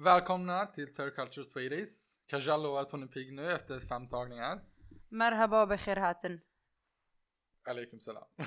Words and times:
Välkomna 0.00 0.66
till 0.66 0.94
Third 0.94 1.14
Culture 1.14 1.44
Swedish. 1.44 1.90
Kajal 2.26 2.62
lovar 2.62 2.80
att 2.80 2.92
hon 2.92 3.02
är 3.02 3.06
pigg 3.06 3.32
nu 3.32 3.52
efter 3.52 3.80
fem 3.80 4.08
tagningar. 4.08 4.60
Merhaba 5.08 5.66
bekher 5.66 5.96
haten. 5.96 6.40
Alaikum 7.68 8.00
salam. 8.00 8.24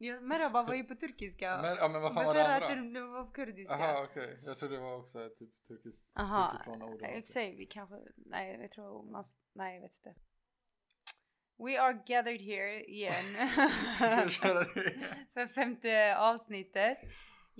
Ja, 0.00 0.20
Merhaba 0.20 0.62
var 0.62 0.74
ju 0.74 0.84
på 0.84 0.94
turkiska. 0.94 1.58
Men, 1.62 1.76
ja 1.76 1.88
men 1.88 2.02
vad 2.02 2.14
fan 2.14 2.24
var 2.24 2.34
det 2.34 2.54
andra? 2.54 3.00
det 3.00 3.00
var 3.00 3.24
på 3.24 3.30
kurdiska. 3.30 3.74
Jaha 3.78 4.02
okej, 4.04 4.38
jag 4.42 4.58
trodde 4.58 4.74
det 4.74 4.80
var 4.80 4.96
också 4.96 5.30
typ 5.38 5.64
turkiskt 5.68 6.12
Aha. 6.18 6.50
turkiskt 6.50 6.66
låna 6.66 6.84
ord. 6.84 7.02
I 7.02 7.04
och 7.04 7.14
för 7.14 7.22
sig, 7.22 7.56
vi 7.56 7.66
kanske, 7.66 7.96
nej 8.16 8.58
jag 8.60 8.70
tror 8.70 9.10
man, 9.12 9.24
nej 9.52 9.74
jag 9.74 9.82
vet 9.82 9.96
inte. 9.96 10.14
We 11.58 11.80
are 11.80 11.92
gathered 11.92 12.40
here 12.40 12.84
igen. 12.96 13.24
För 15.34 15.46
femte 15.46 16.16
avsnittet. 16.18 16.98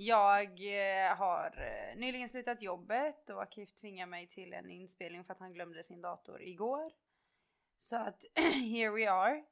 Jag 0.00 0.44
eh, 0.44 1.16
har 1.16 1.46
eh, 1.58 1.98
nyligen 1.98 2.28
slutat 2.28 2.62
jobbet 2.62 3.30
och 3.30 3.42
Akif 3.42 3.74
tvingar 3.74 4.06
mig 4.06 4.26
till 4.26 4.52
en 4.52 4.70
inspelning 4.70 5.24
för 5.24 5.32
att 5.32 5.38
han 5.40 5.52
glömde 5.52 5.84
sin 5.84 6.00
dator 6.00 6.42
igår. 6.42 6.92
Så 7.76 7.96
att 7.96 8.24
here 8.54 8.90
we 8.90 9.10
are. 9.10 9.44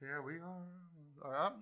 Here 0.00 0.22
we 0.22 0.44
are. 0.44 1.34
Ja. 1.34 1.56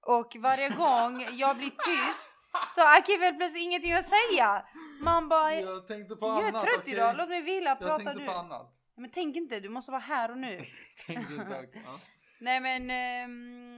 Och 0.00 0.36
varje 0.38 0.68
gång 0.68 1.20
jag 1.32 1.56
blir 1.56 1.70
tyst 1.70 2.30
så 2.74 2.82
Akif 2.98 3.20
helt 3.20 3.38
plötsligt 3.38 3.62
ingenting 3.62 3.92
att 3.92 4.08
säga. 4.08 4.66
Man 5.00 5.28
bara, 5.28 5.54
jag 5.54 5.64
Jag 5.76 5.86
tänkte 5.86 6.16
på 6.16 6.26
är 6.26 6.48
annat. 6.48 6.62
trött 6.62 6.78
okej? 6.80 6.94
idag, 6.94 7.16
låt 7.16 7.28
mig 7.28 7.42
vila, 7.42 7.70
Jag 7.70 7.78
prata 7.78 7.96
tänkte 7.96 8.20
du. 8.20 8.26
på 8.26 8.32
annat. 8.32 8.74
Men 8.94 9.10
tänk 9.10 9.36
inte, 9.36 9.60
du 9.60 9.68
måste 9.68 9.92
vara 9.92 10.00
här 10.02 10.30
och 10.30 10.38
nu. 10.38 10.56
tänkte 11.06 11.34
inte, 11.34 11.68
ja. 11.72 11.80
Nej 12.40 12.60
men 12.60 12.90
ehm, 12.90 13.69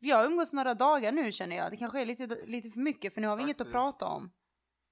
vi 0.00 0.10
har 0.10 0.24
umgåtts 0.24 0.52
några 0.52 0.74
dagar 0.74 1.12
nu 1.12 1.32
känner 1.32 1.56
jag. 1.56 1.70
Det 1.70 1.76
kanske 1.76 2.00
är 2.00 2.06
lite, 2.06 2.26
lite 2.26 2.70
för 2.70 2.80
mycket 2.80 3.14
för 3.14 3.20
nu 3.20 3.26
har 3.26 3.36
vi 3.36 3.42
inget 3.42 3.60
att 3.60 3.72
Faktiskt. 3.72 3.98
prata 3.98 4.14
om. 4.14 4.32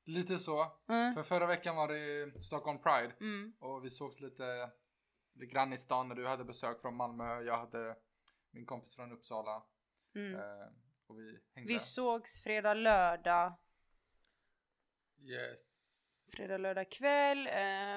Lite 0.07 0.39
så. 0.39 0.67
Mm. 0.89 1.15
För 1.15 1.23
förra 1.23 1.47
veckan 1.47 1.77
var 1.77 1.89
det 1.89 2.33
Stockholm 2.45 2.79
Pride. 2.83 3.13
Mm. 3.21 3.53
Och 3.61 3.85
vi 3.85 3.91
sågs 3.91 4.21
lite, 4.21 4.71
lite 5.35 5.53
grann 5.53 5.73
i 5.73 5.79
stan 5.79 6.09
när 6.09 6.15
du 6.15 6.27
hade 6.27 6.45
besök 6.45 6.81
från 6.81 6.97
Malmö. 6.97 7.41
Jag 7.41 7.57
hade 7.59 7.97
min 8.51 8.67
kompis 8.67 8.97
från 8.97 9.13
Uppsala. 9.13 9.63
Mm. 10.15 10.35
Eh, 10.35 10.41
och 11.07 11.19
vi 11.19 11.39
hängde. 11.55 11.73
Vi 11.73 11.79
sågs 11.79 12.43
fredag, 12.43 12.75
lördag. 12.75 13.53
Yes. 15.23 15.87
Fredag, 16.37 16.59
lördag 16.59 16.91
kväll. 16.91 17.49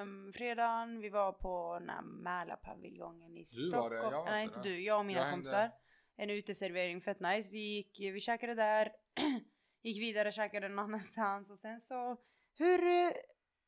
Um, 0.02 0.33
fredagen, 0.33 1.00
vi 1.02 1.09
var 1.09 1.31
på 1.31 1.78
den 1.80 1.89
här 1.89 2.02
Mälarpaviljongen 2.02 3.38
i 3.38 3.44
Du 3.56 3.69
var 3.72 3.80
Stockholm. 3.80 3.94
det, 3.94 4.02
jag 4.02 4.11
var 4.11 4.25
Nej 4.31 4.44
inte 4.44 4.59
inte 4.59 4.69
där. 4.69 4.75
du, 4.75 4.81
jag 4.83 5.00
och 5.00 5.06
mina 5.06 5.19
Jag 5.19 5.25
hängde- 5.25 5.35
kompisar. 5.35 5.72
En 6.16 6.30
uteservering, 6.30 7.02
fett 7.02 7.19
nice. 7.19 7.52
Vi 7.52 7.59
gick, 7.59 8.00
vi 8.00 8.19
käkade 8.19 8.56
där. 8.56 8.92
gick 9.81 10.02
vidare, 10.02 10.31
käkade 10.31 10.69
någon 10.69 10.80
annanstans 10.80 11.52
och 11.52 11.59
sen 11.59 11.80
så. 11.80 12.17
Hur 12.53 12.88
eh, 12.88 13.11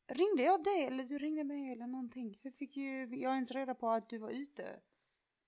ringde 0.08 0.44
jag 0.44 0.64
dig 0.64 0.84
eller 0.84 1.04
du 1.04 1.18
ringde 1.18 1.44
mig 1.44 1.72
eller 1.72 1.88
någonting? 1.88 2.40
Hur 2.42 2.52
fick 2.52 2.78
ju 2.78 3.06
jag 3.06 3.34
ens 3.34 3.52
reda 3.52 3.76
på 3.76 3.90
att 3.90 4.10
du 4.10 4.18
var 4.18 4.30
ute? 4.30 4.80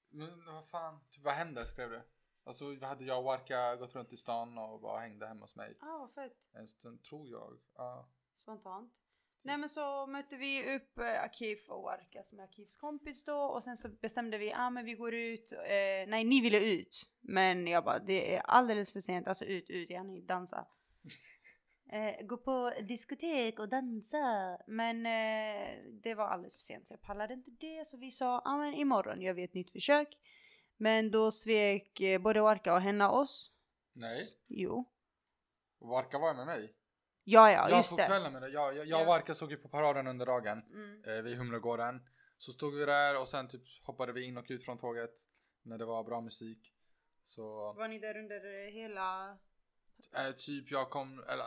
Men 0.10 0.46
vad 0.46 0.68
fan, 0.68 1.00
typ, 1.12 1.24
vad 1.24 1.34
hände 1.34 1.66
skrev 1.66 1.90
du? 1.90 2.02
Alltså 2.44 2.86
hade 2.86 3.06
jag 3.06 3.18
och 3.18 3.24
Warka 3.24 3.76
gått 3.76 3.96
runt 3.96 4.14
i 4.14 4.18
stan 4.18 4.58
och 4.58 4.82
bara 4.82 5.00
hängde 5.00 5.28
hemma 5.28 5.42
hos 5.42 5.56
mig. 5.56 5.76
Ah, 5.80 5.98
vad 5.98 6.12
fett. 6.12 6.50
En 6.54 6.68
stund 6.68 7.04
tror 7.04 7.30
jag. 7.30 7.60
Ja. 7.76 8.10
Spontant. 8.34 8.94
Nej 9.42 9.58
men 9.58 9.70
så 9.70 10.08
mötte 10.08 10.38
vi 10.38 10.76
upp 10.76 10.98
eh, 10.98 11.24
Akif 11.24 11.70
och 11.70 11.84
Warka 11.84 12.24
som 12.24 12.40
är 12.40 12.44
Akifs 12.44 12.78
kompis 12.78 13.24
då 13.24 13.38
och 13.38 13.64
sen 13.64 13.78
så 13.78 13.90
bestämde 13.90 14.38
vi, 14.38 14.54
ah 14.54 14.70
men 14.70 14.86
vi 14.86 14.94
går 14.94 15.14
ut, 15.14 15.52
eh, 15.52 16.08
nej 16.08 16.24
ni 16.24 16.42
ville 16.42 16.60
ut. 16.60 17.04
Men 17.22 17.68
jag 17.68 17.84
bara, 17.84 18.00
det 18.00 18.36
är 18.36 18.40
alldeles 18.40 18.94
för 18.94 19.00
sent, 19.00 19.28
alltså 19.28 19.46
ut, 19.46 19.70
ut, 19.70 19.90
gärna 19.90 20.20
dansa. 20.20 20.66
Eh, 21.90 22.26
gå 22.26 22.38
på 22.38 22.74
diskotek 22.88 23.60
och 23.60 23.70
dansa. 23.70 24.58
Men 24.68 25.06
eh, 25.06 25.78
det 26.04 26.16
var 26.16 26.28
alldeles 26.28 26.56
för 26.56 26.62
sent 26.62 26.88
så 26.88 26.94
jag 26.94 27.02
pallade 27.02 27.34
inte 27.34 27.52
det 27.52 27.88
så 27.88 27.98
vi 27.98 28.12
sa, 28.12 28.42
ah 28.46 28.58
men 28.58 28.74
imorgon 28.74 29.22
gör 29.22 29.34
vi 29.34 29.44
ett 29.44 29.54
nytt 29.54 29.72
försök. 29.72 30.18
Men 30.78 31.12
då 31.12 31.32
svek 31.32 32.02
eh, 32.02 32.22
både 32.22 32.42
Warka 32.42 32.74
och 32.74 32.82
Henna 32.82 33.12
oss. 33.12 33.52
Nej, 33.94 34.22
Jo. 34.48 34.86
Warka 35.80 36.20
var 36.20 36.34
med 36.34 36.46
mig. 36.46 36.74
Ja 37.30 37.52
ja, 37.52 37.70
jag 37.70 37.78
just 37.78 37.98
det. 37.98 38.06
kvällen 38.06 38.34
med 38.34 38.42
det. 38.42 38.50
Jag, 38.50 38.76
jag, 38.76 38.86
jag 38.88 39.02
och 39.02 39.08
Ja. 39.08 39.14
Warka 39.14 39.34
såg 39.34 39.52
ju 39.52 39.58
på 39.58 39.70
paraden 39.70 40.08
under 40.08 40.26
dagen. 40.26 40.62
Mm. 40.74 41.04
eh, 41.08 41.22
vid 41.24 41.38
Humlegården. 41.38 42.02
Så 42.38 42.52
stod 42.52 42.74
vi 42.76 42.86
där 42.86 43.20
och 43.22 43.28
sen 43.28 43.48
typ 43.48 43.62
hoppade 43.84 44.12
vi 44.12 44.24
in 44.24 44.38
och 44.38 44.46
ut 44.50 44.64
från 44.66 44.78
tåget 44.78 45.12
när 45.62 45.78
det 45.78 45.86
var 45.86 46.04
bra 46.04 46.22
musik. 46.22 46.74
Så 47.26 47.74
Var 47.74 47.88
ni 47.88 48.00
där 48.00 48.18
under 48.18 48.72
hela 48.72 49.30
eh, 50.16 50.32
typ 50.38 50.72
jag 50.72 50.90
kom, 50.90 51.24
eller 51.28 51.46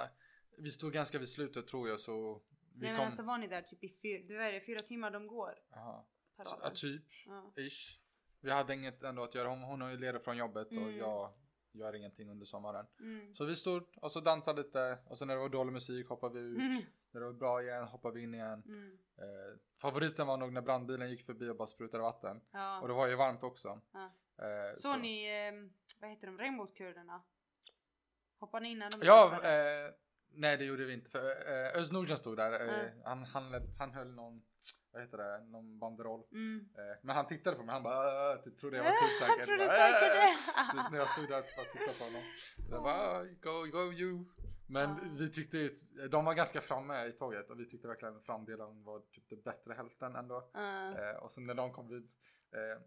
vi 0.58 0.70
stod 0.70 0.92
ganska 0.92 1.18
vid 1.18 1.28
slutet 1.28 1.66
tror 1.66 1.88
jag 1.88 2.00
så 2.00 2.42
vi 2.74 2.80
Nej 2.80 2.90
men 2.90 2.96
kom. 2.96 3.04
alltså 3.04 3.22
var 3.22 3.38
ni 3.38 3.46
där 3.46 3.62
typ 3.62 3.84
i 3.84 3.88
fyra, 3.88 4.22
det 4.28 4.34
är 4.34 4.52
det, 4.52 4.60
fyra 4.60 4.78
timmar 4.78 5.10
de 5.10 5.26
går? 5.26 5.54
Aha. 5.76 6.06
Ja, 6.36 6.70
typ, 6.74 7.02
Ja. 7.26 7.52
ish. 7.56 7.98
Vi 8.40 8.50
hade 8.50 8.74
inget 8.74 9.02
ändå 9.02 9.22
att 9.22 9.34
göra. 9.34 9.48
Hon, 9.48 9.62
hon 9.62 9.80
har 9.80 9.90
ju 9.90 9.96
ledigt 9.98 10.24
från 10.24 10.36
jobbet 10.36 10.66
och 10.66 10.72
Mm. 10.72 10.96
jag 10.96 11.32
gör 11.72 11.94
ingenting 11.94 12.30
under 12.30 12.46
sommaren. 12.46 12.86
Mm. 13.00 13.34
Så 13.34 13.44
vi 13.44 13.56
stod 13.56 13.82
och 13.96 14.12
så 14.12 14.20
dansade 14.20 14.62
lite 14.62 14.98
och 15.06 15.18
så 15.18 15.24
när 15.24 15.34
det 15.34 15.40
var 15.40 15.48
dålig 15.48 15.72
musik 15.72 16.08
hoppade 16.08 16.34
vi 16.34 16.46
ut. 16.46 16.58
Mm. 16.58 16.82
När 17.10 17.20
det 17.20 17.26
var 17.26 17.32
bra 17.32 17.62
igen 17.62 17.84
hoppade 17.84 18.14
vi 18.14 18.22
in 18.22 18.34
igen. 18.34 18.62
Mm. 18.66 18.98
Eh, 19.18 19.58
favoriten 19.80 20.26
var 20.26 20.36
nog 20.36 20.52
när 20.52 20.60
brandbilen 20.60 21.10
gick 21.10 21.26
förbi 21.26 21.48
och 21.48 21.56
bara 21.56 21.66
sprutade 21.66 22.02
vatten. 22.02 22.40
Ja. 22.50 22.80
Och 22.80 22.88
det 22.88 22.94
var 22.94 23.06
ju 23.06 23.16
varmt 23.16 23.42
också. 23.42 23.80
Ja. 23.92 24.12
Eh, 24.38 24.74
Så 24.74 24.96
ni, 24.96 25.46
eh, 25.46 25.70
vad 26.00 26.10
heter 26.10 26.26
de, 26.26 26.38
regnbågskurderna? 26.38 27.22
Hoppade 28.38 28.62
ni 28.62 28.70
in 28.70 28.78
när 28.78 28.90
de 28.90 29.06
Ja, 29.06 29.32
eh, 29.32 29.92
nej 30.28 30.56
det 30.56 30.64
gjorde 30.64 30.84
vi 30.84 30.92
inte. 30.92 31.10
För, 31.10 31.30
eh, 31.30 31.80
Özz 31.80 31.92
Nordsen 31.92 32.18
stod 32.18 32.36
där. 32.36 32.60
Mm. 32.60 33.02
han, 33.04 33.24
han, 33.24 33.74
han 33.78 33.92
höll 33.92 34.10
någon, 34.14 34.42
vad 34.92 35.02
heter 35.02 35.18
det, 35.18 35.44
någon 35.44 35.78
banderoll. 35.78 36.22
Mm. 36.32 36.68
Eh, 36.78 36.96
men 37.02 37.16
han 37.16 37.26
tittade 37.26 37.56
på 37.56 37.62
mig, 37.62 37.72
han 37.72 37.82
bara 37.82 38.32
äh, 38.32 38.40
typ, 38.40 38.58
trodde 38.58 38.76
jag 38.76 38.84
var 38.84 38.90
kul 39.00 39.08
säkert. 39.18 39.36
Han 39.38 39.46
trodde 39.46 39.68
säkert 39.68 40.14
"Äh." 40.16 40.20
det. 40.20 40.82
typ, 40.82 40.90
när 40.92 40.98
jag 40.98 41.08
stod 41.08 41.28
där 41.28 41.38
och 41.38 41.46
tittade 41.72 41.92
på 41.98 42.04
honom. 42.04 42.22
Så 42.68 42.74
jag 42.74 42.82
bara, 42.82 43.18
"Ah, 43.18 43.24
go, 43.24 43.66
go 43.78 43.92
you. 43.92 44.24
Men 44.66 44.88
Ja. 44.90 44.96
vi 45.18 45.30
tyckte 45.30 45.58
ju, 45.58 45.68
de 46.10 46.24
var 46.24 46.34
ganska 46.34 46.60
framme 46.60 47.06
i 47.06 47.12
tåget 47.12 47.50
och 47.50 47.60
vi 47.60 47.68
tyckte 47.68 47.88
verkligen 47.88 48.20
framdelen 48.22 48.84
var 48.84 49.00
typ 49.00 49.28
det 49.28 49.44
bättre 49.44 49.74
hälften 49.74 50.16
ändå. 50.16 50.50
Ja. 50.54 50.98
Eh, 50.98 51.16
och 51.16 51.32
sen 51.32 51.46
när 51.46 51.54
de 51.54 51.72
kom 51.72 51.88
vid, 51.88 52.02
eh, 52.52 52.82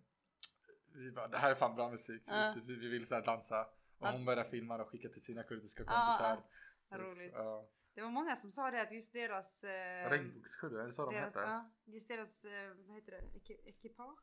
vi 0.95 1.11
bara, 1.11 1.27
det 1.27 1.37
här 1.37 1.51
är 1.51 1.55
fan 1.55 1.75
bra 1.75 1.89
musik. 1.89 2.23
Ja. 2.25 2.53
Vi, 2.65 2.75
vi 2.75 2.87
vill 2.87 3.07
så 3.07 3.19
dansa. 3.19 3.61
Och 3.97 4.07
Ja. 4.07 4.11
hon 4.11 4.25
började 4.25 4.49
filma 4.49 4.81
och 4.81 4.89
skicka 4.89 5.09
till 5.09 5.23
sina 5.23 5.43
kurdiska 5.43 5.83
Ja, 5.87 5.91
kompisar. 5.91 6.43
Vad 6.89 6.99
roligt. 6.99 7.33
Ja. 7.35 7.67
Det 7.93 8.01
var 8.01 8.09
många 8.09 8.35
som 8.35 8.51
sa 8.51 8.71
det 8.71 8.81
att 8.81 8.91
just 8.91 9.13
deras... 9.13 9.63
Eh, 9.63 10.09
Regnbågsskydde, 10.09 10.81
är 10.81 10.85
det 10.87 10.93
så 10.93 11.05
de 11.05 11.15
deras, 11.15 11.35
heter? 11.35 11.47
ja, 11.47 11.71
just 11.85 12.07
deras, 12.07 12.45
eh, 12.45 12.73
vad 12.87 12.95
heter 12.95 13.11
det, 13.11 13.21
Eki- 13.39 13.61
ekipage? 13.69 14.19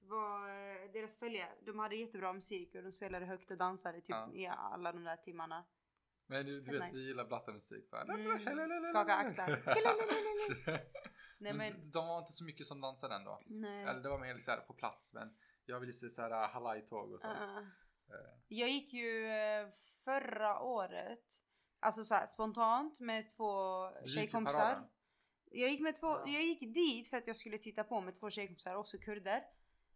Var 0.00 0.48
eh, 0.48 0.92
deras 0.92 1.18
följare. 1.18 1.52
De 1.66 1.78
hade 1.78 1.96
jättebra 1.96 2.32
musik 2.32 2.74
och 2.74 2.82
de 2.82 2.92
spelade 2.92 3.26
högt 3.26 3.50
och 3.50 3.56
dansade 3.56 4.00
typ 4.00 4.08
Ja. 4.10 4.30
i 4.34 4.46
alla 4.46 4.92
de 4.92 5.04
där 5.04 5.16
timmarna. 5.16 5.64
Men 6.26 6.46
du, 6.46 6.60
du 6.60 6.72
vet, 6.72 6.80
nice. 6.80 6.92
vi 6.92 7.06
gillar 7.06 7.24
blattemusik. 7.24 7.92
va? 7.92 8.02
Mm. 8.02 8.38
Skaka 8.92 9.14
axlar. 9.14 9.48
Nej 11.38 11.52
men 11.54 11.90
de 11.90 12.08
var 12.08 12.18
inte 12.18 12.32
så 12.32 12.44
mycket 12.44 12.66
som 12.66 12.80
dansade 12.80 13.14
ändå. 13.14 13.42
nej. 13.46 13.84
Eller 13.84 14.00
det 14.00 14.08
var 14.08 14.18
mer 14.18 14.46
här 14.46 14.60
på 14.60 14.74
plats. 14.74 15.12
Men 15.12 15.36
jag 15.64 15.80
ville 15.80 15.92
se 15.92 16.10
så 16.10 16.22
här 16.22 16.48
halaj-tåg 16.48 17.12
och 17.12 17.20
sånt. 17.20 17.38
Uh, 17.38 17.58
Eh, 18.08 18.38
Jag 18.48 18.68
gick 18.70 18.92
ju 18.92 19.26
eh, 19.26 19.68
förra 20.04 20.60
året, 20.60 21.24
alltså 21.82 22.04
så 22.04 22.14
här, 22.14 22.26
spontant 22.26 23.00
med 23.00 23.28
två 23.36 23.88
du 24.04 24.08
tjejkompisar. 24.08 24.88
Jag 25.54 25.70
gick, 25.70 25.80
med 25.80 25.96
två, 25.96 26.06
Ja. 26.06 26.22
jag 26.26 26.42
gick 26.42 26.74
dit 26.74 27.10
för 27.10 27.16
att 27.16 27.26
jag 27.26 27.36
skulle 27.36 27.58
titta 27.58 27.84
på 27.84 28.00
med 28.00 28.14
två 28.14 28.30
tjejkompisar, 28.30 28.74
också 28.74 28.98
kurder. 28.98 29.42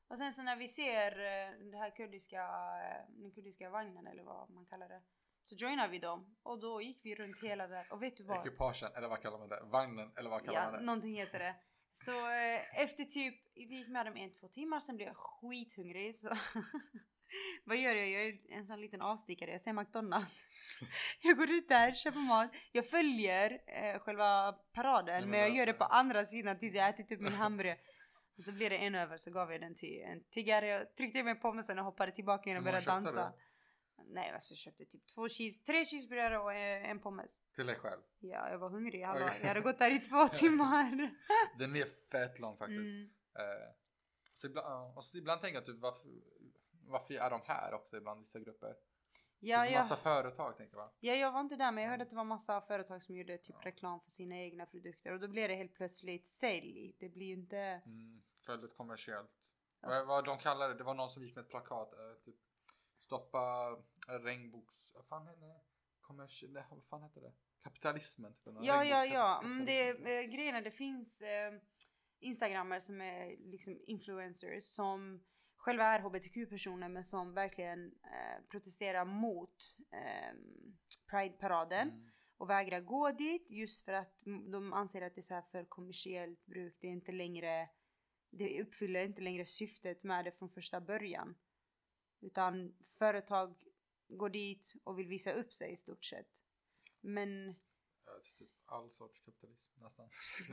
Och 0.08 0.18
sen 0.18 0.32
så 0.32 0.42
när 0.42 0.56
vi 0.56 0.68
ser 0.68 1.10
eh, 1.12 1.70
det 1.70 1.76
här 1.78 1.96
kurdiska, 1.96 2.42
eh, 2.42 3.12
den 3.22 3.30
kurdiska 3.32 3.70
vagnen 3.70 4.06
eller 4.06 4.22
vad 4.22 4.50
man 4.50 4.66
kallar 4.66 4.88
det. 4.88 5.02
Så 5.42 5.54
joinar 5.54 5.88
vi 5.88 5.98
dem 5.98 6.36
och 6.42 6.60
då 6.60 6.82
gick 6.82 7.00
vi 7.04 7.14
runt 7.14 7.42
hela 7.44 7.66
där 7.66 7.92
och 7.92 8.02
vet 8.02 8.16
du 8.16 8.24
vad? 8.24 8.46
Ekipagen, 8.46 8.92
eller 8.96 9.08
vad 9.08 9.22
kallar 9.22 9.38
man 9.38 9.48
det? 9.48 9.60
Vagnen, 9.64 10.12
eller 10.16 10.30
vad 10.30 10.44
kallar 10.44 10.58
Ja, 10.58 10.64
man 10.70 10.80
det? 10.80 10.86
någonting 10.86 11.14
heter 11.14 11.38
det. 11.38 11.56
Så 11.92 12.10
eh, 12.30 12.80
efter 12.82 13.04
typ, 13.04 13.34
vi 13.54 13.76
gick 13.76 13.88
med 13.88 14.06
dem 14.06 14.16
en, 14.16 14.34
två 14.34 14.48
timmar, 14.48 14.80
sen 14.80 14.96
blev 14.96 15.08
jag 15.08 15.16
skithungrig. 15.16 16.14
Så 16.14 16.28
vad 17.64 17.76
gör 17.76 17.94
jag? 17.94 18.08
Jag 18.08 18.24
gör 18.24 18.38
en 18.48 18.66
sån 18.66 18.80
liten 18.80 19.02
avstickare, 19.02 19.50
jag 19.50 19.60
ser 19.60 19.72
McDonalds. 19.72 20.44
jag 21.22 21.36
går 21.36 21.50
ut 21.50 21.68
där, 21.68 21.94
köper 21.94 22.20
mat, 22.20 22.50
jag 22.72 22.90
följer 22.90 23.58
eh, 23.66 23.98
själva 23.98 24.52
paraden 24.52 25.30
men 25.30 25.36
men 25.36 25.48
jag 25.48 25.56
gör 25.56 25.66
det 25.66 25.72
på 25.72 25.84
andra 25.84 26.24
sidan 26.24 26.58
tills 26.58 26.74
jag 26.74 26.88
ätit 26.88 27.12
upp 27.12 27.20
min 27.20 27.32
hamburgare. 27.42 27.78
Och 28.38 28.44
så 28.44 28.52
blir 28.52 28.70
det 28.70 28.76
en 28.76 28.94
över 28.94 29.18
så 29.18 29.30
gav 29.30 29.52
jag 29.52 29.60
den 29.60 29.74
till 29.74 30.02
en 30.02 30.24
tiggare. 30.30 30.68
Jag 30.68 30.96
tryckte 30.96 31.18
i 31.18 31.22
mig 31.22 31.34
pommesen 31.34 31.78
och 31.78 31.84
hoppade 31.84 32.12
tillbaka 32.12 32.50
in 32.50 32.56
och 32.56 32.62
började 32.62 32.86
dansa. 32.86 33.32
Nej 34.08 34.30
alltså 34.30 34.52
jag 34.52 34.58
köpte 34.58 34.84
typ 34.84 35.06
två 35.14 35.28
cheese, 35.28 35.62
tre 35.66 35.84
cheeseburgare 35.84 36.38
och 36.38 36.52
eh, 36.52 36.90
en 36.90 37.00
pommes. 37.00 37.44
Till 37.54 37.66
dig 37.66 37.76
själv. 37.76 38.00
Ja, 38.18 38.50
jag 38.50 38.58
var 38.58 38.70
hungrig. 38.70 39.02
Hallå. 39.02 39.26
Okej. 39.26 39.38
Jag 39.40 39.48
hade 39.48 39.60
gått 39.60 39.78
där 39.78 39.90
i 39.90 39.98
två 39.98 40.28
timmar. 40.28 41.10
Den 41.58 41.76
är 41.76 41.86
fett 42.10 42.38
lång 42.38 42.56
faktiskt. 42.56 42.80
Mm. 42.80 43.10
Eh, 43.38 43.68
så 44.32 44.46
ibland, 44.46 44.96
och 44.96 45.04
så 45.04 45.18
ibland 45.18 45.40
tänker 45.40 45.58
jag 45.58 45.66
typ 45.66 45.80
varför, 45.80 46.08
varför 46.86 47.14
är 47.14 47.30
de 47.30 47.40
här 47.44 47.74
också 47.74 47.96
ibland 47.96 48.20
vissa 48.20 48.38
grupper? 48.38 48.76
Ja, 49.38 49.64
typ 49.64 49.72
ja. 49.72 49.78
massa 49.78 49.96
företag 49.96 50.56
tänker 50.56 50.76
jag. 50.76 50.90
ja, 51.00 51.14
jag 51.14 51.32
var 51.32 51.40
inte 51.40 51.56
där 51.56 51.72
men 51.72 51.84
jag 51.84 51.90
hörde 51.90 52.02
att 52.02 52.10
det 52.10 52.16
var 52.16 52.24
massa 52.24 52.60
företag 52.60 53.02
som 53.02 53.16
gjorde 53.16 53.38
typ 53.38 53.56
reklam 53.66 54.00
för 54.00 54.10
sina 54.10 54.36
egna 54.36 54.66
produkter 54.66 55.12
och 55.12 55.20
då 55.20 55.28
blir 55.28 55.48
det 55.48 55.54
helt 55.54 55.74
plötsligt 55.74 56.26
sälj. 56.26 56.96
Det 56.98 57.08
blir 57.08 57.26
ju 57.26 57.34
inte... 57.34 57.58
Mm, 57.58 58.22
väldigt 58.46 58.76
kommersiellt. 58.76 59.52
Alltså- 59.80 59.98
Vad, 59.98 60.08
vad 60.08 60.24
de 60.24 60.38
kallar 60.38 60.68
det, 60.68 60.74
det 60.74 60.84
var 60.84 60.94
någon 60.94 61.10
som 61.10 61.22
gick 61.22 61.34
med 61.36 61.44
ett 61.44 61.50
plakat. 61.50 61.92
Eh, 61.92 62.24
typ, 62.24 62.36
stoppa 62.98 63.76
regnboks... 64.08 64.94
Vad 64.94 65.06
fan 65.06 65.26
heter 65.26 65.46
det? 65.46 65.60
Kommers... 66.00 66.44
Nej, 66.48 66.64
vad 66.70 66.84
fan 66.84 67.02
heter 67.02 67.20
det? 67.20 67.32
Kapitalismen. 67.62 68.34
Typ, 68.34 68.54
Ja, 68.60 68.84
ja, 68.84 69.04
ja. 69.04 69.40
Mm, 69.44 69.66
det 69.66 69.80
är 69.80 69.94
eh, 69.94 70.22
grejen 70.22 70.54
är 70.54 70.62
det 70.62 70.70
finns 70.70 71.22
eh, 71.22 71.52
instagrammare 72.20 72.80
som 72.80 73.00
är 73.00 73.36
liksom 73.36 73.80
influencers 73.86 74.64
som 74.64 75.24
själva 75.66 75.84
är 75.84 76.00
hbtq-personer 76.00 76.88
men 76.88 77.04
som 77.04 77.34
verkligen 77.34 77.86
eh, 77.86 78.44
protesterar 78.50 79.04
mot 79.04 79.56
eh, 79.92 80.34
Pride-paraden 81.10 81.88
Mm. 81.88 82.10
och 82.36 82.50
vägrar 82.50 82.80
gå 82.80 83.10
dit 83.10 83.46
just 83.50 83.84
för 83.84 83.92
att 83.92 84.22
de 84.52 84.72
anser 84.72 85.02
att 85.02 85.14
det 85.14 85.20
är 85.20 85.22
så 85.22 85.42
för 85.52 85.64
kommersiellt 85.64 86.46
bruk. 86.46 86.76
Det 86.80 86.86
är 86.86 86.90
inte 86.92 87.12
längre, 87.12 87.68
det 88.30 88.62
uppfyller 88.62 89.04
inte 89.04 89.20
längre 89.20 89.46
syftet 89.46 90.04
med 90.04 90.24
det 90.24 90.32
från 90.32 90.50
första 90.50 90.80
början. 90.80 91.34
Utan 92.20 92.76
företag 92.98 93.64
går 94.08 94.30
dit 94.30 94.72
och 94.84 94.98
vill 94.98 95.08
visa 95.08 95.32
upp 95.32 95.52
sig 95.52 95.72
i 95.72 95.76
stort 95.76 96.04
sett. 96.04 96.42
Men 97.00 97.54
typ 98.38 98.50
all 98.66 98.90
sorts 98.90 99.20
kapitalism 99.20 99.82
nästan. 99.82 100.08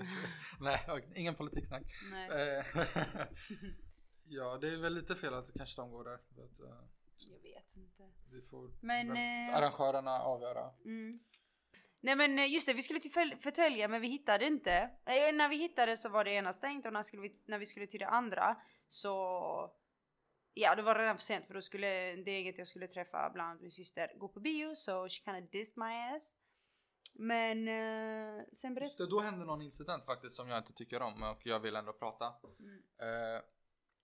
Nej, 0.60 1.12
ingen 1.16 1.36
politiksnack. 1.36 1.84
nej. 2.12 2.64
Ja, 4.36 4.58
det 4.58 4.74
är 4.74 4.78
väl 4.78 4.94
lite 4.94 5.16
fel 5.16 5.34
att 5.34 5.54
kanske 5.54 5.82
de 5.82 5.92
går 5.92 6.04
där. 6.04 6.20
Vet, 6.30 6.60
eh, 6.60 6.66
Jag 7.18 7.40
vet 7.40 7.76
inte. 7.76 8.04
vi 8.32 8.42
får 8.42 8.72
Men, 8.82 9.08
väl 9.08 9.18
eh, 9.18 9.58
arrangörerna 9.58 10.20
avgöra. 10.20 10.72
Mm. 10.86 11.20
Nej 12.00 12.16
men 12.16 12.40
eh, 12.40 12.54
just 12.54 12.68
det, 12.68 12.74
vi 12.74 12.82
skulle 12.82 13.00
till 13.00 13.38
Förtölje 13.40 13.88
men 13.88 14.02
vi 14.02 14.08
hittade 14.08 14.46
inte. 14.46 14.74
Eh, 15.06 15.34
när 15.34 15.50
vi 15.50 15.56
hittade 15.56 15.98
så 15.98 16.10
var 16.10 16.24
det 16.24 16.32
ena 16.32 16.54
stängt 16.54 16.86
och 16.86 16.94
när, 16.94 17.04
skulle 17.04 17.22
vi, 17.22 17.42
när 17.46 17.60
vi 17.60 17.66
skulle 17.66 17.88
till 17.88 18.00
det 18.00 18.08
andra 18.08 18.56
så... 18.88 19.16
Ja 20.54 20.76
det 20.76 20.82
var 20.82 20.96
redan 20.96 21.18
för 21.18 21.24
sent 21.24 21.48
för 21.48 21.54
då 21.54 21.62
skulle 21.62 22.16
det 22.16 22.32
gänget 22.32 22.58
jag 22.58 22.68
skulle 22.68 22.88
träffa, 22.88 23.30
bland 23.34 23.50
annat 23.50 23.62
min 23.62 23.72
syster, 23.72 24.14
gå 24.18 24.28
på 24.28 24.40
bio 24.40 24.76
så 24.76 25.04
she 25.04 25.10
kinda 25.10 25.42
dissed 25.42 25.78
my 25.78 26.16
ass. 26.16 26.36
Men 27.16 27.68
eh, 27.68 28.44
sen 28.54 28.74
berättade... 28.74 29.04
det, 29.04 29.10
då 29.10 29.20
hände 29.20 29.46
någon 29.46 29.62
incident 29.62 30.06
faktiskt 30.06 30.36
som 30.36 30.50
jag 30.50 30.58
inte 30.58 30.74
tycker 30.74 31.02
om 31.02 31.24
och 31.24 31.42
jag 31.46 31.60
vill 31.60 31.76
ändå 31.76 31.94
prata. 31.94 32.34
Mm. 32.60 32.84
Eh, 33.02 33.42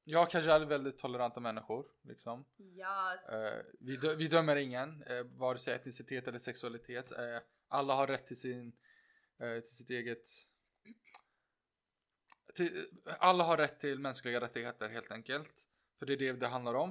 jag 0.03 0.29
kanske 0.31 0.51
är 0.51 0.59
väldigt 0.59 0.97
toleranta 0.97 1.39
människor 1.39 1.85
liksom. 2.01 2.45
Yes. 2.59 3.29
Eh, 3.29 3.65
vi, 3.79 3.97
dö- 3.97 4.15
vi 4.15 4.27
dömer 4.27 4.55
ingen, 4.55 5.03
eh, 5.03 5.23
vare 5.23 5.57
sig 5.57 5.73
etnicitet 5.73 6.27
eller 6.27 6.39
sexualitet. 6.39 7.11
Eh, 7.11 7.37
alla 7.67 7.93
har 7.93 8.07
rätt 8.07 8.27
till 8.27 8.39
sin, 8.39 8.73
eh, 9.39 9.59
till 9.59 9.75
sitt 9.75 9.89
eget 9.89 10.27
till, 12.55 12.85
alla 13.19 13.43
har 13.43 13.57
rätt 13.57 13.79
till 13.79 13.99
mänskliga 13.99 14.41
rättigheter 14.41 14.89
helt 14.89 15.11
enkelt. 15.11 15.67
För 15.99 16.05
det 16.05 16.13
är 16.13 16.17
det 16.17 16.33
det 16.33 16.47
handlar 16.47 16.73
om. 16.73 16.89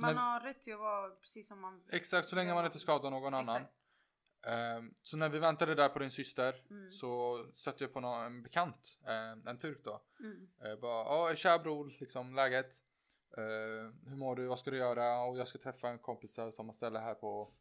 Man 0.00 0.14
när- 0.14 0.22
har 0.22 0.40
rätt 0.40 0.60
till 0.62 0.72
att 0.72 0.78
vara 0.78 1.10
precis 1.10 1.48
som 1.48 1.60
man... 1.60 1.82
Exakt, 1.92 2.28
så 2.28 2.36
länge 2.36 2.54
man 2.54 2.64
inte 2.64 2.78
skadar 2.78 3.10
någon 3.10 3.34
annan. 3.34 3.56
Exakt. 3.56 3.72
Ehm, 3.72 3.85
så 5.02 5.16
när 5.16 5.28
vi 5.28 5.38
väntade 5.38 5.74
där 5.74 5.88
på 5.88 5.98
din 5.98 6.10
syster 6.10 6.54
Mm. 6.70 6.90
så 6.90 7.38
stötte 7.54 7.84
jag 7.84 7.92
på 7.92 8.00
någon, 8.00 8.24
en 8.24 8.42
bekant, 8.42 8.98
eh, 9.06 9.50
en 9.50 9.58
turk 9.58 9.84
då. 9.84 10.02
Mm. 10.20 10.48
Eh, 10.64 10.76
bara, 10.80 11.04
ja 11.04 11.34
tja 11.34 11.58
bror, 11.58 11.92
liksom 12.00 12.34
läget. 12.34 12.74
Eh, 13.36 14.08
hur 14.08 14.16
mår 14.16 14.36
du, 14.36 14.46
vad 14.46 14.58
ska 14.58 14.70
du 14.70 14.78
göra? 14.78 15.22
Och 15.24 15.38
jag 15.38 15.48
ska 15.48 15.58
träffa 15.58 15.88
en 15.88 15.98
kompis 15.98 16.38
som 16.52 16.66
har 16.66 16.72
ställe 16.72 16.98
här 16.98 17.14
på 17.14 17.52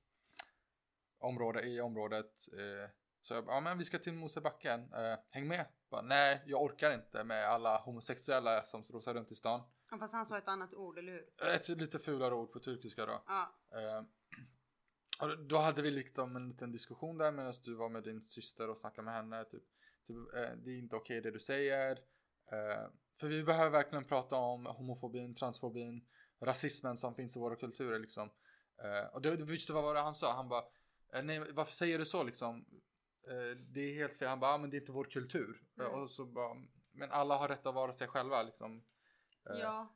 område, 1.19 1.61
i 1.61 1.81
området. 1.81 2.31
Eh, 2.53 2.89
så 3.21 3.33
jag 3.33 3.45
bara, 3.45 3.55
ja 3.55 3.59
men 3.61 3.77
vi 3.77 3.85
ska 3.85 3.97
till 3.99 4.13
Mosebacken, 4.13 4.93
eh, 4.93 5.19
häng 5.29 5.47
med. 5.47 5.65
Bara, 5.89 6.01
Nej, 6.01 6.43
jag 6.45 6.61
orkar 6.61 6.93
inte 6.93 7.23
med 7.23 7.47
alla 7.49 7.77
homosexuella 7.77 8.63
som 8.63 8.83
strosar 8.83 9.13
runt 9.13 9.31
i 9.31 9.35
stan. 9.35 9.61
Fast 9.99 10.13
han 10.13 10.25
sa 10.25 10.37
ett 10.37 10.47
annat 10.47 10.73
ord, 10.73 10.97
eller 10.97 11.11
hur? 11.11 11.49
Ett 11.55 11.67
lite 11.69 11.99
fulare 11.99 12.33
ord 12.33 12.51
på 12.51 12.59
turkiska 12.59 13.05
då. 13.05 13.23
Ja. 13.27 13.55
Då 15.47 15.57
hade 15.57 15.81
vi 15.81 15.91
liksom 15.91 16.35
en 16.35 16.49
liten 16.49 16.71
diskussion 16.71 17.17
där 17.17 17.31
medan 17.31 17.53
du 17.63 17.75
var 17.75 17.89
med 17.89 18.03
din 18.03 18.25
syster 18.25 18.69
och 18.69 18.77
snackade 18.77 19.05
med 19.05 19.13
henne. 19.13 19.43
Typ, 19.43 19.63
typ, 20.07 20.17
eh, 20.17 20.57
det 20.57 20.71
är 20.71 20.77
inte 20.77 20.95
okej 20.95 21.21
det 21.21 21.31
du 21.31 21.39
säger. 21.39 21.91
Eh, 22.51 22.89
för 23.19 23.27
vi 23.27 23.43
behöver 23.43 23.69
verkligen 23.69 24.05
prata 24.05 24.35
om 24.35 24.65
homofobin, 24.65 25.35
transfobin, 25.35 26.05
rasismen 26.41 26.97
som 26.97 27.15
finns 27.15 27.37
i 27.37 27.39
våra 27.39 27.55
kulturer 27.55 27.99
liksom. 27.99 28.29
Eh, 28.83 29.13
och 29.13 29.21
då 29.21 29.35
visste 29.35 29.73
vad 29.73 29.83
var 29.83 29.93
det 29.93 29.99
han 29.99 30.13
sa? 30.13 30.33
Han 30.33 30.49
bara, 30.49 30.63
nej 31.23 31.51
varför 31.53 31.73
säger 31.73 31.99
du 31.99 32.05
så 32.05 32.23
liksom? 32.23 32.65
Det 33.73 33.79
är 33.81 33.95
helt 33.95 34.13
fel. 34.13 34.27
Han 34.27 34.39
bara, 34.39 34.53
ah, 34.53 34.57
men 34.57 34.69
det 34.69 34.77
är 34.77 34.79
inte 34.79 34.91
vår 34.91 35.05
kultur. 35.05 35.63
Mm. 35.79 35.91
Och 35.91 36.11
så 36.11 36.25
bara, 36.25 36.55
men 36.91 37.11
alla 37.11 37.37
har 37.37 37.47
rätt 37.47 37.65
att 37.65 37.75
vara 37.75 37.93
sig 37.93 38.07
själva 38.07 38.43
liksom. 38.43 38.83
Ja. 39.43 39.95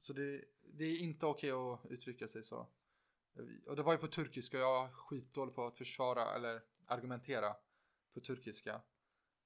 så 0.00 0.12
det, 0.12 0.44
det 0.62 0.84
är 0.84 1.02
inte 1.02 1.26
okej 1.26 1.50
att 1.50 1.80
uttrycka 1.90 2.28
sig 2.28 2.44
så. 2.44 2.68
Och 3.66 3.76
det 3.76 3.82
var 3.82 3.92
ju 3.92 3.98
på 3.98 4.06
turkiska 4.06 4.56
och 4.56 4.62
jag 4.62 4.84
är 4.84 4.92
skitdålig 4.92 5.54
på 5.54 5.66
att 5.66 5.78
försvara 5.78 6.34
eller 6.34 6.62
argumentera 6.86 7.56
på 8.14 8.20
turkiska. 8.20 8.80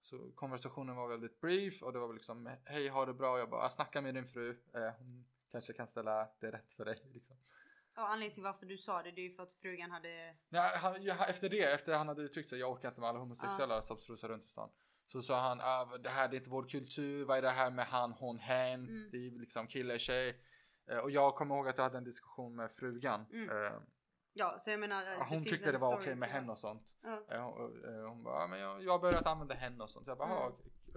Så 0.03 0.31
konversationen 0.35 0.97
var 0.97 1.09
väldigt 1.09 1.41
brief 1.41 1.83
och 1.83 1.93
det 1.93 1.99
var 1.99 2.07
väl 2.07 2.17
liksom 2.17 2.51
hej 2.65 2.89
ha 2.89 3.07
det 3.07 3.15
bra. 3.15 3.39
Jag 3.39 3.51
bara 3.51 3.63
"Jag 3.63 3.73
snackar 3.73 4.03
med 4.03 4.15
din 4.15 4.29
fru. 4.29 4.51
Eh, 4.75 4.91
hon 4.99 5.25
kanske 5.53 5.73
kan 5.73 5.87
ställa 5.87 6.29
det 6.41 6.53
rätt 6.53 6.73
för 6.73 6.85
dig. 6.85 7.03
Liksom. 7.15 7.37
Och 7.97 8.09
anledningen 8.09 8.35
till 8.35 8.43
varför 8.43 8.67
du 8.67 8.77
sa 8.79 9.03
det, 9.03 9.11
det 9.11 9.21
är 9.21 9.29
ju 9.29 9.33
för 9.35 9.43
att 9.43 9.53
frugan 9.53 9.91
hade... 9.91 10.37
Ja, 10.49 10.71
han, 10.75 11.03
ja, 11.03 11.27
efter 11.27 11.49
det, 11.49 11.63
efter 11.73 11.95
han 11.95 12.09
hade 12.09 12.23
uttryckt 12.23 12.49
sig, 12.49 12.59
jag 12.59 12.71
orkar 12.73 12.89
inte 12.89 13.01
med 13.01 13.09
alla 13.09 13.19
homosexuella 13.19 13.83
som 13.83 13.97
strosar 13.97 14.29
runt 14.29 14.45
i 14.45 14.49
stan. 14.49 14.71
Så 15.07 15.23
sa 15.23 15.41
han, 15.41 15.61
ah, 15.61 15.99
det 15.99 16.09
här 16.09 16.29
det 16.29 16.37
är 16.37 16.39
inte 16.39 16.51
vår 16.51 16.69
kultur, 16.69 17.25
vad 17.25 17.39
är 17.39 17.43
det 17.43 17.51
här 17.51 17.71
med 17.71 17.87
han, 17.87 18.13
hon, 18.13 18.39
hen, 18.39 18.89
Mm. 18.89 19.11
det 19.13 19.17
är 19.27 19.31
liksom 19.31 19.67
kille, 19.67 19.99
tjej. 19.99 20.41
Eh, 20.91 20.99
och 20.99 21.11
jag 21.11 21.35
kommer 21.35 21.55
ihåg 21.57 21.69
att 21.69 21.77
jag 21.77 21.85
hade 21.85 21.99
en 21.99 22.05
diskussion 22.05 22.57
med 22.57 22.71
frugan. 22.73 23.27
Mm. 23.33 23.51
Eh, 23.65 23.73
Ja, 24.33 24.57
så 24.59 24.71
jag 24.71 24.81
menar... 24.81 25.05
det 25.05 25.25
hon 25.29 25.45
tyckte 25.45 25.73
det 25.73 25.79
var 25.79 25.95
okej 25.97 26.15
med 26.15 26.29
till 26.29 26.35
hen 26.35 26.51
och 26.51 26.59
sånt. 26.59 26.99
Ja. 27.03 27.23
Eh, 27.31 27.43
hon, 27.43 27.85
eh, 27.85 28.09
hon 28.09 28.23
bara, 28.23 28.41
"Ja, 28.41 28.47
men 28.47 28.59
jag, 28.61 28.83
jag 28.85 28.93
har 28.93 28.99
börjat 28.99 29.27
använda 29.27 29.55
hen 29.55 29.81
och 29.81 29.91
sånt. 29.91 30.07
Jag 30.07 30.19
bara, 30.19 30.47
Mm. 30.47 30.53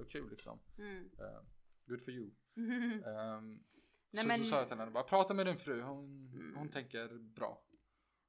kul 0.10 0.30
liksom. 0.30 0.60
Mm. 0.78 1.10
Eh, 1.20 1.42
good 1.88 2.06
for 2.06 2.14
you. 2.14 2.32
Ehm, 2.56 3.64
Nej, 4.12 4.22
så 4.24 4.28
men- 4.28 4.40
då 4.40 4.46
sa 4.46 4.56
jag 4.58 4.68
till 4.68 4.78
henne, 4.78 4.92
bara 4.92 5.04
prata 5.04 5.34
med 5.34 5.46
din 5.46 5.58
fru, 5.58 5.82
hon, 5.82 6.06
Mm. 6.36 6.56
hon 6.58 6.70
tänker 6.70 7.08
bra. 7.36 7.62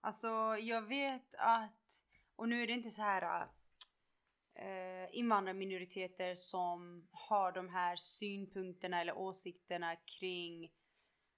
Alltså, 0.01 0.29
jag 0.61 0.83
vet 0.83 1.35
att... 1.39 2.05
Och 2.37 2.49
nu 2.49 2.63
är 2.63 2.67
det 2.67 2.73
inte 2.73 2.91
så 2.91 3.03
här... 3.03 3.49
Uh, 4.63 5.09
invandrarminoriteter 5.19 6.35
som 6.35 7.09
har 7.13 7.53
de 7.53 7.69
här 7.69 7.97
synpunkterna 7.97 9.01
eller 9.01 9.19
åsikterna 9.19 9.97
kring 9.97 10.73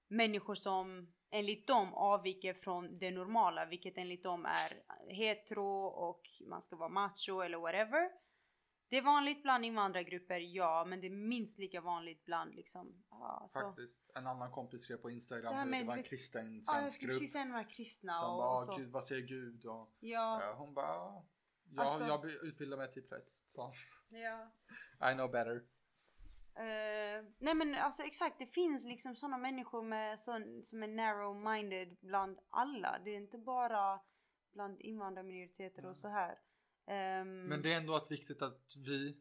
människor 0.08 0.54
som 0.54 1.12
enligt 1.30 1.66
dem 1.66 1.94
avviker 1.94 2.54
från 2.54 2.98
det 2.98 3.10
normala, 3.10 3.66
vilket 3.66 3.96
enligt 3.98 4.22
dem 4.22 4.44
är 4.46 4.82
hetero 5.14 5.86
och 5.86 6.22
man 6.48 6.62
ska 6.62 6.76
vara 6.76 6.88
macho 6.88 7.40
eller 7.40 7.58
whatever. 7.58 8.10
Det 8.88 8.96
är 8.96 9.02
vanligt 9.02 9.42
bland 9.42 9.64
invandrargrupper, 9.64 10.38
ja, 10.38 10.84
men 10.84 11.00
det 11.00 11.06
är 11.06 11.10
minst 11.10 11.58
lika 11.58 11.80
vanligt 11.80 12.24
bland 12.24 12.54
liksom, 12.54 13.04
ja, 13.10 13.38
alltså, 13.42 13.60
Faktiskt. 13.60 14.10
En 14.14 14.26
annan 14.26 14.50
kompis 14.52 14.82
skrev 14.82 14.96
på 14.96 15.08
Det 15.08 15.14
Instagram 15.14 15.58
hur 15.58 15.64
med 15.64 15.80
det 15.82 15.86
var 15.86 15.96
en 15.96 16.02
kristen 16.02 16.56
ja, 16.66 16.72
svensk 16.72 16.96
skulle 16.96 17.06
grupp. 17.12 17.20
precis 17.20 17.32
säga 17.32 17.44
några 17.44 17.64
kristna 17.64 18.12
Som 18.12 18.30
och, 18.30 18.36
bara, 18.38 18.54
och 18.54 18.60
så. 18.62 18.76
Gud, 18.76 18.90
vad 18.90 19.04
säger 19.04 19.22
Gud? 19.26 19.66
Och, 19.66 19.92
Ja, 20.00 20.40
ja, 20.42 20.54
hon 20.58 20.74
bara, 20.74 20.86
"Ja, 20.86 21.26
jag, 21.70 21.80
Alltså- 21.86 22.04
jag 22.04 22.26
utbildar 22.26 22.76
mig 22.76 22.92
till 22.92 23.02
präst. 23.08 23.50
Så. 23.50 23.72
ja. 24.08 24.50
I 25.10 25.14
know 25.14 25.30
better. 25.30 25.64
Eh, 26.56 27.24
nej 27.38 27.54
men 27.54 27.74
alltså 27.74 28.02
exakt, 28.02 28.38
det 28.38 28.46
finns 28.46 28.86
liksom 28.86 29.16
sådana 29.16 29.38
människor 29.38 29.82
med 29.82 30.18
sån, 30.20 30.62
som 30.62 30.82
är 30.82 30.88
narrow-minded 30.88 31.96
bland 32.00 32.38
alla. 32.50 32.98
Det 33.04 33.10
är 33.10 33.16
inte 33.16 33.38
bara 33.38 34.00
bland 34.52 34.80
invandrarminoriteter 34.80 35.86
och 35.86 35.96
så 35.96 36.08
här. 36.08 36.38
Ehm, 36.86 37.42
Men 37.42 37.62
det 37.62 37.72
är 37.72 37.76
ändå 37.76 37.94
att 37.96 38.10
viktigt 38.10 38.42
att 38.42 38.62
vi 38.86 39.16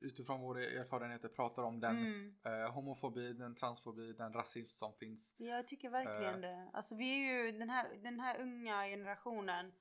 utifrån 0.00 0.40
våra 0.40 0.60
erfarenheter 0.62 1.28
pratar 1.28 1.62
om 1.62 1.80
den 1.80 1.96
mm, 1.96 2.36
eh, 2.44 2.72
homofobi, 2.72 3.32
den 3.32 3.54
transfobi, 3.54 4.12
den 4.12 4.32
rasism 4.32 4.70
som 4.70 4.92
finns. 4.92 5.34
jag 5.38 5.68
tycker 5.68 5.90
verkligen 5.90 6.34
Eh. 6.34 6.40
det. 6.40 6.70
Alltså 6.72 6.94
vi 6.96 7.10
är 7.10 7.32
ju 7.44 7.52
den 7.52 7.70
här, 7.70 7.96
den 8.02 8.20
här 8.20 8.40
unga 8.40 8.86
generationen, 8.86 9.72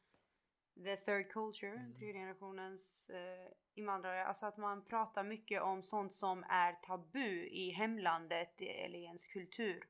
the 0.84 0.98
third 0.98 1.32
culture, 1.32 1.72
Mm. 1.74 1.94
tredje 1.94 2.14
generationens 2.14 3.10
eh, 3.10 3.52
invandrare. 3.74 4.26
Alltså 4.26 4.46
att 4.46 4.58
man 4.58 4.86
pratar 4.86 5.24
mycket 5.24 5.62
om 5.62 5.84
sånt 5.84 6.14
som 6.14 6.44
är 6.50 6.74
tabu 6.74 7.48
i 7.48 7.70
hemlandet 7.72 8.62
eller 8.62 9.00
i 9.00 9.04
ens 9.04 9.28
kultur. 9.28 9.88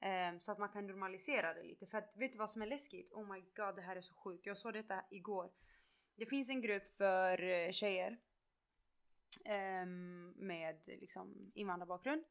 Ehm, 0.00 0.40
så 0.40 0.52
att 0.52 0.58
man 0.58 0.68
kan 0.68 0.86
normalisera 0.86 1.54
det 1.54 1.62
lite. 1.62 1.86
För 1.86 1.98
att 1.98 2.12
vet 2.16 2.32
du 2.32 2.38
vad 2.38 2.50
som 2.50 2.62
är 2.62 2.66
läskigt? 2.66 3.12
Oh 3.12 3.32
my 3.32 3.40
god, 3.40 3.76
det 3.76 3.82
här 3.82 3.96
är 3.96 4.00
så 4.00 4.14
sjukt. 4.14 4.46
Jag 4.46 4.56
såg 4.58 4.72
detta 4.72 5.04
igår. 5.10 5.50
Det 6.16 6.26
finns 6.26 6.50
en 6.50 6.60
grupp 6.60 6.88
för 6.96 7.42
eh, 7.42 7.70
tjejer 7.70 8.18
ehm, 9.44 10.30
med 10.36 10.76
liksom 10.86 11.50
invandrarbakgrund. 11.54 12.24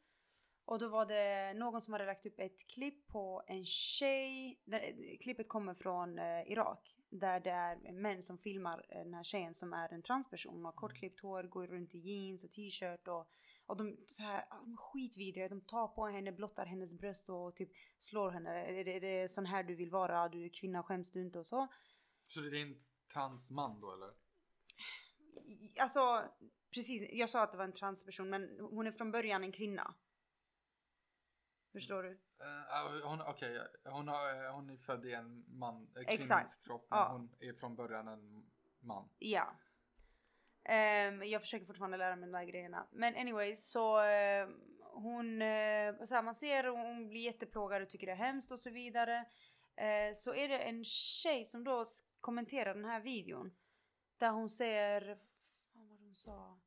Och 0.66 0.80
då 0.80 0.88
var 0.88 1.06
det 1.06 1.54
någon 1.54 1.82
som 1.82 1.94
hade 1.94 2.06
lagt 2.06 2.26
upp 2.26 2.40
ett 2.40 2.68
klipp 2.68 3.08
på 3.08 3.44
en 3.48 3.66
tjej. 3.66 4.60
där- 4.66 5.18
Klippet 5.22 5.48
kommer 5.48 5.74
från 5.74 6.20
eh, 6.20 6.52
Irak. 6.52 6.96
Där 7.10 7.40
det 7.40 7.50
är 7.50 7.92
män 7.92 8.24
som 8.24 8.38
filmar 8.38 8.86
eh, 8.90 9.04
den 9.04 9.14
här 9.14 9.24
tjejen 9.24 9.54
som 9.54 9.74
är 9.74 9.94
en 9.94 10.02
transperson. 10.02 10.54
Hon 10.54 10.66
har 10.66 10.72
kortklippt 10.72 11.20
hår, 11.20 11.44
går 11.44 11.68
runt 11.68 11.96
i 11.96 11.98
jeans 11.98 12.44
och 12.44 12.52
t-shirt 12.52 13.08
och, 13.08 13.32
och 13.66 13.78
de, 13.78 13.98
så 14.06 14.24
här, 14.24 14.46
ja, 14.50 14.60
de 14.64 14.74
är 14.74 14.78
skitvidriga. 14.78 15.48
De 15.48 15.62
tar 15.62 15.88
på 15.88 16.08
henne, 16.08 16.32
blottar 16.32 16.66
hennes 16.66 16.94
bröst 16.94 17.30
och 17.30 17.56
typ 17.56 17.70
slår 17.98 18.32
henne. 18.32 18.66
Är 18.66 18.84
det, 18.84 18.96
är 18.96 19.02
det 19.02 19.28
sån 19.28 19.46
här 19.46 19.64
du 19.64 19.76
vill 19.76 19.92
vara? 19.92 20.30
Du 20.30 20.46
är 20.46 20.50
kvinna, 20.50 20.84
skäms 20.84 21.12
du 21.12 21.22
inte 21.22 21.40
och 21.40 21.48
så. 21.48 21.68
Så 22.28 22.40
det 22.40 22.58
är 22.62 22.66
en 22.66 22.76
transman 23.14 23.80
då 23.82 23.94
eller? 23.94 24.14
Alltså 25.80 26.30
precis, 26.74 27.10
jag 27.12 27.30
sa 27.30 27.44
att 27.44 27.52
det 27.52 27.58
var 27.58 27.66
en 27.66 27.74
transperson 27.74 28.30
men 28.30 28.60
hon 28.60 28.88
är 28.88 28.92
från 28.92 29.12
början 29.12 29.44
en 29.44 29.52
kvinna. 29.52 29.94
Förstår 31.72 32.04
du? 32.04 32.20
Uh, 32.42 33.08
hon, 33.08 33.22
okej, 33.22 33.60
hon, 33.86 34.08
har, 34.08 34.46
eh, 34.46 34.54
hon 34.54 34.70
är 34.70 34.78
född 34.78 35.06
i 35.06 35.14
en 35.14 35.46
man, 35.48 35.88
eh, 35.96 36.04
kvinnans 36.04 36.56
kropp 36.56 36.88
men 36.90 37.00
Ja. 37.00 37.10
hon 37.12 37.36
är 37.40 37.54
från 37.54 37.76
början 37.76 38.08
en 38.08 38.46
man. 38.80 39.10
Ja. 39.20 39.56
Ehm, 40.64 41.24
jag 41.24 41.42
försöker 41.42 41.66
fortfarande 41.66 41.98
lära 41.98 42.16
mig 42.16 42.30
de 42.30 42.38
där 42.38 42.44
grejerna. 42.46 42.88
Men 42.92 43.16
anyways 43.16 43.72
så 43.72 44.02
eh, 44.02 44.50
hon, 44.94 45.42
uh, 45.42 46.04
så 46.06 46.16
här, 46.16 46.22
man 46.22 46.36
ser 46.36 46.64
hon 46.64 47.10
blir 47.10 47.22
jätteplågad 47.22 47.82
och 47.82 47.90
tycker 47.90 48.08
det 48.08 48.14
är 48.14 48.18
hemskt 48.18 48.52
och 48.52 48.60
så 48.60 48.70
vidare. 48.70 49.26
Så 50.14 50.34
är 50.34 50.48
det 50.48 50.60
en 50.60 50.84
tjej 50.84 51.46
som 51.46 51.64
då 51.64 51.86
kommenterar 52.22 52.76
den 52.76 52.86
här 52.86 53.00
videon. 53.00 53.56
Där 54.18 54.32
hon 54.32 54.50
säger, 54.50 55.20
fan 55.74 55.90
vad 55.90 56.00
hon 56.00 56.16
sa. 56.16 56.60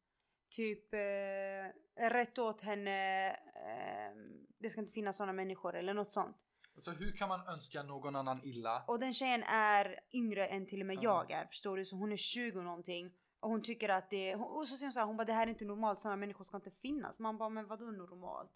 Typ 0.57 0.95
eh, 0.95 2.09
rätt 2.11 2.39
åt 2.39 2.61
henne, 2.61 3.29
eh, 3.31 4.17
det 4.59 4.69
ska 4.69 4.81
inte 4.81 4.93
finnas 4.93 5.17
sådana 5.17 5.33
människor 5.33 5.77
eller 5.77 5.95
något 5.95 6.13
sånt. 6.13 6.37
Alltså 6.75 6.91
hur 6.91 7.13
kan 7.13 7.29
man 7.29 7.47
önska 7.49 7.83
någon 7.83 8.17
annan 8.17 8.41
illa? 8.45 8.85
Och 8.87 9.01
den 9.01 9.13
tjejen 9.13 9.43
är 9.43 10.01
yngre 10.13 10.47
än 10.47 10.67
till 10.67 10.81
och 10.81 10.87
med 10.87 10.99
Ja. 11.01 11.27
jag 11.29 11.41
är 11.41 11.47
förstår 11.47 11.77
du. 11.77 11.85
Så 11.85 11.97
hon 11.97 12.13
är 12.13 12.17
20 12.17 12.63
någonting. 12.63 13.13
Och 13.41 13.51
hon 13.51 13.63
tycker 13.63 13.89
att 13.89 14.11
det 14.11 14.35
och 14.35 14.69
så 14.69 14.77
säger 14.77 14.87
hon 14.87 14.93
så 14.93 15.01
här, 15.01 15.07
hon 15.07 15.17
bara 15.17 15.25
det 15.25 15.33
här 15.33 15.47
är 15.47 15.51
inte 15.51 15.65
normalt, 15.65 16.01
sådana 16.01 16.17
människor 16.17 16.45
ska 16.45 16.57
inte 16.57 16.71
finnas. 16.71 17.21
Man 17.21 17.39
bara 17.39 17.49
men 17.49 17.67
vadå 17.67 17.85
normalt? 17.85 18.51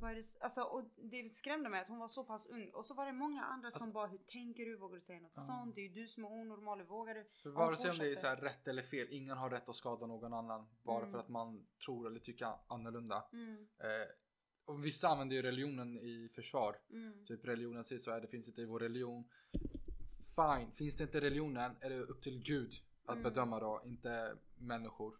Vad 0.00 0.10
är 0.10 0.14
det, 0.14 0.24
alltså, 0.40 0.62
och 0.62 0.84
det 0.96 1.28
skrämde 1.28 1.68
mig 1.68 1.80
att 1.80 1.88
hon 1.88 1.98
var 1.98 2.08
så 2.08 2.24
pass 2.24 2.46
ung. 2.46 2.70
Och 2.70 2.86
så 2.86 2.94
var 2.94 3.06
det 3.06 3.12
många 3.12 3.44
andra 3.44 3.70
som 3.70 3.82
Alltså- 3.82 3.92
bara 3.94 4.06
hur 4.06 4.18
tänker 4.18 4.64
du? 4.66 4.76
Vågar 4.76 4.94
du 4.94 5.00
säga 5.00 5.20
något 5.20 5.32
Ja. 5.36 5.42
sånt? 5.42 5.74
Det 5.74 5.80
är 5.80 5.88
ju 5.88 5.94
du 5.94 6.06
som 6.06 6.24
är 6.24 6.28
onormal, 6.32 6.78
hur 6.78 6.86
vågar 6.86 7.14
du? 7.14 7.24
För 7.42 7.50
vare 7.50 7.76
sig 7.76 7.90
om 7.90 7.98
det 7.98 8.12
är 8.12 8.16
så 8.16 8.26
här 8.26 8.36
rätt 8.36 8.68
eller 8.68 8.82
fel, 8.82 9.08
ingen 9.10 9.36
har 9.36 9.50
rätt 9.50 9.68
att 9.68 9.76
skada 9.76 10.06
någon 10.06 10.32
annan 10.32 10.66
bara 10.82 10.98
Mm. 11.00 11.12
för 11.12 11.18
att 11.18 11.28
man 11.28 11.66
tror 11.84 12.06
eller 12.06 12.20
tycker 12.20 12.52
annorlunda. 12.66 13.24
Mm, 13.32 13.68
Eh, 13.78 14.08
och 14.64 14.84
vissa 14.84 15.08
använder 15.08 15.36
ju 15.36 15.42
religionen 15.42 15.98
i 15.98 16.28
försvar. 16.34 16.76
mm, 16.90 17.26
Typ 17.26 17.44
religionen 17.44 17.84
säger 17.84 17.98
så 18.00 18.10
här, 18.10 18.20
det 18.20 18.26
finns 18.28 18.48
inte 18.48 18.60
i 18.62 18.64
vår 18.64 18.80
religion. 18.80 19.24
Fine, 20.36 20.72
finns 20.72 20.96
det 20.96 21.04
inte 21.04 21.18
i 21.18 21.20
religionen 21.20 21.76
är 21.80 21.90
det 21.90 22.00
upp 22.00 22.22
till 22.22 22.42
Gud 22.42 22.72
att 23.04 23.16
Mm. 23.16 23.22
bedöma 23.22 23.60
då, 23.60 23.82
inte 23.84 24.36
människor. 24.58 25.18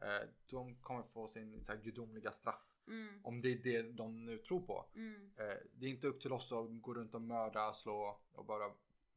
Eh, 0.00 0.28
de 0.50 0.76
kommer 0.76 1.02
få 1.02 1.28
sin 1.28 1.64
så 1.64 1.72
här, 1.72 1.80
gudomliga 1.80 2.32
straff. 2.32 2.73
Mm, 2.86 3.20
Om 3.24 3.42
det 3.42 3.52
är 3.52 3.58
det 3.62 3.82
de 3.92 4.24
nu 4.24 4.38
tror 4.38 4.60
på. 4.60 4.86
mm, 4.94 5.30
Eh, 5.38 5.56
det 5.72 5.86
är 5.86 5.90
inte 5.90 6.06
upp 6.06 6.20
till 6.20 6.32
oss 6.32 6.52
att 6.52 6.82
gå 6.82 6.94
runt 6.94 7.14
och 7.14 7.22
mörda, 7.22 7.72
slå 7.74 8.20
och 8.32 8.44
bara 8.44 8.72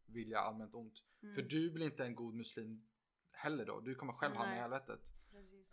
vilja 0.06 0.40
allmänt 0.40 0.74
ont. 0.76 1.04
mm. 1.24 1.36
För 1.36 1.42
du 1.42 1.72
blir 1.72 1.86
inte 1.86 2.06
en 2.06 2.16
god 2.16 2.34
muslim 2.36 2.88
heller 3.32 3.66
då. 3.66 3.80
Du 3.80 3.96
kommer 3.96 4.14
själv 4.14 4.36
hamna 4.36 4.52
i 4.52 4.54
Nej. 4.54 4.62
helvetet. 4.62 5.14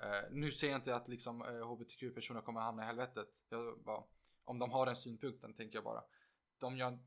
Eh, 0.02 0.30
nu 0.30 0.50
säger 0.50 0.72
jag 0.72 0.78
inte 0.78 0.96
att 0.96 1.08
liksom, 1.08 1.42
eh, 1.42 1.66
hbtq-personer 1.72 2.40
kommer 2.40 2.60
hamna 2.60 2.82
i 2.82 2.86
helvetet. 2.86 3.28
Jag 3.48 3.78
bara, 3.84 4.04
om 4.44 4.58
de 4.58 4.70
har 4.70 4.86
den 4.86 4.96
synpunkten 4.96 5.54
tänker 5.54 5.76
jag 5.76 5.84
bara. 5.84 6.04
De, 6.58 6.76
gör, 6.76 6.98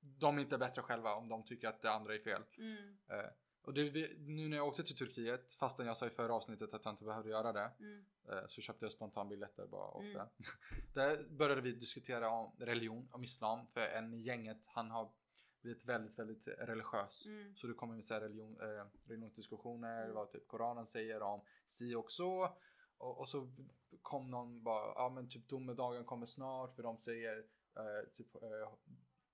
de 0.00 0.36
är 0.38 0.42
inte 0.42 0.58
bättre 0.58 0.82
själva 0.82 1.14
om 1.14 1.28
de 1.28 1.44
tycker 1.44 1.68
att 1.68 1.82
det 1.82 1.92
andra 1.92 2.14
är 2.14 2.18
fel. 2.18 2.42
Mm, 2.58 2.98
Eh, 3.08 3.30
och 3.64 3.74
det, 3.74 3.90
vi- 3.90 4.16
nu 4.18 4.48
när 4.48 4.56
jag 4.56 4.66
åkte 4.68 4.82
till 4.82 4.96
Turkiet, 4.96 5.52
fastän 5.52 5.86
jag 5.86 5.96
sa 5.96 6.06
i 6.06 6.10
förra 6.10 6.34
avsnittet 6.34 6.74
att 6.74 6.84
jag 6.84 6.92
inte 6.92 7.04
behövde 7.04 7.30
göra 7.30 7.52
det. 7.52 7.70
mm, 7.78 8.04
eh, 8.28 8.46
Så 8.48 8.60
köpte 8.60 8.84
jag 8.84 8.92
spontanbiljetter 8.92 9.66
bara 9.66 9.86
och 9.88 9.96
åkte. 9.96 10.18
Mm. 10.20 10.26
Där 10.94 11.24
började 11.28 11.60
vi 11.60 11.72
diskutera 11.72 12.30
om 12.30 12.52
religion, 12.58 13.08
om 13.12 13.24
islam. 13.24 13.66
För 13.66 13.80
en 13.80 14.14
i 14.14 14.20
gänget, 14.20 14.66
han 14.66 14.90
har 14.90 15.12
blivit 15.62 15.84
väldigt, 15.84 16.18
väldigt 16.18 16.48
religiös. 16.48 17.26
mm, 17.26 17.56
Så 17.56 17.66
det 17.66 17.74
kommer 17.74 18.12
här 18.14 18.20
religion, 18.20 18.60
eh, 18.60 18.86
religionsdiskussioner, 19.04 20.02
Mm. 20.02 20.14
vad 20.14 20.30
typ 20.30 20.46
Koranen 20.48 20.86
säger 20.86 21.22
om 21.22 21.40
si 21.66 21.94
och 21.94 22.10
så. 22.10 22.56
Och, 22.98 23.18
och 23.20 23.28
så 23.28 23.52
kom 24.02 24.30
någon 24.30 24.62
bara, 24.62 24.92
ja 24.94 25.08
men 25.08 25.28
typ 25.28 25.48
domedagen 25.48 26.04
kommer 26.04 26.26
snart 26.26 26.74
för 26.76 26.82
de 26.82 26.98
säger 26.98 27.38
eh, 27.76 28.08
typ 28.14 28.34
eh, 28.34 28.68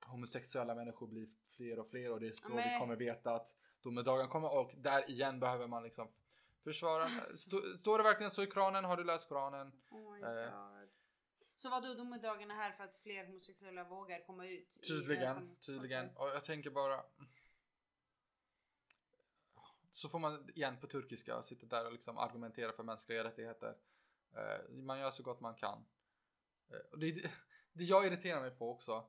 homosexuella 0.06 0.75
människor 0.75 1.06
blir 1.06 1.28
fler 1.56 1.78
och 1.78 1.88
fler 1.88 2.12
och 2.12 2.20
det 2.20 2.28
är 2.28 2.32
så 2.32 2.49
men- 2.54 2.56
vi 2.56 2.78
kommer 2.78 2.96
veta 2.96 3.34
att 3.34 3.49
domedagen 3.82 4.28
kommer 4.28 4.52
och 4.52 4.72
där 4.76 5.10
igen 5.10 5.40
behöver 5.40 5.66
man 5.66 5.82
liksom 5.82 6.08
försvara. 6.64 7.04
Alltså. 7.04 7.37
Stå, 7.37 7.78
står 7.78 7.99
det 7.99 8.04
verkligen 8.04 8.30
så 8.30 8.42
i 8.42 8.46
Koranen? 8.46 8.84
Har 8.84 8.96
du 8.96 9.04
läst 9.04 9.28
Koranen? 9.28 9.72
Oh 9.90 10.20
Eh. 10.20 10.52
Så 11.54 11.70
vad 11.70 11.82
då 11.82 11.94
domedagen 11.94 12.50
är 12.50 12.54
här 12.54 12.72
för 12.72 12.84
att 12.84 12.96
fler 12.96 13.26
homosexuella 13.26 13.84
vågar 13.84 14.26
komma 14.26 14.46
ut? 14.46 14.82
Tydligen, 14.88 15.56
tydligen. 15.56 16.16
Och 16.16 16.28
jag 16.28 16.44
tänker 16.44 16.70
bara. 16.70 17.04
Så 19.90 20.08
får 20.08 20.18
man 20.18 20.50
igen 20.54 20.80
på 20.80 20.87
turkiska 20.87 21.42
sitta 21.42 21.66
där 21.66 21.87
och 21.87 21.92
liksom 21.92 22.18
argumentera 22.18 22.72
för 22.72 22.82
mänskliga 22.82 23.25
rättigheter. 23.25 23.76
Eh, 24.37 24.70
man 24.70 24.99
gör 24.99 25.10
så 25.10 25.22
gott 25.22 25.40
man 25.40 25.54
kan. 25.54 25.84
Eh, 26.70 26.92
och 26.92 26.99
det, 26.99 27.30
det 27.72 27.84
jag 27.84 28.06
irriterar 28.06 28.40
mig 28.40 28.50
på 28.50 28.70
också. 28.70 29.04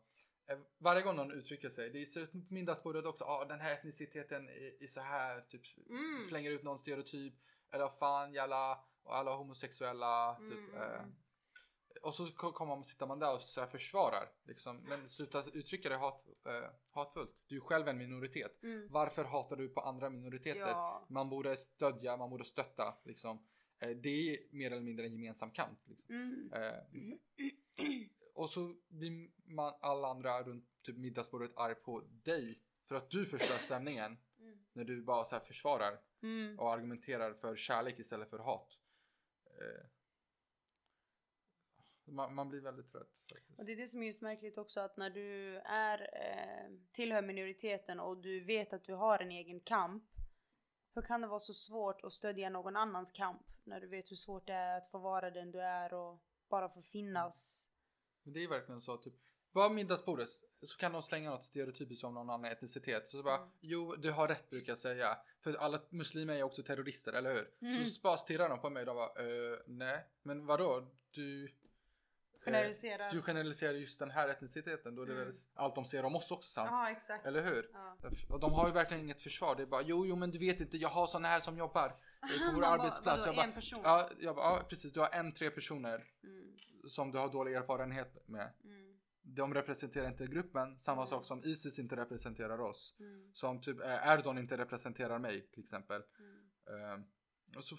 Eh, 0.47 0.57
Varje 0.77 1.01
gång 1.01 1.15
någon 1.15 1.31
uttrycker 1.31 1.69
sig, 1.69 1.89
det 1.89 2.05
ser 2.05 2.21
ut 2.21 2.31
på 2.31 2.37
middagsbordet 2.53 3.05
också, 3.05 3.23
ah, 3.23 3.45
den 3.45 3.59
här 3.59 3.73
etniciteten 3.73 4.49
är, 4.49 4.83
är 4.83 4.87
så 4.87 5.01
här, 5.01 5.41
typ 5.41 5.61
Mm. 5.89 6.21
slänger 6.21 6.51
ut 6.51 6.63
någon 6.63 6.77
stereotyp. 6.77 7.33
Eller 7.73 7.83
vad 7.83 7.97
fan 7.97 8.33
jalla, 8.33 8.83
och 9.03 9.15
alla 9.17 9.35
homosexuella, 9.35 10.35
typ. 10.39 10.75
Mm. 10.75 10.81
Eh, 10.81 11.05
och 12.01 12.13
så 12.15 12.27
ko- 12.27 12.51
kommer 12.51 12.75
man, 12.75 12.83
sitter 12.83 13.07
man 13.07 13.19
där 13.19 13.33
och 13.35 13.41
så 13.41 13.65
försvarar. 13.67 14.29
Liksom. 14.43 14.77
Men 14.77 15.09
sluta 15.09 15.43
uttrycka 15.53 15.89
det 15.89 15.95
hat, 15.95 16.27
eh, 16.45 16.69
hatfullt. 16.91 17.35
Du 17.47 17.55
är 17.57 17.59
själv 17.61 17.87
en 17.87 17.97
minoritet. 17.97 18.63
Mm. 18.63 18.87
Varför 18.91 19.23
hatar 19.23 19.55
du 19.55 19.69
på 19.69 19.81
andra 19.81 20.09
minoriteter? 20.09 20.59
Ja. 20.59 21.05
Man 21.09 21.29
borde 21.29 21.57
stödja, 21.57 22.17
man 22.17 22.29
borde 22.29 22.45
stötta. 22.45 22.97
Liksom. 23.03 23.47
Eh, 23.79 23.89
det 23.89 24.09
är 24.09 24.37
mer 24.55 24.71
eller 24.71 24.81
mindre 24.81 25.05
en 25.05 25.13
gemensam 25.13 25.51
kamp. 25.51 25.79
Liksom. 25.87 26.15
Mm. 28.31 28.43
Och 28.43 28.49
så 28.49 28.75
blir 28.87 29.29
man 29.43 29.73
alla 29.81 30.07
andra 30.07 30.43
runt 30.43 30.65
typ 30.81 30.97
middagsbordet 30.97 31.51
arg 31.55 31.75
på 31.75 32.01
dig. 32.23 32.59
För 32.87 32.95
att 32.95 33.09
du 33.09 33.25
förstör 33.25 33.57
stämningen. 33.59 34.17
Mm. 34.39 34.65
När 34.73 34.83
du 34.83 35.01
bara 35.01 35.25
så 35.25 35.35
här 35.35 35.43
försvarar 35.43 35.99
Mm. 36.23 36.59
och 36.59 36.73
argumenterar 36.73 37.33
för 37.33 37.55
kärlek 37.55 37.99
istället 37.99 38.29
för 38.29 38.39
hat. 38.39 38.79
Eh, 39.45 39.85
man, 42.05 42.35
man 42.35 42.49
blir 42.49 42.61
väldigt 42.61 42.87
trött. 42.87 43.25
Faktiskt. 43.33 43.59
Och 43.59 43.65
det 43.65 43.71
är 43.71 43.75
det 43.75 43.87
som 43.87 44.01
är 44.01 44.05
just 44.05 44.21
märkligt 44.21 44.57
också 44.57 44.79
att 44.79 44.97
när 44.97 45.09
du 45.09 45.57
är 45.57 46.01
eh, 46.01 46.71
tillhör 46.91 47.21
minoriteten 47.21 47.99
och 47.99 48.17
du 48.17 48.39
vet 48.43 48.73
att 48.73 48.83
du 48.83 48.93
har 48.93 49.19
en 49.19 49.31
egen 49.31 49.59
kamp. 49.59 50.03
Hur 50.93 51.01
kan 51.01 51.21
det 51.21 51.27
vara 51.27 51.39
så 51.39 51.53
svårt 51.53 52.03
att 52.03 52.13
stödja 52.13 52.49
någon 52.49 52.75
annans 52.75 53.11
kamp 53.11 53.47
när 53.63 53.81
du 53.81 53.87
vet 53.87 54.11
hur 54.11 54.15
svårt 54.15 54.47
det 54.47 54.53
är 54.53 54.77
att 54.77 54.91
få 54.91 54.97
vara 54.97 55.31
den 55.31 55.51
du 55.51 55.61
är 55.61 55.93
och 55.93 56.23
bara 56.49 56.69
få 56.69 56.81
finnas? 56.81 57.69
Men 58.23 58.33
det 58.33 58.43
är 58.43 58.47
verkligen 58.47 58.81
så 58.81 58.97
typ. 58.97 59.13
Bara 59.53 59.69
middagsbordet 59.69 60.29
så 60.63 60.77
kan 60.77 60.91
de 60.91 61.03
slänga 61.03 61.29
något 61.29 61.43
stereotypiskt 61.43 62.03
om 62.03 62.13
någon 62.13 62.29
annan 62.29 62.51
etnicitet. 62.51 63.07
Så 63.07 63.23
bara, 63.23 63.35
Mm. 63.37 63.49
jo 63.61 63.95
du 63.95 64.11
har 64.11 64.27
rätt 64.27 64.49
brukar 64.49 64.71
jag 64.71 64.77
säga. 64.77 65.17
För 65.43 65.53
alla 65.55 65.79
muslimer 65.89 66.33
är 66.35 66.43
också 66.43 66.63
terrorister, 66.63 67.13
eller 67.13 67.33
hur? 67.33 67.49
Mm. 67.61 67.83
Så 67.85 68.01
bara 68.01 68.17
stirrar 68.17 68.49
de 68.49 68.59
på 68.61 68.69
mig 68.69 68.87
och 68.89 68.95
bara, 68.95 69.23
eh, 69.25 69.59
nej. 69.67 70.05
Men 70.23 70.45
vadå? 70.45 70.87
Du... 71.11 71.43
eh, 71.45 71.49
Generaliserar. 72.45 73.11
du 73.11 73.21
generaliserar 73.21 73.73
just 73.73 73.99
den 73.99 74.11
här 74.11 74.29
etniciteten. 74.29 74.95
Då 74.95 75.01
är 75.01 75.05
det 75.05 75.13
Mm. 75.13 75.25
väl 75.25 75.33
allt 75.53 75.75
de 75.75 75.85
ser 75.85 76.05
om 76.05 76.15
oss 76.15 76.31
också 76.31 76.49
sant? 76.49 76.69
Ja 76.71 76.91
exakt. 76.91 77.25
Eller 77.25 77.43
hur? 77.43 77.69
Ja. 77.73 77.97
Och 78.29 78.39
de 78.39 78.53
har 78.53 78.67
ju 78.67 78.73
verkligen 78.73 79.03
inget 79.03 79.21
försvar. 79.21 79.55
Det 79.55 79.63
är 79.63 79.67
bara, 79.67 79.81
jo, 79.81 80.05
jo, 80.05 80.15
men 80.15 80.31
du 80.31 80.37
vet 80.39 80.61
inte, 80.61 80.77
jag 80.77 80.89
har 80.89 81.07
såna 81.07 81.27
här 81.27 81.39
som 81.39 81.57
jobbar 81.57 81.85
eh, 81.87 81.93
på 82.49 82.53
vår 82.55 82.61
bara, 82.61 82.67
arbetsplats. 82.71 83.19
vadå, 83.19 83.29
Jag 83.29 83.35
bara, 83.35 83.45
en 83.45 83.53
person? 83.53 83.81
ja, 83.83 84.09
jag 84.19 84.35
bara, 84.35 84.45
ja, 84.57 84.63
precis. 84.69 84.93
Du 84.93 84.99
har 84.99 85.09
en, 85.13 85.31
tre 85.33 85.49
personer 85.49 86.07
Mm, 86.23 86.40
som 86.87 87.11
du 87.11 87.17
har 87.17 87.29
dålig 87.31 87.53
erfarenhet 87.53 88.27
med. 88.27 88.53
mm, 88.63 88.97
De 89.23 89.53
representerar 89.53 90.07
inte 90.07 90.27
gruppen, 90.27 90.79
samma 90.79 91.01
Mm. 91.01 91.07
sak 91.07 91.25
som 91.25 91.43
Isis 91.43 91.79
inte 91.79 91.95
representerar 91.95 92.59
oss. 92.59 92.95
mm, 92.99 93.31
Som 93.33 93.61
typ 93.61 93.79
eh, 93.79 94.07
Erdogan 94.13 94.37
inte 94.37 94.57
representerar 94.57 95.19
mig 95.19 95.47
till 95.51 95.63
exempel. 95.63 96.03
mm. 96.19 97.03
Och 97.55 97.63
så, 97.63 97.75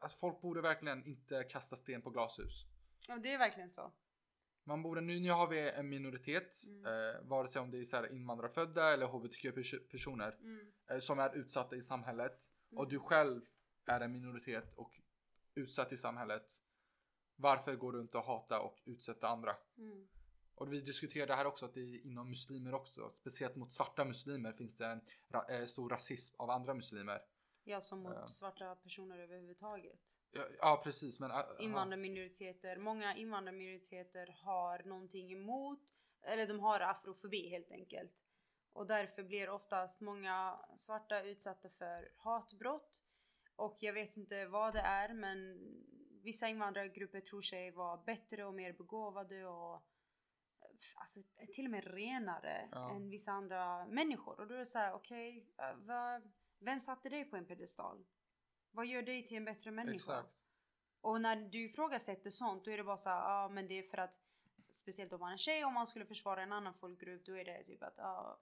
alltså, 0.00 0.18
folk 0.18 0.40
borde 0.40 0.60
verkligen 0.60 1.06
inte 1.06 1.44
kasta 1.44 1.76
sten 1.76 2.02
på 2.02 2.10
glashus. 2.10 2.66
Ja 3.08 3.18
det 3.18 3.32
är 3.32 3.38
verkligen 3.38 3.70
så. 3.70 3.92
Man 4.64 4.82
borde, 4.82 5.00
nu, 5.00 5.20
nu 5.20 5.30
har 5.30 5.46
vi 5.48 5.70
en 5.70 5.88
minoritet, 5.88 6.62
Mm. 6.66 6.86
eh, 6.86 7.20
vare 7.22 7.48
sig 7.48 7.62
om 7.62 7.70
det 7.70 7.78
är 7.80 7.84
så 7.84 7.96
här 7.96 8.12
invandrarfödda 8.12 8.92
eller 8.92 9.06
hbtq-personer. 9.06 10.36
Mm, 10.40 10.72
eh, 10.90 10.98
som 10.98 11.18
är 11.18 11.36
utsatta 11.36 11.76
i 11.76 11.82
samhället 11.82 12.50
och 12.70 12.84
Mm. 12.84 12.88
du 12.88 12.98
själv 12.98 13.40
är 13.86 14.00
en 14.00 14.12
minoritet 14.12 14.72
och 14.74 15.00
utsatt 15.54 15.92
i 15.92 15.96
samhället. 15.96 16.44
Varför 17.42 17.76
gå 17.76 17.92
runt 17.92 18.14
och 18.14 18.24
hata 18.24 18.60
och 18.60 18.78
utsätta 18.84 19.28
andra? 19.28 19.56
Mm. 19.78 20.08
Och 20.54 20.72
vi 20.72 20.80
diskuterade 20.80 21.34
här 21.34 21.46
också 21.46 21.66
att 21.66 21.74
det 21.74 21.80
är 21.80 22.06
inom 22.06 22.28
muslimer 22.28 22.74
också, 22.74 23.10
speciellt 23.12 23.56
mot 23.56 23.72
svarta 23.72 24.04
muslimer 24.04 24.52
finns 24.52 24.76
det 24.76 24.86
en 24.86 25.00
ra 25.28 25.46
eh, 25.48 25.64
stor 25.64 25.88
rasism 25.88 26.34
av 26.38 26.50
andra 26.50 26.74
muslimer. 26.74 27.22
Ja, 27.64 27.80
som 27.80 28.02
mot 28.02 28.14
Ja. 28.14 28.28
svarta 28.28 28.74
personer 28.74 29.18
överhuvudtaget. 29.18 30.00
Ja, 30.30 30.42
ja 30.58 30.80
precis, 30.84 31.20
men... 31.20 31.30
äh, 31.30 31.38
Invandrarminoriteter, 31.58 32.76
många 32.76 33.16
invandrarminoriteter 33.16 34.36
har 34.42 34.82
någonting 34.84 35.32
emot, 35.32 35.80
eller 36.22 36.46
de 36.46 36.60
har 36.60 36.80
afrofobi 36.80 37.48
helt 37.48 37.70
enkelt. 37.70 38.12
Och 38.72 38.86
därför 38.86 39.22
blir 39.22 39.48
oftast 39.50 40.00
många 40.00 40.64
svarta 40.76 41.22
utsatta 41.22 41.68
för 41.68 42.12
hatbrott. 42.16 43.02
Och 43.56 43.76
jag 43.80 43.92
vet 43.92 44.16
inte 44.16 44.46
vad 44.46 44.74
det 44.74 44.80
är, 44.80 45.14
men 45.14 45.58
vissa 46.22 46.48
invandrargrupper 46.48 47.20
tror 47.20 47.40
sig 47.40 47.70
vara 47.70 47.96
bättre 47.96 48.44
och 48.44 48.54
mer 48.54 48.72
begåvade 48.72 49.46
och 49.46 49.82
alltså, 50.96 51.20
till 51.54 51.64
och 51.64 51.70
med 51.70 51.84
renare 51.84 52.68
Ja. 52.72 52.90
än 52.90 53.10
vissa 53.10 53.32
andra 53.32 53.86
människor. 53.86 54.40
Och 54.40 54.46
då 54.46 54.54
är 54.54 54.58
det 54.58 54.66
så 54.66 54.78
här, 54.78 54.92
okej, 54.94 55.46
eh, 55.58 55.74
vad- 55.76 56.32
vem 56.58 56.80
satte 56.80 57.08
dig 57.08 57.24
på 57.24 57.36
en 57.36 57.46
pedestal? 57.46 58.04
Vad 58.70 58.86
gör 58.86 59.02
dig 59.02 59.24
till 59.24 59.36
en 59.36 59.44
bättre 59.44 59.70
människa? 59.70 59.94
Exakt. 59.94 60.28
Och 61.00 61.20
när 61.20 61.36
du 61.36 61.64
ifrågasätter 61.64 62.30
sånt 62.30 62.64
då 62.64 62.70
är 62.70 62.76
det 62.76 62.84
bara 62.84 62.96
så 62.96 63.08
här, 63.10 63.16
ja 63.42 63.48
men 63.48 63.68
det 63.68 63.78
är 63.78 63.82
för 63.82 63.98
att 63.98 64.20
speciellt 64.70 65.12
om 65.12 65.20
man 65.20 65.32
är 65.32 65.36
tjej 65.36 65.64
om 65.64 65.74
man 65.74 65.86
skulle 65.86 66.06
försvara 66.06 66.42
en 66.42 66.52
annan 66.52 66.74
folkgrupp 66.74 67.24
då 67.26 67.36
är 67.36 67.44
det 67.44 67.64
typ 67.64 67.82
att 67.82 67.94
ja, 67.96 68.40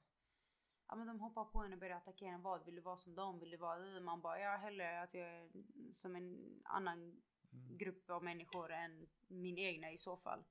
ja 0.89 0.95
men 0.95 1.07
de 1.07 1.21
hoppar 1.21 1.45
på 1.45 1.59
en 1.65 1.73
och 1.73 1.79
börjar 1.79 1.97
attackera 1.97 2.31
en. 2.31 2.43
Vad 2.43 2.65
vill 2.65 2.75
du 2.75 2.81
vara 2.81 2.97
som 2.97 3.15
dem? 3.15 3.39
Vill 3.41 3.51
du 3.51 3.57
vara 3.57 4.01
man 4.01 4.21
bara 4.21 4.41
ja 4.41 4.57
hellre 4.57 5.01
att 5.03 5.15
jag 5.15 5.29
är 5.29 5.49
som 5.93 6.17
en 6.17 6.61
annan 6.65 7.23
Mm. 7.53 7.77
grupp 7.79 8.11
av 8.11 8.25
människor 8.25 8.73
än 8.73 9.09
min 9.29 9.59
egna 9.59 9.93
i 9.93 9.99
så 9.99 10.17
fall. 10.17 10.45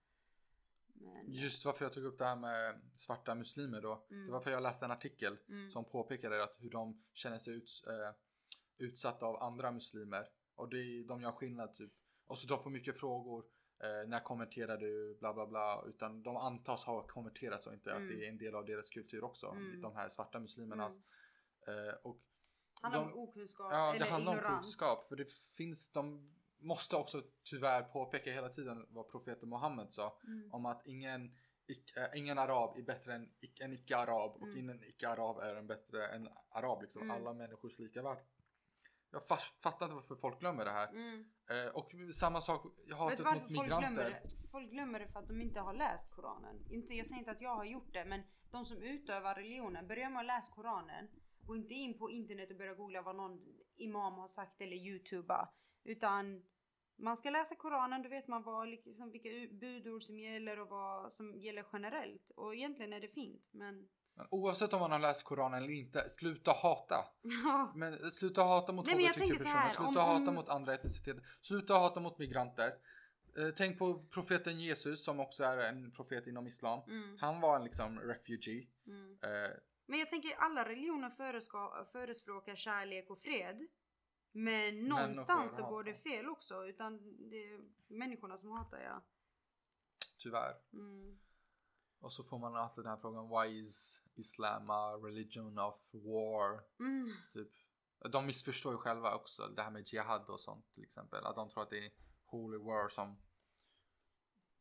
Men, 0.94 1.32
Just 1.32 1.66
varför 1.66 1.86
jag 1.86 1.94
tog 1.94 2.04
upp 2.04 2.18
det 2.18 2.26
här 2.26 2.36
med 2.36 2.82
svarta 2.96 3.36
muslimer 3.36 3.82
då. 3.82 4.06
Mm. 4.12 4.26
Det 4.26 4.32
var 4.32 4.40
för 4.40 4.52
jag 4.52 4.64
läste 4.64 4.86
en 4.86 4.92
artikel 4.92 5.38
mm, 5.50 5.72
som 5.72 5.86
påpekade 5.86 6.44
att 6.44 6.56
hur 6.60 6.70
de 6.70 7.04
känner 7.14 7.38
sig 7.38 7.54
ut, 7.54 7.84
eh, 7.88 8.16
utsatta 8.78 9.26
av 9.26 9.44
andra 9.44 9.72
muslimer. 9.72 10.28
Och 10.56 10.70
det, 10.70 11.04
de 11.04 11.22
gör 11.22 11.32
skillnad 11.32 11.74
typ. 11.74 11.92
Och 12.28 12.38
så 12.38 12.48
de 12.48 12.64
får 12.64 12.70
mycket 12.70 13.00
frågor. 13.00 13.46
Eh, 13.84 14.08
när 14.10 14.20
konverterar 14.24 14.78
du? 14.78 15.18
Bla 15.20 15.34
bla 15.34 15.48
bla. 15.48 15.84
Utan 15.88 16.24
de 16.24 16.38
antas 16.38 16.84
ha 16.86 17.08
konverterat 17.08 17.66
och 17.66 17.74
inte 17.74 17.92
Mm. 17.92 18.04
att 18.04 18.10
det 18.10 18.26
är 18.26 18.30
en 18.30 18.38
del 18.38 18.56
av 18.56 18.66
deras 18.66 18.90
kultur 18.90 19.24
också. 19.24 19.48
Mm. 19.48 19.82
De 19.82 19.96
här 19.96 20.10
svarta 20.10 20.40
muslimernas. 20.40 20.98
Eh, 21.68 21.96
och 22.04 22.20
handlar 22.82 23.02
de- 23.06 23.14
om 23.14 23.20
okunskap 23.20 23.72
Ja, 23.72 23.96
det 24.00 24.06
handlar 24.06 24.32
om 24.32 24.38
ignorans. 24.38 24.66
kunskap. 24.66 25.08
För 25.10 25.16
det 25.16 25.32
finns, 25.32 25.92
de 25.92 26.34
måste 26.60 26.96
också 26.96 27.24
tyvärr 27.44 27.82
påpeka 27.84 28.32
hela 28.32 28.50
tiden 28.50 28.86
vad 28.90 29.12
profeten 29.12 29.50
Muhammed 29.50 29.94
sa. 29.94 30.20
Mm. 30.24 30.54
Om 30.54 30.66
att 30.66 30.82
ingen, 30.88 31.38
ic- 31.68 31.98
äh, 32.14 32.20
ingen 32.20 32.38
arab 32.38 32.78
är 32.78 32.82
bättre 32.82 33.14
än 33.14 33.30
ic- 33.42 33.64
en 33.64 33.74
icke-arab 33.74 34.32
och 34.36 34.48
Mm. 34.48 34.58
ingen 34.58 34.84
icke-arab 34.84 35.38
är 35.38 35.56
en 35.56 35.68
bättre 35.68 36.08
än 36.08 36.30
arab. 36.50 36.82
Liksom. 36.82 37.02
Mm. 37.02 37.16
Alla 37.16 37.34
människors 37.34 37.80
lika 37.80 38.02
värde. 38.04 38.22
Jag 39.12 39.28
fattar 39.64 39.86
inte 39.86 39.96
varför 39.96 40.16
folk 40.16 40.40
glömmer 40.40 40.66
det 40.66 40.72
här. 40.72 40.88
Mm. 40.90 41.30
Eh, 41.50 41.68
och 41.76 41.92
samma 42.14 42.42
sak, 42.42 42.66
Vet 42.66 42.88
du 42.88 42.96
hatet 42.96 43.20
varför 43.20 43.42
mot 43.42 43.56
folk 43.56 43.68
glömmer 43.68 43.90
migranter. 43.92 44.22
det? 44.24 44.48
Folk 44.52 44.72
glömmer 44.72 45.00
det 45.00 45.08
för 45.08 45.20
att 45.20 45.28
de 45.28 45.42
inte 45.42 45.60
har 45.60 45.74
läst 45.74 46.12
Koranen. 46.12 46.66
Inte, 46.70 46.94
jag 46.94 47.06
säger 47.06 47.20
inte 47.20 47.32
att 47.32 47.42
jag 47.42 47.56
har 47.56 47.66
gjort 47.66 47.94
det, 47.94 48.06
men 48.06 48.22
de 48.52 48.66
som 48.66 48.82
utövar 48.84 49.36
religionen, 49.36 49.88
börjar 49.88 50.10
med 50.10 50.20
att 50.20 50.26
läsa 50.26 50.52
Koranen. 50.54 51.08
Gå 51.42 51.56
inte 51.56 51.74
in 51.74 51.98
på 52.00 52.10
internet 52.12 52.52
och 52.52 52.58
börja 52.58 52.74
googla 52.74 53.02
vad 53.02 53.16
någon 53.16 53.46
imam 53.76 54.14
har 54.14 54.28
sagt 54.28 54.62
eller 54.62 54.78
youtuba. 54.78 55.50
Utan 55.84 56.44
man 56.96 57.18
ska 57.18 57.30
läsa 57.30 57.56
Koranen, 57.56 58.02
då 58.04 58.10
vet 58.10 58.28
man 58.28 58.44
vad, 58.44 58.68
liksom, 58.68 59.12
vilka 59.12 59.30
budord 59.56 60.04
som 60.04 60.20
gäller 60.20 60.60
och 60.60 60.68
vad 60.70 61.14
som 61.14 61.36
gäller 61.40 61.66
generellt. 61.74 62.32
Och 62.36 62.56
egentligen 62.56 62.94
är 62.94 63.00
det 63.00 63.08
fint, 63.08 63.48
men... 63.52 63.88
Men 64.16 64.28
oavsett 64.32 64.74
om 64.74 64.80
man 64.80 64.92
har 64.92 65.00
läst 65.00 65.24
Koranen 65.24 65.64
eller 65.64 65.74
inte, 65.74 66.10
sluta 66.10 66.52
hata. 66.52 66.96
Men 67.76 68.12
sluta 68.12 68.44
hata 68.44 68.74
mot 68.74 68.88
hbtq-personer, 68.92 69.70
sluta 69.70 69.90
om- 69.90 69.96
hata 69.96 70.30
om- 70.30 70.36
mot 70.36 70.50
andra 70.50 70.74
etniciteter, 70.74 71.24
sluta 71.42 71.74
hata 71.74 72.00
mot 72.00 72.18
migranter. 72.20 72.72
Eh, 73.38 73.50
tänk 73.56 73.80
på 73.80 74.04
profeten 74.04 74.60
Jesus 74.60 75.04
som 75.06 75.20
också 75.20 75.44
är 75.44 75.58
en 75.58 75.92
profet 75.92 76.28
inom 76.28 76.48
islam. 76.48 76.84
Mm, 76.88 77.18
Han 77.22 77.42
var 77.42 77.56
en 77.56 77.64
liksom 77.64 78.00
refugee. 78.00 78.68
mm. 78.88 79.18
Eh, 79.24 79.52
Men 79.86 80.00
jag 80.00 80.10
tänker 80.10 80.36
alla 80.36 80.66
religioner 80.70 81.10
förespråkar 81.86 82.56
kärlek 82.56 83.10
och 83.10 83.20
fred. 83.20 83.68
Men 84.32 84.88
någonstans 84.88 85.56
så 85.56 85.62
hatar. 85.62 85.70
går 85.70 85.84
det 85.84 85.96
fel 85.96 86.28
också. 86.28 86.66
Utan 86.66 86.98
det 87.30 87.54
är 87.54 87.60
människorna 87.88 88.38
som 88.38 88.52
hatar 88.52 88.80
ja. 88.80 89.04
tyvärr. 90.18 90.56
Mm. 90.74 91.20
Och 92.00 92.14
så 92.14 92.24
får 92.24 92.40
man 92.40 92.56
alltid 92.56 92.84
den 92.84 92.92
här 92.92 92.98
frågan 92.98 93.30
Why 93.30 93.64
is 93.64 94.04
Islam 94.16 94.70
a 94.70 94.94
religion 94.94 95.60
of 95.60 95.76
war? 95.94 96.64
Mm. 96.80 97.14
Typ. 97.34 97.52
De 98.12 98.26
missförstår 98.26 98.74
ju 98.74 98.78
själva 98.78 99.16
också 99.16 99.48
det 99.48 99.62
här 99.62 99.72
med 99.72 99.94
jihad 99.94 100.30
och 100.30 100.40
sånt 100.40 100.74
till 100.74 100.84
exempel. 100.84 101.26
Att 101.26 101.36
de 101.36 101.50
tror 101.50 101.64
att 101.64 101.70
det 101.70 101.86
är 101.86 101.92
holy 102.26 102.58
war 102.58 102.90
som 102.90 103.18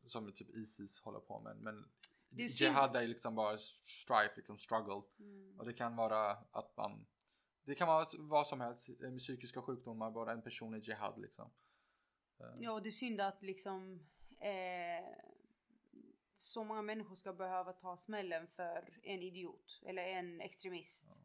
som 0.06 0.32
typ 0.32 0.50
Isis 0.50 1.00
håller 1.00 1.20
på 1.20 1.40
med. 1.40 1.56
Men 1.56 1.88
Det 2.28 2.42
är 2.42 2.62
jihad 2.62 2.96
är 2.96 3.06
liksom 3.06 3.34
bara 3.34 3.58
strife, 3.58 4.32
liksom 4.36 4.58
struggle. 4.58 5.02
Mm. 5.18 5.60
Och 5.60 5.66
det 5.66 5.72
kan 5.72 5.96
vara 5.96 6.30
att 6.30 6.76
man 6.76 7.06
det 7.68 7.74
kan 7.74 7.88
vara 7.88 8.06
vad 8.18 8.46
som 8.46 8.60
helst 8.60 8.88
eh, 8.88 9.10
med 9.10 9.18
psykiska 9.18 9.62
sjukdomar, 9.62 10.10
bara 10.10 10.32
en 10.32 10.42
person 10.42 10.74
i 10.74 10.78
jihad 10.78 11.18
liksom. 11.18 11.50
Eh, 12.40 12.46
Ja 12.60 12.72
och 12.72 12.82
det 12.82 12.88
är 12.88 12.90
synd 12.90 13.20
att 13.20 13.42
liksom 13.42 14.00
eh, 14.40 15.04
så 16.34 16.64
många 16.64 16.82
människor 16.82 17.14
ska 17.14 17.32
behöva 17.32 17.72
ta 17.72 17.96
smällen 17.96 18.46
för 18.46 18.98
en 19.02 19.22
idiot 19.22 19.80
eller 19.86 20.02
en 20.02 20.40
extremist. 20.40 21.22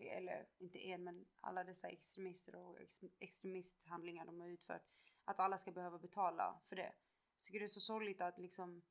Eller 0.00 0.48
inte 0.58 0.78
en 0.78 1.04
men 1.04 1.26
alla 1.40 1.64
dessa 1.64 1.88
extremister 1.88 2.54
och 2.54 2.80
ex 2.80 3.00
extremisthandlingar 3.18 4.26
de 4.26 4.40
har 4.40 4.48
utfört. 4.48 4.82
Att 5.24 5.40
alla 5.40 5.58
ska 5.58 5.72
behöva 5.72 5.98
betala 5.98 6.60
för 6.64 6.76
det. 6.76 6.92
Jag 7.36 7.44
tycker 7.44 7.58
det 7.58 7.66
är 7.66 7.68
så 7.68 7.80
sorgligt 7.80 8.20
att 8.20 8.38
liksom 8.38 8.82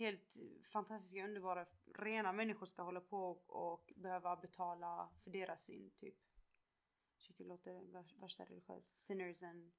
helt 0.00 0.36
fantastiska, 0.72 1.24
underbara, 1.24 1.66
rena 1.94 2.32
människor 2.32 2.66
ska 2.66 2.82
hålla 2.82 3.00
på 3.00 3.30
och, 3.30 3.72
och 3.72 3.92
behöva 3.96 4.36
betala 4.36 5.08
för 5.24 5.30
deras 5.30 5.62
synd 5.62 5.96
typ. 5.96 6.14
Shit, 7.16 7.38
det 7.38 7.44
låter 7.44 8.20
värsta 8.20 8.44
religiös. 8.44 8.96
Sinners 8.96 9.42
and 9.42 9.72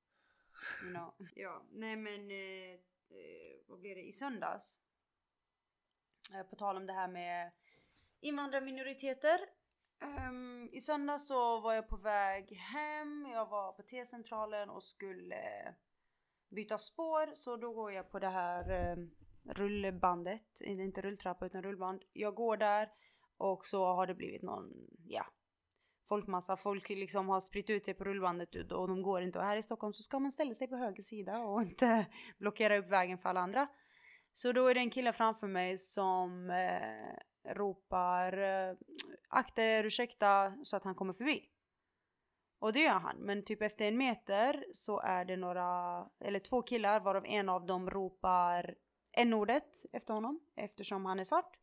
you 0.84 0.94
know. 0.94 1.14
ja, 1.36 1.64
nej 1.72 1.96
men 1.96 2.32
eh, 2.32 2.74
eh 3.18 3.62
vad 3.68 3.80
blir 3.80 3.96
det? 3.96 4.02
I 4.02 4.12
söndags. 4.12 4.80
Eh, 6.34 6.44
på 6.44 6.56
tal 6.56 6.78
om 6.78 6.86
det 6.86 6.94
här 6.94 7.08
med 7.08 7.52
invandrarminoriteter. 8.20 9.40
Um, 10.02 10.70
I 10.72 10.82
söndags 10.82 11.28
så 11.28 11.60
var 11.60 11.74
jag 11.74 11.90
på 11.90 11.98
väg 11.98 12.52
hem. 12.52 13.28
Jag 13.34 13.50
var 13.50 13.72
på 13.72 13.84
T-centralen 13.84 14.70
och 14.70 14.84
skulle 14.84 15.36
eh, 15.36 15.74
byta 16.50 16.78
spår. 16.78 17.36
Så 17.36 17.58
då 17.58 17.74
går 17.74 17.92
jag 17.92 18.12
på 18.12 18.20
det 18.20 18.30
här 18.30 18.72
eh, 18.72 18.98
rullbandet. 19.50 20.62
Inte 20.62 21.02
rulltrappa 21.02 21.46
utan 21.46 21.64
rullband. 21.64 22.04
Jag 22.14 22.36
går 22.36 22.58
där 22.58 22.90
och 23.38 23.66
så 23.68 23.86
har 23.86 24.08
det 24.08 24.16
blivit 24.16 24.42
någon, 24.42 24.72
ja, 25.06 25.26
folkmassa. 26.10 26.58
Folk 26.58 26.90
liksom 26.90 27.30
har 27.30 27.40
spritt 27.40 27.70
ut 27.70 27.86
sig 27.86 27.94
på 27.94 28.04
rullbandet 28.04 28.56
och 28.72 28.88
de 28.88 29.02
går 29.02 29.22
inte. 29.22 29.40
Och 29.40 29.46
här 29.46 29.58
i 29.58 29.62
Stockholm 29.62 29.94
så 29.94 30.04
ska 30.04 30.20
man 30.20 30.32
ställa 30.32 30.54
sig 30.54 30.68
på 30.68 30.76
höger 30.76 31.04
sida 31.04 31.38
och 31.38 31.62
inte 31.62 32.06
blockera 32.38 32.78
upp 32.78 32.88
vägen 32.88 33.18
för 33.18 33.30
alla 33.30 33.40
andra. 33.40 33.68
Så 34.34 34.52
då 34.52 34.68
är 34.68 34.74
det 34.74 34.80
en 34.80 34.90
kille 34.90 35.14
framför 35.14 35.48
mig 35.48 35.78
som 35.78 36.50
eh, 36.50 37.54
ropar 37.54 38.38
eh, 38.38 38.76
akta 39.30 39.64
er, 39.64 39.84
ursäkta 39.84 40.54
så 40.64 40.78
att 40.78 40.84
han 40.84 40.96
kommer 40.96 41.14
förbi. 41.14 41.50
Och 42.60 42.74
det 42.74 42.80
gör 42.80 43.00
han, 43.00 43.18
men 43.18 43.44
typ 43.44 43.62
efter 43.62 43.86
en 43.88 43.98
meter 43.98 44.66
så 44.74 45.00
är 45.00 45.26
det 45.26 45.38
några, 45.38 46.06
eller 46.20 46.40
två 46.40 46.62
killar 46.62 47.00
varav 47.00 47.26
en 47.26 47.50
av 47.50 47.66
dem 47.66 47.90
ropar 47.90 48.76
n-ordet 49.12 49.86
efter 49.92 50.14
honom 50.14 50.40
eftersom 50.56 51.06
han 51.06 51.20
är 51.20 51.24
svart. 51.24 51.58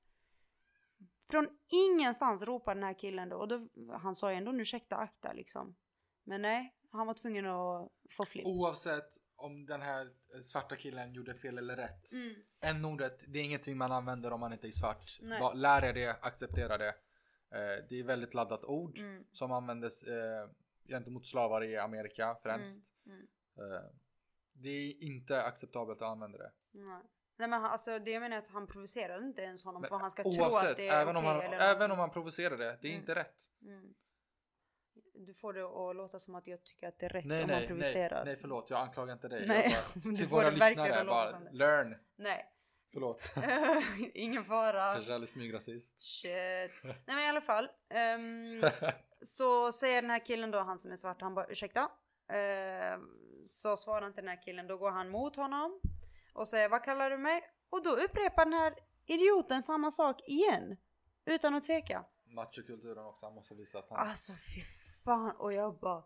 Från 1.31 1.49
ingenstans 1.69 2.43
ropar 2.43 2.75
den 2.75 2.85
här 2.85 2.99
killen 2.99 3.29
då 3.29 3.37
och 3.37 3.49
då, 3.49 3.69
han 3.93 4.15
sa 4.15 4.31
ju 4.31 4.37
ändå 4.37 4.55
ursäkta 4.55 4.97
akta 4.97 5.33
liksom. 5.33 5.77
Men 6.25 6.43
nej, 6.43 6.75
han 6.91 7.07
var 7.07 7.15
tvungen 7.15 7.47
att 7.47 7.93
få 8.11 8.25
flipp. 8.25 8.47
Oavsett 8.47 9.19
om 9.37 9.67
den 9.67 9.83
här 9.83 10.11
eh, 10.35 10.41
svarta 10.41 10.77
killen 10.77 11.13
gjorde 11.13 11.35
fel 11.35 11.59
eller 11.59 11.77
rätt. 11.77 12.13
Mm. 12.13 12.35
N-ordet, 12.61 13.25
det 13.29 13.39
är 13.39 13.45
ingenting 13.45 13.77
man 13.77 13.93
använder 13.93 14.33
om 14.33 14.41
man 14.41 14.53
inte 14.53 14.69
är 14.69 14.71
svart. 14.73 15.19
Nej. 15.23 15.41
Lär 15.55 15.85
er 15.85 15.93
det, 15.95 16.17
acceptera 16.21 16.79
det. 16.79 16.89
Eh, 17.51 17.85
det 17.89 18.01
är 18.01 18.03
väldigt 18.05 18.35
laddat 18.35 18.65
ord 18.65 18.99
Mm. 18.99 19.25
som 19.33 19.53
användes 19.53 20.03
eh, 20.03 20.49
gentemot 20.89 21.27
slavar 21.27 21.65
i 21.65 21.77
Amerika 21.77 22.37
främst. 22.43 22.83
Mm. 23.07 23.29
Eh, 23.59 23.91
det 24.53 24.69
är 24.69 25.03
inte 25.03 25.43
acceptabelt 25.43 26.03
att 26.03 26.09
använda 26.09 26.39
det. 26.39 26.53
Nej. 26.71 27.03
Nej 27.38 27.48
men 27.48 27.61
han- 27.62 27.70
alltså 27.70 27.98
det 27.98 28.11
jag 28.11 28.20
menar 28.20 28.37
att 28.38 28.48
han 28.48 28.66
provocerar 28.66 29.18
inte 29.24 29.42
ens 29.42 29.64
honom 29.64 29.81
Men 29.83 29.88
för 29.88 29.96
han 29.96 30.11
ska 30.11 30.22
tro 30.22 30.33
Oavsett, 30.42 30.70
att 30.70 30.77
det 30.77 30.88
är 30.88 31.01
även, 31.03 31.16
om 31.16 31.27
okej 31.27 31.48
han, 31.59 31.77
även 31.77 31.90
om 31.90 31.98
han 31.98 32.11
provocerar 32.11 32.57
det, 32.57 32.79
det 32.83 32.88
är 32.88 32.90
Mm. 32.90 33.01
inte 33.01 33.14
rätt. 33.14 33.42
Mm. 33.62 33.94
Du 35.14 35.35
får 35.35 35.53
det 35.53 35.62
att 35.90 35.96
låta 35.96 36.18
som 36.18 36.35
att 36.35 36.46
jag 36.46 36.64
tycker 36.64 36.88
att 36.88 36.98
det 36.98 37.07
är 37.07 37.11
rätt 37.11 37.24
Nej, 37.24 37.42
om 37.44 37.51
man 37.51 37.59
nej, 37.59 37.66
provocerar. 37.66 38.16
nej, 38.16 38.24
nej, 38.24 38.37
förlåt. 38.40 38.70
Jag 38.70 38.81
anklagar 38.81 39.12
inte 39.12 39.29
dig. 39.29 39.44
Nej, 39.46 39.77
bara, 40.05 40.16
till 40.16 40.27
våra 40.29 40.51
lyssnare, 40.51 41.05
bara 41.05 41.38
learn. 41.51 41.96
Nej. 42.16 42.53
Förlåt. 42.92 43.31
Ingen 44.14 44.44
fara. 44.44 44.94
Kanske 44.94 45.14
är 45.14 45.27
smygrasist. 45.27 46.03
Shit. 46.03 46.33
Nej 46.85 46.94
men 47.07 47.18
i 47.18 47.29
alla 47.29 47.40
fall. 47.40 47.68
ehm, 47.90 48.62
så 49.22 49.72
säger 49.72 50.03
den 50.03 50.11
här 50.11 50.24
killen 50.27 50.51
då, 50.51 50.59
han 50.61 50.79
som 50.79 50.92
är 50.92 50.96
svart, 50.96 51.20
han 51.20 51.35
bara 51.35 51.46
ursäkta. 51.46 51.90
Ehm, 52.33 53.01
så 53.44 53.77
svarar 53.77 54.07
inte 54.07 54.20
den 54.20 54.29
här 54.29 54.42
killen, 54.42 54.66
då 54.66 54.77
går 54.77 54.90
han 54.90 55.09
mot 55.09 55.37
honom. 55.37 55.81
Och 56.38 56.48
säger 56.48 56.68
vad 56.68 56.85
kallar 56.85 57.11
du 57.11 57.18
mig? 57.18 57.42
Och 57.70 57.83
då 57.83 57.90
upprepar 57.90 58.44
den 58.44 58.55
här 58.55 58.74
idioten 59.07 59.62
samma 59.62 59.90
sak 59.90 60.20
igen. 60.29 60.77
Utan 61.24 61.55
att 61.55 61.64
tveka. 61.64 62.05
Machokulturen 62.24 63.07
också. 63.07 63.27
Han 63.27 63.35
måste 63.35 63.55
visa 63.55 63.79
att 63.79 63.90
han... 63.90 64.09
Alltså 64.09 64.33
fy 64.33 64.61
fan. 65.05 65.37
Och 65.37 65.53
jag 65.53 65.79
bara 65.79 66.05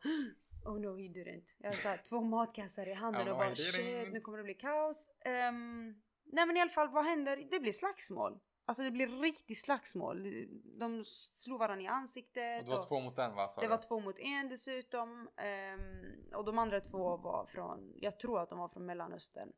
Oh 0.64 0.81
no 0.81 0.97
he 0.97 1.09
didn't. 1.09 1.55
Jag 1.59 1.73
har 1.73 1.97
två 1.97 2.21
matkassar 2.21 2.88
i 2.88 2.95
handen 2.95 3.29
och 3.29 3.37
bara 3.37 3.55
shit 3.55 4.12
nu 4.12 4.21
kommer 4.21 4.38
det 4.38 4.45
bli 4.45 4.55
kaos. 4.55 5.11
Ehm, 5.21 6.03
nej 6.25 6.47
men 6.47 6.57
i 6.57 6.61
alla 6.61 6.71
fall 6.71 6.88
vad 6.88 7.05
händer? 7.05 7.49
Det 7.51 7.61
blir 7.61 7.73
slagsmål. 7.73 8.40
Alltså 8.64 8.83
det 8.83 8.90
blir 8.90 9.07
riktigt 9.07 9.59
slagsmål. 9.59 10.47
De 10.79 11.05
slår 11.05 11.59
varandra 11.59 11.85
i 11.85 11.87
ansiktet. 11.87 12.61
Och 12.61 12.64
det 12.64 12.71
var 12.71 12.79
och- 12.79 12.88
två 12.88 13.01
mot 13.01 13.18
en 13.18 13.35
va? 13.35 13.49
det 13.61 13.68
var 13.68 13.79
två 13.88 14.01
mot 14.01 14.18
en 14.18 14.49
dessutom. 14.49 15.29
Ehm, 15.37 16.33
och 16.35 16.45
de 16.45 16.59
andra 16.59 16.81
två 16.81 17.16
var 17.16 17.47
från, 17.47 17.92
jag 17.97 18.18
tror 18.18 18.40
att 18.40 18.51
de 18.51 18.59
var 18.59 18.68
från 18.68 18.87
Mellanöstern. 18.87 19.53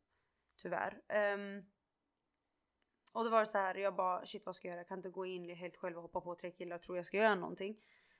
Tyvärr. 0.63 1.03
Ehm, 1.09 1.63
och 3.13 3.25
då 3.25 3.31
var 3.31 3.41
det 3.41 3.47
så 3.47 3.59
här, 3.59 3.75
jag 3.75 3.95
bara 3.95 4.27
shit 4.27 4.47
vad 4.47 4.57
ska 4.57 4.69
jag 4.69 4.73
göra? 4.73 4.81
Jag 4.81 4.89
kan 4.89 4.99
inte 4.99 5.11
gå 5.11 5.27
in 5.27 5.49
helt 5.57 5.77
själv 5.77 5.97
och 5.97 6.03
hoppa 6.03 6.21
på 6.21 6.35
tre 6.35 6.51
killar 6.51 6.77
och 6.77 6.83
tro 6.83 6.97
jag 6.97 7.07
ska 7.07 7.17
göra 7.17 7.35
någonting. 7.35 7.77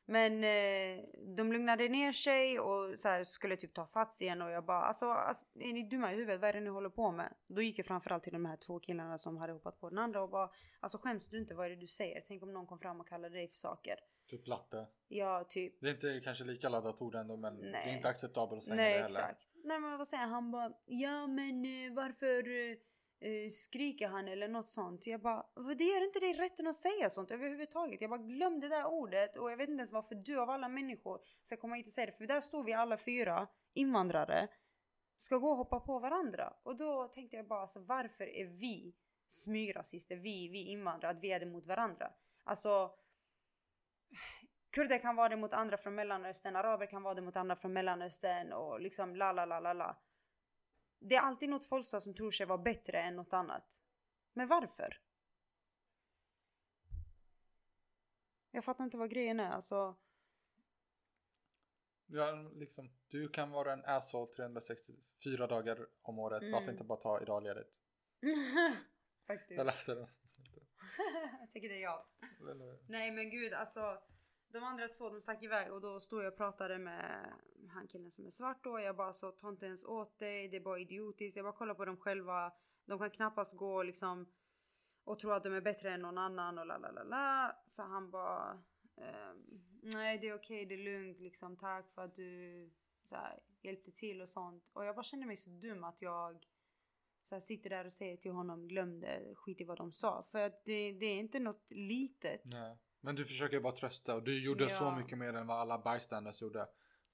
Men 0.07 0.45
eh, 0.45 1.05
de 1.37 1.53
lugnade 1.53 1.89
ner 1.89 2.13
sig 2.13 2.61
och 2.61 3.01
så 3.01 3.09
här, 3.09 3.25
skulle 3.25 3.57
typ 3.57 3.75
ta 3.75 3.87
sats 3.87 4.23
igen 4.23 4.43
och 4.43 4.51
jag 4.51 4.65
bara 4.65 4.83
alltså, 4.83 5.07
alltså 5.07 5.47
är 5.55 5.73
ni 5.73 5.89
dumma 5.89 6.13
i 6.13 6.15
huvudet? 6.15 6.41
Vad 6.41 6.49
är 6.49 6.53
det 6.53 6.61
ni 6.61 6.71
håller 6.71 6.89
på 6.89 7.13
med? 7.13 7.35
Då 7.47 7.63
gick 7.63 7.79
jag 7.79 7.87
framförallt 7.87 8.23
till 8.23 8.33
de 8.33 8.45
här 8.45 8.57
två 8.57 8.81
killarna 8.81 9.19
som 9.19 9.37
hade 9.37 9.53
hoppat 9.53 9.81
på 9.81 9.89
den 9.89 9.99
andra 9.99 10.23
och 10.23 10.31
bara 10.31 10.51
alltså 10.81 10.99
skäms 10.99 11.29
du 11.29 11.39
inte? 11.39 11.55
Vad 11.55 11.67
är 11.67 11.71
det 11.71 11.77
du 11.77 11.87
säger? 11.87 12.25
Tänk 12.29 12.43
om 12.43 12.53
någon 12.53 12.67
kom 12.67 12.79
fram 12.79 13.01
och 13.01 13.09
kallade 13.09 13.35
dig 13.35 13.49
för 13.49 13.55
saker. 13.55 13.97
Typ 14.27 14.47
latte. 14.47 14.87
Ja, 15.09 15.45
typ 15.49 15.81
Det 15.81 15.89
är 15.89 15.93
inte 15.93 16.21
kanske 16.25 16.45
lika 16.45 16.69
laddat 16.69 17.03
ord 17.03 17.15
ändå 17.15 17.37
men 17.37 17.57
det 17.57 17.71
Nej. 17.71 17.91
är 17.91 17.97
inte 17.97 18.09
acceptabelt 18.09 18.59
att 18.59 18.65
säga 18.65 18.77
det 18.77 18.83
heller. 18.83 19.05
exakt. 19.05 19.43
Nej 19.65 19.81
men 19.81 19.99
vad 19.99 20.09
säger 20.09 20.23
han? 20.23 20.33
Han 20.33 20.51
bara 20.51 20.73
ja 20.85 21.27
men 21.27 21.65
eh, 21.65 21.93
varför 21.93 22.49
uh, 22.49 23.49
skriker 23.49 24.09
han 24.09 24.29
eller 24.29 24.49
något 24.49 24.69
sånt? 24.69 25.07
Jag 25.07 25.21
bara 25.21 25.47
det 25.79 25.85
ger 25.85 26.05
inte 26.05 26.21
dig 26.21 26.33
rätten 26.33 26.67
att 26.67 26.77
säga 26.77 27.11
sånt 27.11 27.31
överhuvudtaget. 27.31 28.01
Jag 28.01 28.11
bara 28.11 28.23
glöm 28.23 28.61
det 28.61 28.69
där 28.69 28.87
ordet 28.87 29.37
och 29.37 29.51
jag 29.51 29.57
vet 29.57 29.69
inte 29.69 29.81
ens 29.81 29.93
varför 29.93 30.15
du 30.15 30.41
av 30.41 30.51
alla 30.51 30.69
människor 30.69 31.21
ska 31.43 31.57
komma 31.57 31.75
hit 31.75 31.87
och 31.87 31.93
säga 31.93 32.07
det. 32.07 32.13
För 32.13 32.27
där 32.27 32.41
står 32.41 32.65
vi 32.65 32.73
alla 32.73 32.97
fyra 32.97 33.49
invandrare 33.75 34.49
ska 35.17 35.37
gå 35.37 35.51
och 35.51 35.57
hoppa 35.57 35.81
på 35.81 35.99
varandra. 35.99 36.53
Och 36.63 36.77
då 36.77 37.09
tänkte 37.09 37.37
jag 37.37 37.47
bara 37.47 37.61
alltså 37.61 37.81
varför 37.81 38.25
är 38.25 38.47
vi 38.47 38.95
smygrasister, 39.27 40.17
vi, 40.17 40.49
vi 40.49 40.63
invandrare, 40.63 41.13
att 41.13 41.21
vi 41.21 41.33
är 41.33 41.41
det 41.41 41.47
mot 41.47 41.67
varandra? 41.67 42.13
Alltså 42.45 42.91
kurder 44.75 44.99
kan 44.99 45.17
vara 45.17 45.29
det 45.29 45.37
mot 45.37 45.53
andra 45.53 45.77
från 45.77 45.95
mellanöstern, 45.95 46.57
araber 46.57 46.87
kan 46.87 47.03
vara 47.03 47.15
det 47.15 47.23
mot 47.23 47.37
andra 47.37 47.57
från 47.57 47.73
mellanöstern 47.73 48.53
och 48.53 48.81
liksom 48.81 49.17
la 49.17 49.33
la 49.33 49.45
la 49.45 49.61
la 49.61 49.73
la. 49.73 49.97
Det 50.99 51.15
är 51.15 51.21
alltid 51.21 51.49
något 51.49 51.65
folkslag 51.65 52.03
som 52.03 52.15
tror 52.15 52.31
sig 52.31 52.47
vara 52.47 52.59
bättre 52.59 53.03
än 53.03 53.17
något 53.17 53.33
annat. 53.33 53.81
Men 54.33 54.49
varför? 54.49 55.01
Jag 58.51 58.65
fattar 58.65 58.85
inte 58.85 58.97
vad 58.97 59.11
grejen 59.11 59.41
är 59.41 59.51
alltså. 59.51 59.97
Ja, 62.07 62.33
liksom, 62.55 62.91
du 63.09 63.29
kan 63.29 63.51
vara 63.51 63.73
en 63.73 63.85
asshole 63.85 64.33
364 64.33 65.47
dagar 65.47 65.87
om 66.03 66.19
året. 66.19 66.43
Mm. 66.43 66.53
Varför 66.53 66.73
inte 66.73 66.85
bara 66.85 67.01
ta 67.01 67.23
idag-ledigt? 67.23 67.81
Faktiskt. 69.27 69.59
Jag 69.59 69.67
läste 69.67 69.95
det. 69.95 70.01
jag 71.41 71.53
tycker 71.53 71.69
det 71.69 71.75
är 71.75 71.83
jag. 71.83 72.07
Eller- 72.51 72.79
Nej 72.89 73.11
men 73.11 73.31
gud 73.31 73.53
alltså. 73.53 74.03
De 74.55 74.65
andra 74.65 74.89
två 74.89 75.11
de 75.11 75.21
stack 75.21 75.43
iväg 75.43 75.73
och 75.73 75.81
då 75.81 76.01
stod 76.01 76.23
jag 76.23 76.33
och 76.33 76.37
pratade 76.37 76.79
med 76.79 77.33
han 77.69 77.87
killen 77.87 78.11
som 78.11 78.27
är 78.27 78.31
svart 78.31 78.65
då. 78.65 78.81
Jag 78.81 78.97
bara 78.97 79.13
så 79.13 79.31
ta 79.31 79.49
inte 79.49 79.67
ens 79.67 79.85
åt 79.85 80.19
dig. 80.19 80.49
Det 80.49 80.57
är 80.57 80.61
bara 80.61 80.79
idiotiskt. 80.79 81.37
Jag 81.37 81.45
bara 81.45 81.53
kollar 81.53 81.75
på 81.75 81.85
dem 81.85 81.97
själva. 81.97 82.53
De 82.85 82.99
kan 82.99 83.11
knappast 83.11 83.57
gå 83.57 83.83
liksom 83.83 84.27
och 85.05 85.19
tro 85.19 85.31
att 85.31 85.43
de 85.43 85.53
är 85.53 85.61
bättre 85.61 85.93
än 85.93 86.03
någon 86.03 86.19
annan 86.19 86.59
och 86.59 86.67
la 86.67 86.79
la 86.79 86.91
la 86.91 87.03
la. 87.03 87.57
Så 87.67 87.83
han 87.83 88.11
bara 88.11 88.63
ehm, 88.97 89.61
nej 89.83 90.19
det 90.19 90.29
är 90.29 90.35
okej 90.35 90.67
det 90.67 90.75
är 90.75 90.85
lugnt 90.85 91.21
liksom 91.21 91.57
tack 91.57 91.91
för 91.95 92.03
att 92.03 92.15
du 92.15 92.71
så 93.05 93.17
här, 93.17 93.41
hjälpte 93.63 93.91
till 93.91 94.23
och 94.23 94.29
sånt. 94.29 94.71
Och 94.73 94.85
jag 94.85 94.95
bara 94.95 95.03
kände 95.03 95.27
mig 95.27 95.37
så 95.37 95.51
dum 95.51 95.85
att 95.85 96.03
jag 96.03 96.47
så 97.23 97.35
här, 97.35 97.41
sitter 97.41 97.71
där 97.71 97.85
och 97.85 97.93
säger 97.93 98.17
till 98.17 98.33
honom 98.33 98.69
glöm 98.69 99.01
det, 99.01 99.35
skit 99.35 99.61
i 99.61 99.65
vad 99.65 99.79
de 99.79 99.93
sa. 99.93 100.23
För 100.23 100.39
att 100.39 100.65
det, 100.65 100.93
det 100.93 101.07
är 101.07 101.19
inte 101.19 101.41
något 101.41 101.71
litet. 101.71 102.45
Nej. 102.45 102.79
Men 103.05 103.15
du 103.15 103.25
försöker 103.25 103.61
bara 103.61 103.73
trösta 103.73 104.15
och 104.15 104.23
du 104.23 104.45
gjorde 104.45 104.69
så 104.69 104.85
Ja. 104.85 104.97
mycket 104.97 105.19
mer 105.19 105.35
än 105.35 105.47
vad 105.47 105.59
alla 105.59 105.79
bystanders 105.79 106.43
gjorde. 106.43 106.67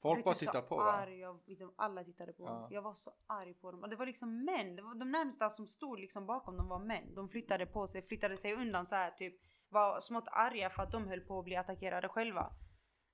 Folk 0.03 0.25
bara 0.25 0.35
så 0.35 0.39
tittar 0.39 0.63
på 0.63 0.77
va? 0.77 1.11
Jag, 1.11 1.41
de 1.59 1.73
alla 1.77 2.05
tittade 2.05 2.33
på. 2.33 2.45
Ja. 2.45 2.69
Jag 2.71 2.83
var 2.83 2.95
så 2.95 3.13
arg 3.27 3.55
på 3.55 3.71
dem. 3.71 3.83
Och 3.83 3.89
det 3.89 3.97
var 3.97 4.07
liksom 4.07 4.45
män. 4.45 4.77
Det 4.77 4.83
var 4.83 4.95
de 4.95 5.11
närmsta 5.11 5.51
som 5.51 5.67
stod 5.67 6.01
liksom 6.01 6.27
bakom 6.27 6.57
dem 6.57 6.69
var 6.69 6.79
män. 6.79 7.15
De 7.15 7.29
flyttade 7.29 7.67
på 7.67 7.87
sig, 7.87 8.03
flyttade 8.03 8.37
sig 8.37 8.55
undan 8.55 8.87
så 8.87 8.97
här 8.97 9.11
typ. 9.11 9.35
Var 9.69 10.01
smått 10.01 10.29
arga 10.29 10.71
för 10.71 10.83
att 10.83 10.93
de 10.93 11.09
höll 11.09 11.21
på 11.21 11.39
att 11.39 11.45
bli 11.45 11.57
attackerade 11.57 12.09
själva. 12.09 12.53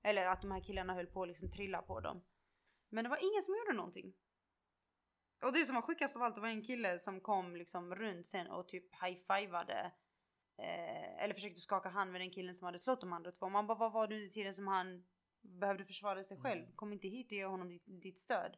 Eller 0.02 0.26
att 0.26 0.42
de 0.42 0.50
här 0.50 0.60
killarna 0.60 0.94
höll 0.94 1.06
på 1.06 1.22
att 1.22 1.28
liksom 1.28 1.50
trilla 1.50 1.82
på 1.82 2.00
dem. 2.00 2.22
Men 2.88 3.04
det 3.04 3.10
var 3.10 3.30
ingen 3.30 3.42
som 3.42 3.54
gjorde 3.56 3.72
någonting. 3.72 4.14
Och 5.42 5.52
det 5.52 5.64
som 5.64 5.74
var 5.74 5.82
sjukast 5.82 6.16
av 6.16 6.22
allt 6.22 6.34
det 6.34 6.40
var 6.40 6.48
en 6.48 6.62
kille 6.64 6.98
som 6.98 7.20
kom 7.20 7.56
liksom 7.56 7.94
runt 7.94 8.26
sen 8.26 8.46
och 8.46 8.68
typ 8.68 8.94
high-fivade. 9.02 9.92
Eh, 10.58 11.24
eller 11.24 11.34
försökte 11.34 11.60
skaka 11.60 11.88
hand 11.88 12.12
med 12.12 12.20
den 12.20 12.30
killen 12.30 12.54
som 12.54 12.64
hade 12.64 12.78
slått 12.78 13.00
de 13.00 13.12
andra 13.12 13.32
två. 13.32 13.48
Man 13.48 13.66
bara 13.66 13.78
vad 13.78 13.92
var 13.92 14.06
du 14.06 14.16
under 14.16 14.28
tiden 14.28 14.54
som 14.54 14.66
han 14.66 15.04
behövde 15.40 15.84
försvara 15.84 16.24
sig 16.24 16.36
själv? 16.36 16.62
Mm. 16.62 16.76
Kom 16.76 16.92
inte 16.92 17.08
hit 17.08 17.26
och 17.26 17.32
ge 17.32 17.44
honom 17.44 17.68
ditt, 17.68 17.82
ditt 17.86 18.18
stöd. 18.18 18.56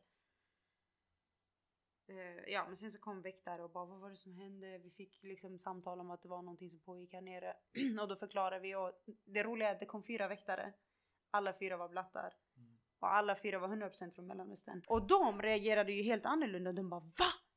Eh, 2.08 2.52
ja 2.52 2.64
men 2.66 2.76
sen 2.76 2.90
så 2.90 2.98
kom 2.98 3.22
väktare 3.22 3.62
och 3.62 3.70
bara 3.70 3.84
vad 3.84 4.00
var 4.00 4.11
det 4.11 4.16
som 4.16 4.34
hände? 4.34 4.78
Vi 4.78 4.90
fick 4.90 5.22
liksom 5.22 5.58
samtal 5.58 6.00
om 6.00 6.11
att 6.11 6.22
det 6.22 6.28
var 6.28 6.42
någonting 6.42 6.70
som 6.70 6.80
pågick 6.80 7.12
här 7.12 7.20
nere. 7.20 7.56
och 8.00 8.08
då 8.08 8.16
förklarade 8.16 8.61
vi 8.61 8.74
och 8.74 8.92
det 9.24 9.42
roliga 9.42 9.68
är 9.68 9.72
att 9.72 9.80
det 9.80 9.87
kom 9.87 10.02
fyra 10.02 10.28
väktare. 10.28 10.72
Alla 11.30 11.52
fyra 11.52 11.76
var 11.76 11.88
blattar. 11.88 12.34
Mm. 12.56 12.78
Och 12.98 13.14
alla 13.14 13.37
fyra 13.37 13.58
var 13.58 13.68
100% 13.68 14.14
från 14.14 14.26
Mellanöstern. 14.26 14.82
Och 14.87 15.06
de 15.06 15.42
reagerade 15.42 15.92
ju 15.92 16.02
helt 16.02 16.26
annorlunda. 16.26 16.72
De 16.72 16.88
bara 16.88 17.00
VA? 17.00 17.47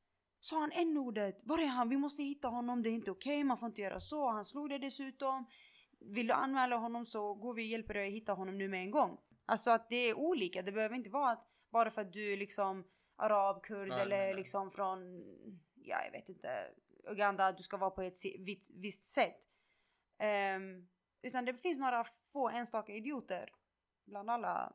Sa 0.44 0.60
han 0.60 0.72
n-ordet? 0.72 1.42
Var 1.44 1.58
är 1.58 1.66
han? 1.66 1.88
Vi 1.88 1.96
måste 1.96 2.22
hitta 2.22 2.48
honom. 2.48 2.82
Det 2.82 2.90
är 2.90 2.92
inte 2.92 3.10
okej. 3.10 3.44
Man 3.44 3.58
får 3.58 3.66
inte 3.66 3.80
göra 3.80 4.00
så. 4.00 4.28
Han 4.30 4.44
slog 4.44 4.68
det 4.68 4.78
dessutom. 4.78 5.46
Vill 6.00 6.26
du 6.26 6.32
anmäla 6.32 6.76
honom 6.76 7.06
så 7.06 7.34
går 7.34 7.54
vi 7.54 7.62
och 7.62 7.66
hjälper 7.66 7.94
dig 7.94 8.06
att 8.08 8.12
hitta 8.14 8.32
honom 8.32 8.58
nu 8.58 8.68
med 8.68 8.80
en 8.80 8.90
gång. 8.90 9.18
Alltså 9.46 9.70
att 9.70 9.88
det 9.88 9.96
är 9.96 10.14
olika. 10.14 10.62
Det 10.62 10.72
behöver 10.72 10.94
inte 10.96 11.10
vara 11.10 11.30
att 11.32 11.46
bara 11.70 11.90
för 11.90 12.02
att 12.02 12.12
du 12.12 12.32
är 12.32 12.36
liksom 12.36 12.84
arab, 13.16 13.62
kurd 13.62 13.88
Nej, 13.88 14.00
eller 14.00 14.16
nej, 14.16 14.26
nej. 14.26 14.34
liksom 14.34 14.70
från, 14.70 15.24
ja 15.74 16.04
jag 16.04 16.12
vet 16.12 16.28
inte, 16.28 16.70
Uganda. 17.04 17.46
att 17.46 17.56
Du 17.56 17.62
ska 17.62 17.76
vara 17.76 17.90
på 17.90 18.02
ett 18.02 18.16
vitt- 18.38 18.70
visst 18.74 19.04
sätt. 19.04 19.38
Ehm, 20.18 20.88
utan 21.22 21.44
det 21.44 21.54
finns 21.54 21.78
några 21.78 22.04
få 22.32 22.48
enstaka 22.48 22.92
idioter 22.92 23.50
bland 24.04 24.30
alla 24.30 24.72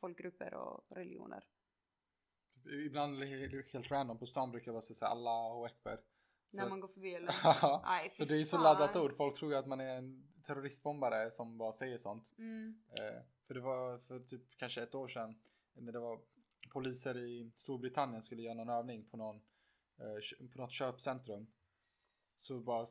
folkgrupper 0.00 0.54
och 0.54 0.84
religioner. 0.96 1.44
Ibland 2.66 3.22
är 3.22 3.48
det 3.48 3.72
helt 3.72 3.90
random. 3.90 4.18
På 4.18 4.26
stan 4.26 4.50
brukar 4.50 4.68
jag 4.68 4.74
bara 4.74 4.82
säga 4.82 4.94
så 4.94 5.04
här, 5.04 5.12
Allah 5.12 5.56
och 5.56 5.66
Ekber. 5.66 6.00
När 6.50 6.68
man 6.68 6.80
går 6.80 6.88
förbi 6.88 7.14
eller? 7.14 7.34
Nej, 7.84 8.10
För 8.10 8.26
det 8.26 8.40
är 8.40 8.44
så 8.44 8.58
laddat 8.58 8.96
ord. 8.96 9.16
Folk 9.16 9.36
tror 9.36 9.52
ju 9.52 9.58
att 9.58 9.66
man 9.66 9.80
är 9.80 9.96
en 9.96 10.30
terroristbombare 10.42 11.30
som 11.30 11.58
bara 11.58 11.72
säger 11.72 11.98
sånt. 11.98 12.32
Mm. 12.38 12.82
Eh, 12.98 13.22
för 13.46 13.54
det 13.54 13.60
var 13.60 13.98
för 13.98 14.20
typ 14.20 14.56
kanske 14.56 14.82
ett 14.82 14.94
år 14.94 15.08
sedan 15.08 15.38
när 15.72 15.92
det 15.92 15.98
var 15.98 16.20
poliser 16.72 17.16
i 17.18 17.52
Storbritannien 17.56 18.22
skulle 18.22 18.42
göra 18.42 18.54
någon 18.54 18.68
övning 18.68 19.04
på 19.04 19.16
någon 19.16 19.36
eh, 19.98 20.48
på 20.52 20.58
något 20.58 20.72
köpcentrum. 20.72 21.46
Så 22.38 22.60
bara 22.60 22.86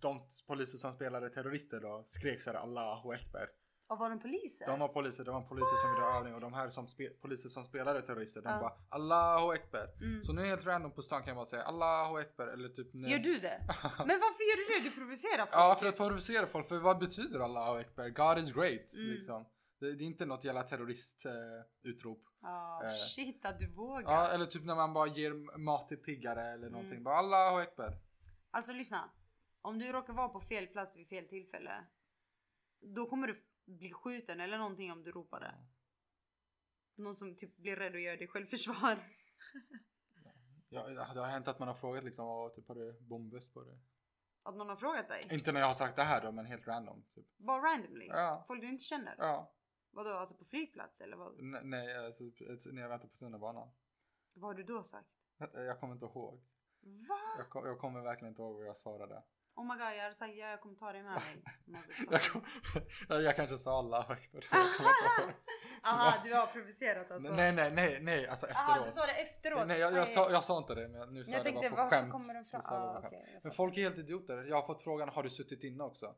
de 0.00 0.26
poliser 0.46 0.78
som 0.78 0.92
spelade 0.92 1.30
terrorister 1.30 1.80
då 1.80 2.04
skrek 2.06 2.42
så 2.42 2.50
här 2.50 2.58
Allahu 2.58 3.14
Ekber. 3.14 3.48
Och 3.86 3.98
var 3.98 4.10
de 4.10 4.18
poliser? 4.20 4.66
De 4.66 4.80
var 4.80 4.88
poliser, 4.88 5.24
de 5.24 5.34
var 5.34 5.42
poliser 5.48 5.76
som 5.76 5.90
gjorde 5.90 6.06
övning 6.06 6.34
och 6.34 6.40
de 6.40 6.54
här 6.54 6.68
som 6.68 6.86
poliser 7.22 7.48
som 7.48 7.64
spelade 7.64 8.02
terrorister 8.02 8.42
de 8.42 8.48
Ja. 8.48 8.60
bara 8.60 8.72
Allahu 8.88 9.54
Ekber. 9.54 9.88
Mm. 10.00 10.24
Så 10.24 10.32
nu 10.32 10.42
helt 10.42 10.66
random 10.66 10.90
på 10.92 11.02
stan 11.02 11.20
kan 11.20 11.28
jag 11.28 11.36
bara 11.36 11.44
säga 11.46 11.62
Allahu 11.62 12.20
Ekber 12.20 12.46
eller 12.46 12.68
typ 12.68 12.94
nu. 12.94 13.08
Gör 13.08 13.18
du 13.18 13.38
det? 13.38 13.60
Men 13.98 14.20
varför 14.20 14.42
gör 14.50 14.56
du 14.56 14.78
det? 14.84 14.90
Du 14.90 14.96
provocerar 14.96 15.38
folk. 15.38 15.50
Ja, 15.52 15.76
för 15.80 15.86
att 15.86 15.96
provocera 15.96 16.46
folk. 16.46 16.66
För 16.68 16.78
vad 16.78 16.98
betyder 16.98 17.40
Allahu 17.40 17.80
Ekber? 17.80 18.08
God 18.08 18.38
is 18.38 18.52
great. 18.52 18.94
Mm. 18.96 19.10
Liksom. 19.10 19.46
Det, 19.80 19.92
det 19.94 20.04
är 20.04 20.06
inte 20.06 20.26
något 20.26 20.44
jävla 20.44 20.62
terrorismutrop. 20.62 22.22
Eh. 22.42 22.48
Ah, 22.50 22.84
Eh. 22.84 22.90
shit 22.90 23.46
att 23.46 23.58
du 23.58 23.66
vågar. 23.72 24.12
ja, 24.12 24.28
eller 24.28 24.46
typ 24.46 24.64
när 24.64 24.74
man 24.74 24.92
bara 24.94 25.06
ger 25.06 25.58
mat 25.58 25.88
till 25.88 26.02
tiggare 26.02 26.42
eller 26.52 26.70
någonting. 26.70 26.92
Mm. 26.92 27.04
Bara 27.04 27.16
Allahu 27.16 27.62
Ekber. 27.62 27.98
Alltså 28.50 28.72
lyssna. 28.72 29.10
Om 29.62 29.78
du 29.78 29.92
råkar 29.92 30.12
vara 30.12 30.28
på 30.28 30.40
fel 30.40 30.66
plats 30.66 30.96
vid 30.96 31.08
fel 31.08 31.24
tillfälle. 31.28 31.84
Då 32.94 33.06
kommer 33.06 33.26
du 33.26 33.34
bli 33.66 33.92
skjuten 33.92 34.40
eller 34.40 34.58
någonting 34.58 34.92
om 34.92 35.02
du 35.02 35.12
ropar 35.12 35.40
det. 35.40 35.54
Någon 37.02 37.16
som 37.16 37.36
typ 37.36 37.56
blir 37.56 37.76
rädd 37.76 37.94
och 37.94 38.00
gör 38.00 38.16
det 38.16 38.24
i 38.24 38.28
självförsvar. 38.28 38.98
Ja, 40.68 40.86
det 40.88 41.20
har 41.20 41.26
hänt 41.26 41.48
att 41.48 41.58
man 41.58 41.68
har 41.68 41.74
frågat 41.74 42.04
liksom, 42.04 42.26
"Åh, 42.26 42.54
typ 42.54 42.68
har 42.68 42.74
du 42.74 43.00
bombväst 43.00 43.54
på 43.54 43.62
dig? 43.64 43.78
Att 44.42 44.56
någon 44.56 44.68
har 44.68 44.76
frågat 44.76 45.08
dig? 45.08 45.28
Inte 45.30 45.52
när 45.52 45.60
jag 45.60 45.66
har 45.66 45.74
sagt 45.74 45.96
det 45.96 46.02
här 46.02 46.22
då, 46.22 46.32
men 46.32 46.46
helt 46.46 46.66
random. 46.66 47.04
Typ. 47.14 47.26
Bara 47.36 47.62
randomly? 47.72 48.06
Ja. 48.06 48.44
Folk 48.46 48.60
du 48.60 48.68
inte 48.68 48.84
känner? 48.84 49.14
Ja. 49.18 49.54
Vadå, 49.90 50.10
alltså 50.10 50.34
på 50.36 50.44
flygplats 50.44 51.00
eller 51.00 51.16
vad? 51.16 51.38
N- 51.40 51.60
nej, 51.62 52.06
alltså, 52.06 52.24
när 52.72 52.82
jag 52.82 52.88
väntar 52.88 53.08
på 53.08 53.14
tunnelbanan. 53.14 53.70
Vad 54.32 54.44
har 54.50 54.54
du 54.54 54.62
då 54.62 54.84
sagt? 54.84 55.08
Jag 55.52 55.80
kommer 55.80 55.94
inte 55.94 56.06
ihåg. 56.06 56.44
Va? 56.80 57.34
Jag, 57.38 57.50
kom, 57.50 57.66
jag 57.66 57.78
kommer 57.78 58.00
verkligen 58.00 58.32
inte 58.32 58.42
ihåg 58.42 58.56
vad 58.56 58.66
jag 58.66 58.76
svarade. 58.76 59.22
Oh 59.56 59.64
my 59.64 59.74
god, 59.74 59.96
jag 59.96 60.02
hade 60.02 60.14
sagt 60.14 60.34
ja, 60.36 60.50
jag 60.50 60.60
kommer 60.60 60.76
ta 60.76 60.92
dig 60.92 61.02
med 61.02 61.12
mig. 61.12 61.82
Jag, 62.10 62.22
kom, 62.22 62.42
jag 63.08 63.36
kanske 63.36 63.56
sa 63.56 63.78
Allah 63.78 64.10
akbar. 64.10 64.44
Jag 64.50 64.76
kommer 64.76 64.90
inte 64.90 65.22
ihåg. 65.22 65.32
Aha, 65.82 66.20
du 66.24 66.34
har 66.34 66.46
provocerat 66.46 67.10
alltså? 67.10 67.32
Nej, 67.32 67.52
nej, 67.52 67.70
nej, 67.70 67.98
nej, 68.02 68.28
alltså 68.28 68.46
Aha, 68.46 68.70
efteråt. 68.70 68.86
du 68.86 68.92
sa 68.92 69.06
det 69.06 69.12
efteråt? 69.12 69.66
Nej, 69.66 69.80
jag, 69.80 69.96
jag, 69.96 70.08
sa, 70.08 70.30
jag 70.30 70.44
sa 70.44 70.58
inte 70.58 70.74
det, 70.74 70.88
men 70.88 71.14
nu 71.14 71.24
sa 71.24 71.32
jag, 71.32 71.38
jag 71.38 71.44
det 71.46 71.50
tänkte 71.50 71.70
bara 71.70 71.84
på 71.84 71.90
skämt. 71.90 72.12
kommer 72.12 72.34
den 72.34 72.44
fram? 72.44 72.60
Jag 72.64 72.74
Ah, 72.74 73.00
jag 73.02 73.40
Men 73.42 73.52
folk 73.52 73.76
är 73.76 73.82
helt 73.82 73.98
idioter. 73.98 74.44
Jag 74.44 74.56
har 74.56 74.66
fått 74.66 74.82
frågan, 74.82 75.08
har 75.08 75.22
du 75.22 75.30
suttit 75.30 75.64
inne 75.64 75.84
också? 75.84 76.14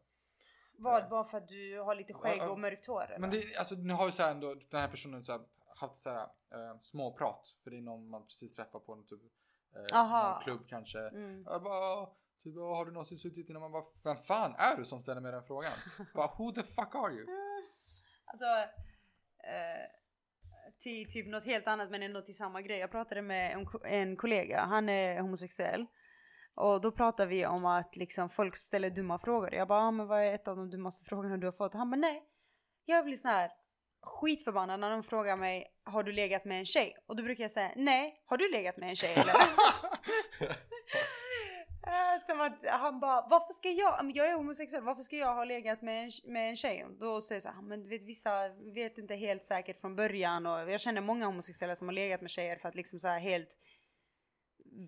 Vad? 0.78 1.08
Bara 1.08 1.24
för 1.24 1.38
att 1.38 1.48
du 1.48 1.80
har 1.80 1.94
lite 1.94 2.14
skägg 2.14 2.50
och 2.50 2.58
mörkt 2.60 2.86
hår 2.86 3.04
eller? 3.04 3.18
Men 3.18 3.30
det, 3.30 3.56
alltså, 3.56 3.74
nu 3.74 3.94
har 3.94 4.06
vi 4.06 4.12
så 4.12 4.22
här 4.22 4.30
ändå, 4.30 4.54
den 4.54 4.80
här 4.80 4.88
personen 4.88 5.24
så 5.24 5.32
här, 5.32 5.40
haft 5.76 5.96
så 5.96 6.10
här, 6.10 6.22
eh, 6.22 6.78
småprat. 6.80 7.56
För 7.64 7.70
det 7.70 7.76
är 7.76 7.80
någon 7.80 8.10
man 8.10 8.26
precis 8.26 8.52
träffar 8.52 8.78
på 8.80 8.92
en 8.92 9.06
typ, 9.06 9.20
eh, 9.92 10.06
någon 10.06 10.42
klubb 10.42 10.68
kanske. 10.68 10.98
Mm. 10.98 11.44
Jag 11.46 11.62
bara, 11.62 12.08
typ, 12.50 12.56
"Åh, 12.56 12.76
har 12.76 12.84
du 12.84 12.92
någonsin 12.92 13.18
suttit 13.18 13.48
inne? 13.50 13.58
Man 13.58 13.72
bara, 13.72 13.84
vem 14.04 14.16
fan 14.16 14.54
är 14.58 14.76
du 14.76 14.84
som 14.84 15.02
ställer 15.02 15.20
mig 15.20 15.32
den 15.32 15.44
frågan? 15.44 15.72
bara, 16.14 16.30
who 16.38 16.52
the 16.52 16.62
fuck 16.62 16.94
are 16.94 17.12
you? 17.12 17.26
Alltså, 18.24 18.46
eh, 19.52 19.86
till 20.78 21.12
typ 21.12 21.26
något 21.26 21.46
helt 21.46 21.66
annat 21.66 21.90
men 21.90 22.02
ändå 22.02 22.22
till 22.22 22.36
samma 22.36 22.62
grej. 22.62 22.78
Jag 22.78 22.90
pratade 22.90 23.22
med 23.22 23.52
en, 23.52 23.66
en 23.84 24.16
kollega, 24.16 24.60
han 24.64 24.88
är 24.88 25.20
homosexuell. 25.20 25.86
Och 26.56 26.80
då 26.80 26.92
pratade 26.92 27.28
vi 27.30 27.46
om 27.46 27.66
att 27.66 27.96
liksom 27.96 28.28
folk 28.28 28.56
ställer 28.56 28.90
dumma 28.90 29.18
frågor. 29.18 29.54
Jag 29.54 29.68
bara, 29.68 29.80
ah, 29.80 29.90
men 29.90 30.06
vad 30.06 30.22
är 30.22 30.34
ett 30.34 30.48
av 30.48 30.56
de 30.56 30.70
dummaste 30.70 31.04
frågorna 31.04 31.36
du 31.36 31.46
har 31.46 31.52
fått? 31.52 31.74
Han 31.74 31.90
bara, 31.90 31.96
nej. 31.96 32.22
Jag 32.84 33.04
blir 33.04 33.16
sån 33.16 33.30
här 33.30 33.50
skitförbannad 34.02 34.80
när 34.80 34.90
de 34.90 35.02
frågar 35.02 35.36
mig, 35.36 35.66
har 35.84 36.02
du 36.02 36.12
legat 36.12 36.44
med 36.44 36.58
en 36.58 36.64
tjej? 36.64 36.96
Och 37.06 37.16
då 37.16 37.22
brukar 37.22 37.44
jag 37.44 37.50
säga, 37.50 37.72
nej. 37.76 38.22
Har 38.26 38.36
du 38.36 38.52
legat 38.52 38.76
med 38.76 38.88
en 38.88 38.96
tjej 38.96 39.14
eller? 39.14 39.34
Eh, 41.86 42.26
som 42.26 42.40
att 42.40 42.66
han 42.80 43.00
bara, 43.00 43.26
varför 43.30 43.52
ska 43.52 43.70
jag, 43.70 44.10
jag 44.14 44.28
är 44.28 44.34
homosexuell, 44.34 44.82
varför 44.82 45.02
ska 45.02 45.16
jag 45.16 45.34
ha 45.34 45.44
legat 45.44 45.82
med 45.82 46.04
en, 46.04 46.32
med 46.32 46.50
en 46.50 46.56
tjej? 46.56 46.86
Då 47.00 47.20
säger 47.20 47.36
jag 47.36 47.42
så 47.42 47.48
här, 47.48 47.62
men 47.62 47.82
du 47.82 47.88
vet 47.88 48.02
vissa 48.02 48.48
vet 48.48 48.98
inte 48.98 49.14
helt 49.14 49.44
säkert 49.44 49.80
från 49.80 49.96
början 49.96 50.46
och 50.46 50.70
jag 50.70 50.80
känner 50.80 51.00
många 51.00 51.26
homosexuella 51.26 51.74
som 51.76 51.88
har 51.88 51.92
legat 51.92 52.20
med 52.20 52.30
tjejer 52.30 52.56
för 52.56 52.68
att 52.68 52.74
liksom 52.74 53.00
så 53.00 53.08
här 53.08 53.18
helt 53.18 53.58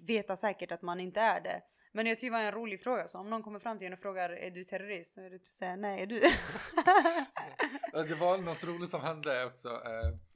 veta 0.06 0.37
säkert 0.37 0.72
att 0.72 0.82
man 0.82 1.00
inte 1.00 1.20
är 1.20 1.40
det. 1.40 1.62
Men 1.92 2.06
jag 2.06 2.18
tycker 2.18 2.30
det 2.30 2.38
var 2.38 2.44
en 2.44 2.52
rolig 2.52 2.82
fråga 2.82 3.08
så 3.08 3.18
om 3.18 3.30
någon 3.30 3.42
kommer 3.42 3.58
fram 3.58 3.78
till 3.78 3.87
en 3.87 3.92
och 3.92 3.98
frågar 3.98 4.30
är 4.30 4.50
du 4.50 4.64
terrorist? 4.64 5.14
Så 5.14 5.20
är 5.20 5.30
det 5.30 5.38
typ 5.38 5.52
säga 5.52 5.76
nej 5.76 6.02
är 6.02 6.06
du? 6.06 6.20
Det 8.08 8.14
var 8.14 8.38
något 8.38 8.64
roligt 8.64 8.90
som 8.90 9.00
hände 9.00 9.44
också. 9.44 9.68
Eh, 9.68 10.28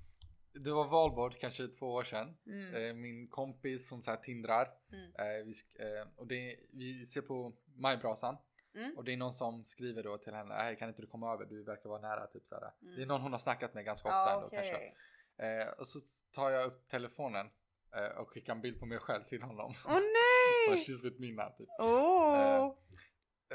det 0.55 0.71
var 0.73 0.85
valborg 0.89 1.35
kanske 1.41 1.69
två 1.69 1.87
år 1.93 2.03
sedan. 2.03 2.37
Mm. 2.47 2.75
Eh, 2.75 2.95
Min 2.95 3.29
kompis 3.29 3.91
hon 3.91 4.03
så 4.03 4.11
här 4.11 4.19
tindrar. 4.19 4.69
Mm. 4.93 5.05
Eh, 5.15 5.45
vi, 5.47 5.53
eh, 5.85 6.09
och 6.17 6.27
det, 6.27 6.57
vi 6.73 7.07
ser 7.07 7.21
på 7.23 7.53
majbrasan. 7.77 8.37
Mm. 8.75 8.97
Och 8.97 9.05
det 9.05 9.13
är 9.13 9.17
någon 9.17 9.33
som 9.33 9.65
skriver 9.65 10.03
då 10.03 10.19
till 10.19 10.35
henne, 10.35 10.55
"Hej, 10.55 10.77
kan 10.77 10.89
inte 10.89 11.03
du 11.03 11.07
komma 11.09 11.33
över? 11.33 11.45
Du 11.45 11.63
verkar 11.65 11.89
vara 11.89 12.01
nära. 12.01 12.27
Typ 12.27 12.47
så. 12.47 12.55
Mm. 12.55 12.97
Det 12.97 13.03
är 13.03 13.07
någon 13.07 13.21
hon 13.21 13.33
har 13.33 13.39
snackat 13.39 13.75
med 13.75 13.85
ganska 13.85 14.09
ofta 14.09 14.17
Ja, 14.17 14.35
ändå 14.37 14.49
kanske. 14.51 14.75
okej. 14.75 14.95
Eh, 15.39 15.69
och 15.79 15.87
så 15.87 15.99
tar 16.35 16.51
jag 16.51 16.65
upp 16.67 16.89
telefonen 16.89 17.51
eh, 17.97 18.19
och 18.19 18.29
skickar 18.31 18.53
en 18.53 18.61
bild 18.61 18.81
på 18.81 18.87
mig 18.87 18.99
själv 18.99 19.25
till 19.25 19.43
honom. 19.43 19.75
Åh 19.87 19.93
nej! 20.69 20.77
She's 20.87 21.03
with 21.03 21.21
now 21.21 21.51
typ. 21.57 21.69
Oh! 21.79 22.77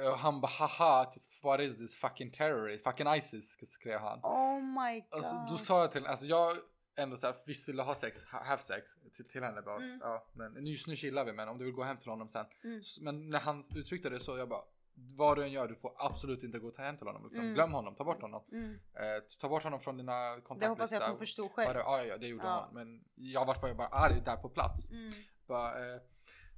Eh, 0.03 0.11
och 0.11 0.17
han 0.17 0.41
bara 0.41 0.47
haha, 0.47 1.05
typ, 1.05 1.23
what 1.43 1.59
is 1.59 1.77
this 1.77 1.95
fucking 1.95 2.31
terrorist? 2.31 2.83
Fucking 2.83 3.07
ISIS 3.07 3.57
skrev 3.71 3.99
han. 3.99 4.19
oh 4.23 4.61
my 4.61 4.99
god. 4.99 5.07
Alltså, 5.11 5.45
då 5.49 5.57
sa 5.57 5.81
jag 5.81 5.91
till 5.91 6.05
alltså 6.07 6.25
jag 6.25 6.57
ändå 6.97 7.17
såhär, 7.17 7.35
visst 7.45 7.69
vill 7.69 7.77
du 7.77 7.83
ha 7.83 7.95
sex, 7.95 8.23
ha, 8.23 8.43
have 8.43 8.61
sex 8.61 8.91
till, 9.15 9.25
till 9.25 9.43
henne 9.43 9.61
bara. 9.61 9.75
Mm. 9.75 9.99
Ja, 10.01 10.25
men 10.33 10.65
just 10.67 10.87
nu 10.87 10.95
chillar 10.95 11.25
vi 11.25 11.33
men 11.33 11.49
om 11.49 11.57
du 11.57 11.65
vill 11.65 11.73
gå 11.73 11.83
hem 11.83 11.97
till 11.97 12.09
honom 12.09 12.29
sen. 12.29 12.45
Mm. 12.63 12.81
Men 13.01 13.29
när 13.29 13.39
han 13.39 13.63
uttryckte 13.75 14.09
det 14.09 14.19
så 14.19 14.37
jag 14.37 14.49
bara, 14.49 14.63
vad 14.93 15.37
du 15.37 15.43
än 15.43 15.51
gör, 15.51 15.67
du 15.67 15.75
får 15.75 15.93
absolut 15.97 16.43
inte 16.43 16.59
gå 16.59 16.71
hem 16.77 16.97
till 16.97 17.07
honom. 17.07 17.23
Liksom. 17.23 17.39
Mm. 17.39 17.53
Glöm 17.53 17.73
honom, 17.73 17.95
ta 17.95 18.03
bort 18.03 18.21
honom. 18.21 18.43
Mm. 18.51 18.73
Eh, 18.73 19.23
ta 19.39 19.49
bort 19.49 19.63
honom 19.63 19.79
från 19.79 19.97
dina 19.97 20.29
kontaktlistor. 20.33 20.59
Det 20.59 20.67
hoppas 20.67 20.91
jag 20.91 21.03
att 21.03 21.09
hon 21.09 21.17
förstod 21.19 21.51
själv. 21.51 21.73
Bara, 21.73 21.79
ja, 21.79 22.03
ja, 22.03 22.17
det 22.17 22.27
gjorde 22.27 22.43
Ja. 22.43 22.65
hon. 22.65 22.75
Men 22.75 23.03
jag 23.15 23.45
vart 23.45 23.61
bara, 23.61 23.73
bara 23.73 23.87
arg 23.87 24.21
där 24.25 24.37
på 24.37 24.49
plats. 24.49 24.91
Mm. 24.91 25.13
Bara, 25.47 25.93
eh, 25.95 26.01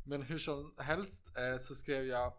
men 0.06 0.22
hur 0.22 0.38
som 0.38 0.76
helst 0.78 1.38
eh, 1.38 1.58
så 1.58 1.76
skrev 1.76 2.06
jag 2.06 2.34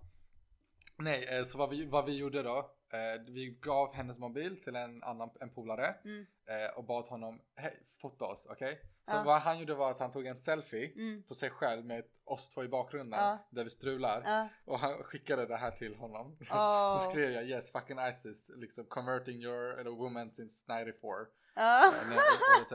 Nej, 0.96 1.38
eh, 1.38 1.44
så 1.44 1.58
vad 1.58 1.70
vi, 1.70 1.86
vad 1.86 2.06
vi 2.06 2.16
gjorde 2.16 2.42
då 2.42 2.70
eh, 2.92 3.22
Vi 3.26 3.58
gav 3.62 3.94
hennes 3.94 4.18
mobil 4.18 4.62
till 4.62 4.76
en 4.76 5.02
annan 5.02 5.30
en 5.40 5.50
polare 5.50 5.94
Mm. 6.04 6.26
eh, 6.46 6.76
och 6.76 6.84
bad 6.84 7.04
honom 7.04 7.40
hej, 7.56 7.82
fota 8.00 8.24
oss, 8.24 8.46
okej? 8.50 8.80
Så 9.10 9.16
Ja. 9.16 9.22
vad 9.26 9.40
han 9.40 9.58
gjorde 9.58 9.74
var 9.74 9.90
att 9.90 10.00
han 10.00 10.10
tog 10.10 10.26
en 10.26 10.36
selfie 10.38 10.92
Mm. 10.94 11.22
på 11.22 11.34
sig 11.34 11.50
själv 11.50 11.84
med 11.84 12.04
oss 12.24 12.48
två 12.48 12.64
i 12.64 12.68
bakgrunden 12.68 13.20
Ja. 13.20 13.48
där 13.50 13.64
vi 13.64 13.70
strular 13.70 14.22
Ja. 14.24 14.48
och 14.64 14.78
han 14.78 15.02
skickade 15.02 15.46
det 15.46 15.56
här 15.56 15.70
till 15.70 15.94
honom. 15.94 16.36
Oh. 16.50 16.98
så 17.04 17.10
skrev 17.10 17.30
jag 17.30 17.44
yes 17.44 17.72
fucking 17.72 17.98
ISIS 17.98 18.50
liksom 18.56 18.84
converting 18.84 19.42
your 19.42 19.78
eller, 19.80 19.90
woman 19.90 20.32
since 20.32 20.64
94. 20.68 21.26
Ja. 21.54 21.86
Eh, 21.86 22.08
när 22.08 22.16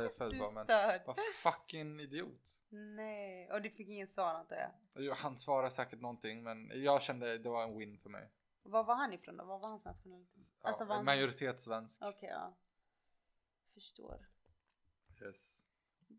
jag 0.04 0.16
född 0.18 0.32
Du 0.32 0.40
bara, 0.40 0.66
men 0.66 1.00
vad 1.06 1.18
fucking 1.44 2.00
idiot. 2.00 2.58
Nej, 2.70 3.52
och 3.52 3.62
du 3.62 3.70
fick 3.70 3.88
inget 3.90 4.12
svar 4.12 4.34
antar 4.34 4.72
jag. 4.96 5.16
Han 5.16 5.38
svarade 5.38 5.70
säkert 5.72 6.02
någonting 6.02 6.44
men 6.44 6.72
jag 6.74 7.02
kände 7.02 7.38
det 7.38 7.50
var 7.50 7.64
en 7.64 7.78
win 7.78 7.98
för 7.98 8.10
mig. 8.10 8.30
Var 8.66 8.84
var 8.84 8.96
han 8.96 9.14
ifrån 9.14 9.38
då? 9.38 9.46
Vad 9.46 9.62
var 9.62 9.70
hans 9.70 9.86
nationalitet? 9.86 10.48
Ja, 10.62 10.68
Alltså, 10.68 10.86
var 10.86 10.96
han- 10.96 11.06
Majoritetssvensk. 11.06 12.02
Okej, 12.02 12.30
ja. 12.30 12.58
Förstår. 13.74 14.28
Yes. 15.22 15.62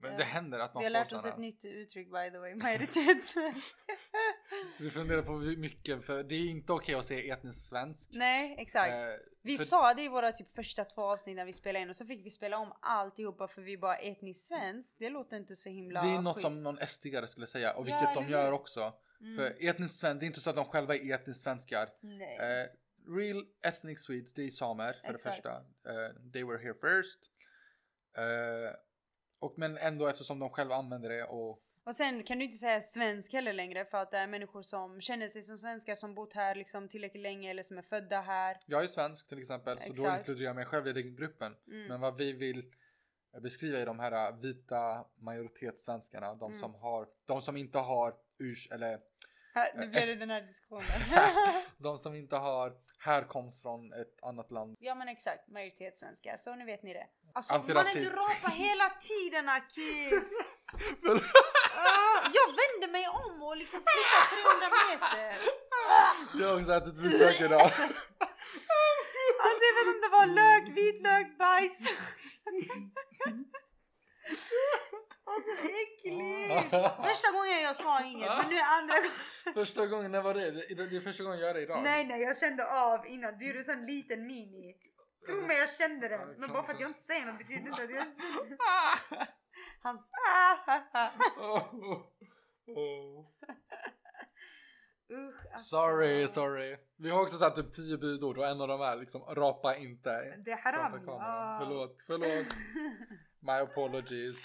Men 0.01 0.13
Ja. 0.13 0.19
det 0.19 0.25
händer 0.25 0.59
att 0.59 0.75
man 0.75 0.81
Vi 0.81 0.85
har 0.85 0.91
får 0.91 0.93
lärt 0.93 1.13
oss 1.13 1.25
ett 1.25 1.39
nytt 1.39 1.65
uttryck 1.65 2.07
by 2.13 2.31
the 2.31 2.39
way. 2.39 2.55
Majoritets... 2.63 3.35
Vi 4.81 4.91
funderar 4.91 5.23
på 5.23 5.33
mycket 5.33 6.05
för 6.05 6.23
det 6.25 6.35
är 6.35 6.51
inte 6.51 6.73
okej 6.73 6.95
att 6.95 7.05
säga 7.05 7.35
etnisk 7.35 7.69
svensk. 7.69 8.11
Nej, 8.13 8.55
exakt. 8.59 8.93
Eh, 8.93 9.27
Vi 9.43 9.57
för- 9.57 9.65
sa 9.65 9.95
det 9.95 10.03
i 10.03 10.09
våra 10.09 10.33
typ 10.33 10.49
första 10.55 10.85
två 10.85 11.03
avsnitt 11.03 11.37
när 11.37 11.45
vi 11.45 11.53
spelade 11.53 11.83
in 11.83 11.89
och 11.91 11.97
så 11.97 12.07
fick 12.07 12.27
vi 12.27 12.31
spela 12.31 12.59
om 12.59 12.73
alltihopa 12.83 13.49
för 13.49 13.63
vi 13.63 13.79
bara 13.79 13.97
etnisk 13.97 14.47
svensk. 14.49 14.99
Det 14.99 15.11
låter 15.11 15.37
inte 15.37 15.57
så 15.57 15.69
himla 15.69 16.03
Det 16.03 16.09
är 16.09 16.21
något 16.23 16.35
schysst. 16.37 16.47
som 16.55 16.63
någon 16.63 16.79
estigare 16.79 17.27
skulle 17.27 17.47
säga 17.47 17.73
och 17.77 17.89
Ja, 17.89 17.97
vilket 17.99 18.15
de 18.15 18.25
eller 18.25 18.39
gör 18.39 18.53
också. 18.53 18.93
Mm. 19.21 19.37
För 19.37 19.69
etnisk 19.69 19.99
svensk, 19.99 20.21
det 20.21 20.25
är 20.25 20.29
inte 20.29 20.41
så 20.41 20.51
att 20.51 20.57
de 20.57 20.65
själva 20.65 20.95
är 20.97 21.15
etnisk 21.15 21.41
svenskar. 21.43 21.89
Nej. 22.01 22.37
Eh, 22.37 22.67
real 23.17 23.45
ethnic 23.67 24.05
Swedes, 24.05 24.35
det 24.35 24.43
är 24.43 24.51
samer 24.51 24.93
för 25.05 25.15
Exakt. 25.15 25.25
det 25.25 25.31
första. 25.33 25.51
Eh, 25.91 26.31
they 26.33 26.45
were 26.45 26.59
here 26.59 26.75
first. 26.75 27.31
Eh, 28.19 28.77
och 29.39 29.55
men 29.59 29.77
ändå 29.79 30.07
eftersom 30.09 30.39
de 30.39 30.51
själva 30.51 30.75
använder 30.75 31.09
det 31.09 31.25
och 31.25 31.63
Och 31.85 31.97
sen 31.97 32.25
kan 32.25 32.39
du 32.39 32.45
inte 32.45 32.57
säga 32.59 32.81
svensk 32.83 33.33
heller 33.33 33.53
längre 33.53 33.85
för 33.85 33.99
att 33.99 34.11
det 34.11 34.19
är 34.19 34.27
människor 34.27 34.63
som 34.63 35.01
känner 35.01 35.29
sig 35.29 35.43
som 35.43 35.59
svenskar 35.59 35.95
som 35.95 36.15
bott 36.15 36.33
här 36.33 36.55
liksom 36.55 36.89
tillräckligt 36.89 37.23
länge 37.23 37.51
eller 37.51 37.63
som 37.63 37.79
är 37.79 37.83
födda 37.83 38.21
här. 38.21 38.57
jag 38.67 38.83
är 38.85 38.87
svensk 38.89 39.27
till 39.29 39.39
exempel 39.39 39.79
så 39.79 39.93
då 39.93 39.93
Exakt. 39.93 40.19
inkluderar 40.19 40.47
jag 40.47 40.57
mig 40.57 40.65
själv 40.67 40.87
i 40.89 40.93
den 40.93 41.17
gruppen. 41.17 41.57
Mm. 41.67 41.87
Men 41.89 42.01
vad 42.01 42.17
vi 42.17 42.33
vill 42.33 42.73
beskriva 43.43 43.79
är 43.79 43.87
de 43.87 43.99
här 43.99 44.33
vita 44.43 45.07
majoritetssvenskarna. 45.19 46.35
De 46.35 46.51
Mm. 46.51 46.61
som 46.61 46.75
har, 46.75 47.09
de 47.27 47.43
som 47.43 47.57
inte 47.57 47.79
har 47.79 48.15
urs 48.39 48.69
eller 48.71 48.99
Här, 49.55 49.69
nu 49.77 49.87
blir 49.89 50.07
det 50.07 50.15
den 50.15 50.31
här 50.31 50.41
diskussionen. 50.41 50.85
de 51.79 51.99
som 51.99 52.15
inte 52.15 52.37
har 52.37 52.73
härkomst 52.99 53.63
från 53.63 53.93
ett 53.93 54.23
annat 54.23 54.51
land. 54.51 54.77
ja 54.81 54.95
men 54.95 55.09
exakt, 55.09 55.49
majoritetssvenskar. 55.49 56.37
Så 56.37 56.55
nu 56.55 56.65
vet 56.65 56.83
ni 56.83 56.93
det. 56.95 57.07
Alltså 57.35 57.55
Antirasist. 57.55 58.17
rapar 58.17 58.51
hela 58.51 58.91
tiden 58.91 59.49
Akif! 59.49 60.23
Ah, 61.79 62.31
jag 62.39 62.49
vänder 62.61 62.89
mig 62.93 63.09
om 63.09 63.43
och 63.43 63.57
liksom 63.57 63.81
flyttar 63.81 64.23
300 64.61 64.69
meter. 64.89 65.37
Jag 66.41 66.49
har 66.49 66.59
också 66.61 66.73
ätit 66.73 66.97
vitlök 67.05 67.41
idag. 67.41 67.61
Alltså 69.47 69.63
jag 69.69 69.75
vet 69.79 69.89
inte 69.97 70.09
var 70.09 70.27
lök, 70.27 70.77
vitlök, 70.77 71.39
bajs. 71.39 71.79
Äckligt! 75.83 76.71
Första 77.09 77.29
gången 77.33 77.63
jag 77.63 77.77
sa 77.77 78.05
inget 78.05 78.31
men 78.39 78.49
nu 78.51 78.59
andra 78.59 78.95
gången. 78.95 79.55
Första 79.55 79.87
gången, 79.87 80.11
när 80.11 80.23
var 80.23 80.35
det? 80.35 80.51
Det, 80.51 80.75
det, 80.75 80.91
det 80.91 80.97
är 80.97 81.01
första 81.01 81.25
gången 81.25 81.39
jag 81.39 81.47
gör 81.47 81.55
det 81.55 81.63
idag. 81.63 81.83
Nej 81.83 82.07
nej 82.07 82.21
jag 82.23 82.39
kände 82.39 82.71
av 82.71 83.07
innan. 83.07 83.39
Du 83.39 83.51
är 83.51 83.55
en 83.55 83.65
sån 83.65 83.85
liten 83.85 84.27
mini. 84.27 84.75
Tro 85.27 85.37
mig 85.47 85.57
jag 85.57 85.71
kände 85.71 86.09
det. 86.09 86.21
Men 86.39 86.53
bara 86.53 86.63
för 86.63 86.73
att 86.73 86.81
jag 86.81 86.91
inte 86.91 87.03
säger 87.03 87.27
något 87.27 87.39
betyder 87.39 87.69
inte 87.69 87.83
att 87.83 87.91
jag 87.91 88.07
Hans 89.83 90.11
Oh, 91.39 91.75
oh, 91.75 92.03
oh. 92.67 93.27
Usch, 95.13 95.47
alltså. 95.53 95.77
Sorry, 95.77 96.29
sorry. 96.29 96.77
Vi 96.97 97.11
har 97.11 97.23
också 97.23 97.37
satt 97.37 97.55
typ 97.55 97.73
10 97.73 97.99
budord 97.99 98.39
och 98.39 98.47
en 98.47 98.61
av 98.61 98.69
dem 98.69 98.81
är 98.81 98.97
liksom 98.97 99.23
rapa 99.23 99.77
inte. 99.77 100.37
Det 100.45 100.51
är 100.51 100.57
haram. 100.57 101.09
Ah. 101.09 101.59
Förlåt, 101.59 101.97
förlåt. 102.07 102.47
My 103.41 103.53
apologies. 103.53 104.37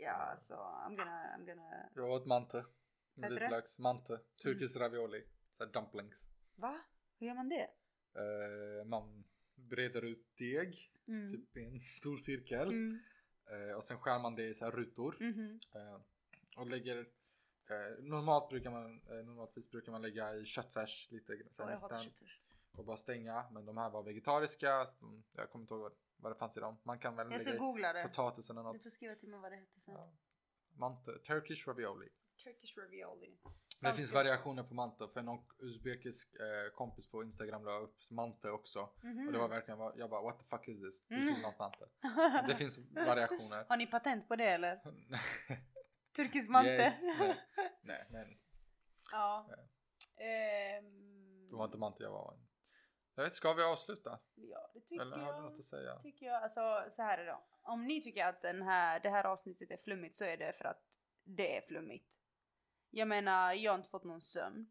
Ja, 0.00 0.34
så 0.36 0.54
I'm 0.54 0.96
gonna, 0.96 1.36
I'm 1.36 1.46
gonna... 1.46 1.88
Jag 1.94 2.10
åt 2.10 2.26
mante. 2.26 2.64
Vitlöks. 3.14 3.78
Mante. 3.78 4.20
Turkisk 4.42 4.76
ravioli. 4.76 5.24
Så 5.56 5.64
här 5.64 5.72
dumplings. 5.72 6.28
Va? 6.54 6.80
Hur 7.18 7.26
gör 7.26 7.34
man 7.34 7.48
det? 7.48 7.70
Eh, 8.14 8.84
man 8.84 9.24
breder 9.54 10.04
ut 10.04 10.36
deg. 10.36 10.92
Mm. 11.08 11.30
Typ 11.30 11.56
i 11.56 11.64
en 11.64 11.80
stor 11.80 12.16
cirkel. 12.16 12.68
Mm. 12.68 13.00
Eh, 13.50 13.76
och 13.76 13.84
sen 13.84 13.98
skär 13.98 14.18
man 14.18 14.34
det 14.34 14.48
i 14.48 14.54
så 14.54 14.64
här 14.64 14.72
rutor. 14.72 15.16
Mhm. 15.20 15.60
Eh, 15.74 16.00
och 16.56 16.66
lägger 16.66 16.98
eh, 17.70 18.04
normalt 18.04 18.48
brukar 18.48 18.70
man 18.70 19.02
eh, 19.10 19.24
normaltvis 19.24 19.70
brukar 19.70 19.92
man 19.92 20.02
lägga 20.02 20.34
i 20.34 20.44
köttfärs 20.44 21.08
lite 21.10 21.32
så 21.50 21.62
här 21.62 21.70
jag 21.70 21.78
hatar 21.80 21.98
köttfärs. 21.98 22.40
Och 22.72 22.84
bara 22.84 22.96
stänga. 22.96 23.46
Men 23.50 23.66
de 23.66 23.76
här 23.76 23.90
var 23.90 24.02
vegetariska. 24.02 24.86
Jag 25.32 25.50
kommer 25.50 25.62
inte 25.62 25.74
ihåg 25.74 25.92
vad, 26.16 26.32
det 26.32 26.36
fanns 26.38 26.56
i 26.56 26.60
dem. 26.60 26.80
Man 26.82 26.98
kan 26.98 27.16
väl 27.16 27.32
Jag 27.32 27.40
ska 27.40 27.56
googla 27.56 27.92
det. 27.92 28.02
potatis 28.02 28.50
eller 28.50 28.60
Du 28.60 28.66
något. 28.66 28.82
får 28.82 28.90
skriva 28.90 29.14
till 29.14 29.28
mig 29.28 29.40
vad 29.40 29.52
det 29.52 29.56
heter 29.56 29.80
sen. 29.80 29.94
Ja. 29.94 30.12
Mante. 30.70 31.18
Turkish 31.18 31.68
ravioli. 31.68 32.08
Turkish 32.44 32.78
ravioli. 32.78 33.38
Men 33.82 33.90
det 33.90 33.96
finns 33.96 34.12
variationer 34.12 34.62
på 34.62 34.74
mante. 34.74 35.08
För 35.08 35.22
någon 35.22 35.44
uzbekisk 35.58 36.34
eh, 36.34 36.74
kompis 36.74 37.10
på 37.10 37.22
Instagram 37.22 37.64
la 37.64 37.78
upp 37.78 38.10
mante 38.10 38.50
också. 38.50 38.90
Mhm. 39.02 39.26
Och 39.26 39.32
det 39.32 39.38
var 39.38 39.48
verkligen, 39.48 39.80
jag 39.96 40.10
bara 40.10 40.22
what 40.22 40.38
the 40.38 40.44
fuck 40.44 40.68
is 40.68 40.80
this? 40.80 41.06
This 41.06 41.18
Mm. 41.28 41.34
is 41.34 41.42
not 41.42 41.58
mante. 41.58 41.88
Det 42.48 42.54
finns 42.54 42.78
variationer. 42.90 43.64
Har 43.68 43.76
ni 43.76 43.86
patent 43.86 44.28
på 44.28 44.36
det 44.36 44.44
eller? 44.50 44.80
Turkisk 46.16 46.50
mante? 46.50 46.70
Yes, 46.70 47.00
nej, 47.18 47.36
nej, 47.82 47.96
nej. 48.12 48.40
ja. 49.12 49.48
Ehm, 50.16 51.46
Det 51.50 51.56
var 51.56 51.64
inte 51.64 51.78
mante 51.78 52.02
jag 52.02 52.10
var. 52.10 52.38
Jag 53.18 53.24
vet, 53.24 53.34
ska 53.34 53.52
vi 53.52 53.62
avsluta? 53.62 54.18
ja, 54.34 54.70
det 54.74 54.80
tycker 54.80 55.02
Eller 55.02 55.16
har 55.16 55.32
du 55.32 55.38
jag. 55.38 55.42
något 55.42 55.58
att 55.58 55.64
säga? 55.64 55.98
Tycker 56.02 56.26
jag. 56.26 56.42
Alltså 56.42 56.84
så 56.88 57.02
här 57.02 57.18
är 57.18 57.24
det. 57.24 57.36
Om 57.62 57.84
ni 57.86 58.02
tycker 58.02 58.24
att 58.26 58.42
den 58.42 58.62
här, 58.62 59.00
det 59.00 59.08
här 59.10 59.24
avsnittet 59.24 59.70
är 59.70 59.76
flummigt 59.76 60.14
så 60.16 60.24
är 60.24 60.36
det 60.36 60.52
för 60.52 60.64
att 60.64 60.82
det 61.24 61.56
är 61.56 61.60
flummigt. 61.68 62.14
Jag 62.90 63.08
menar, 63.08 63.52
jag 63.52 63.72
har 63.72 63.76
inte 63.78 63.88
fått 63.88 64.04
någon 64.04 64.20
sömn. 64.20 64.66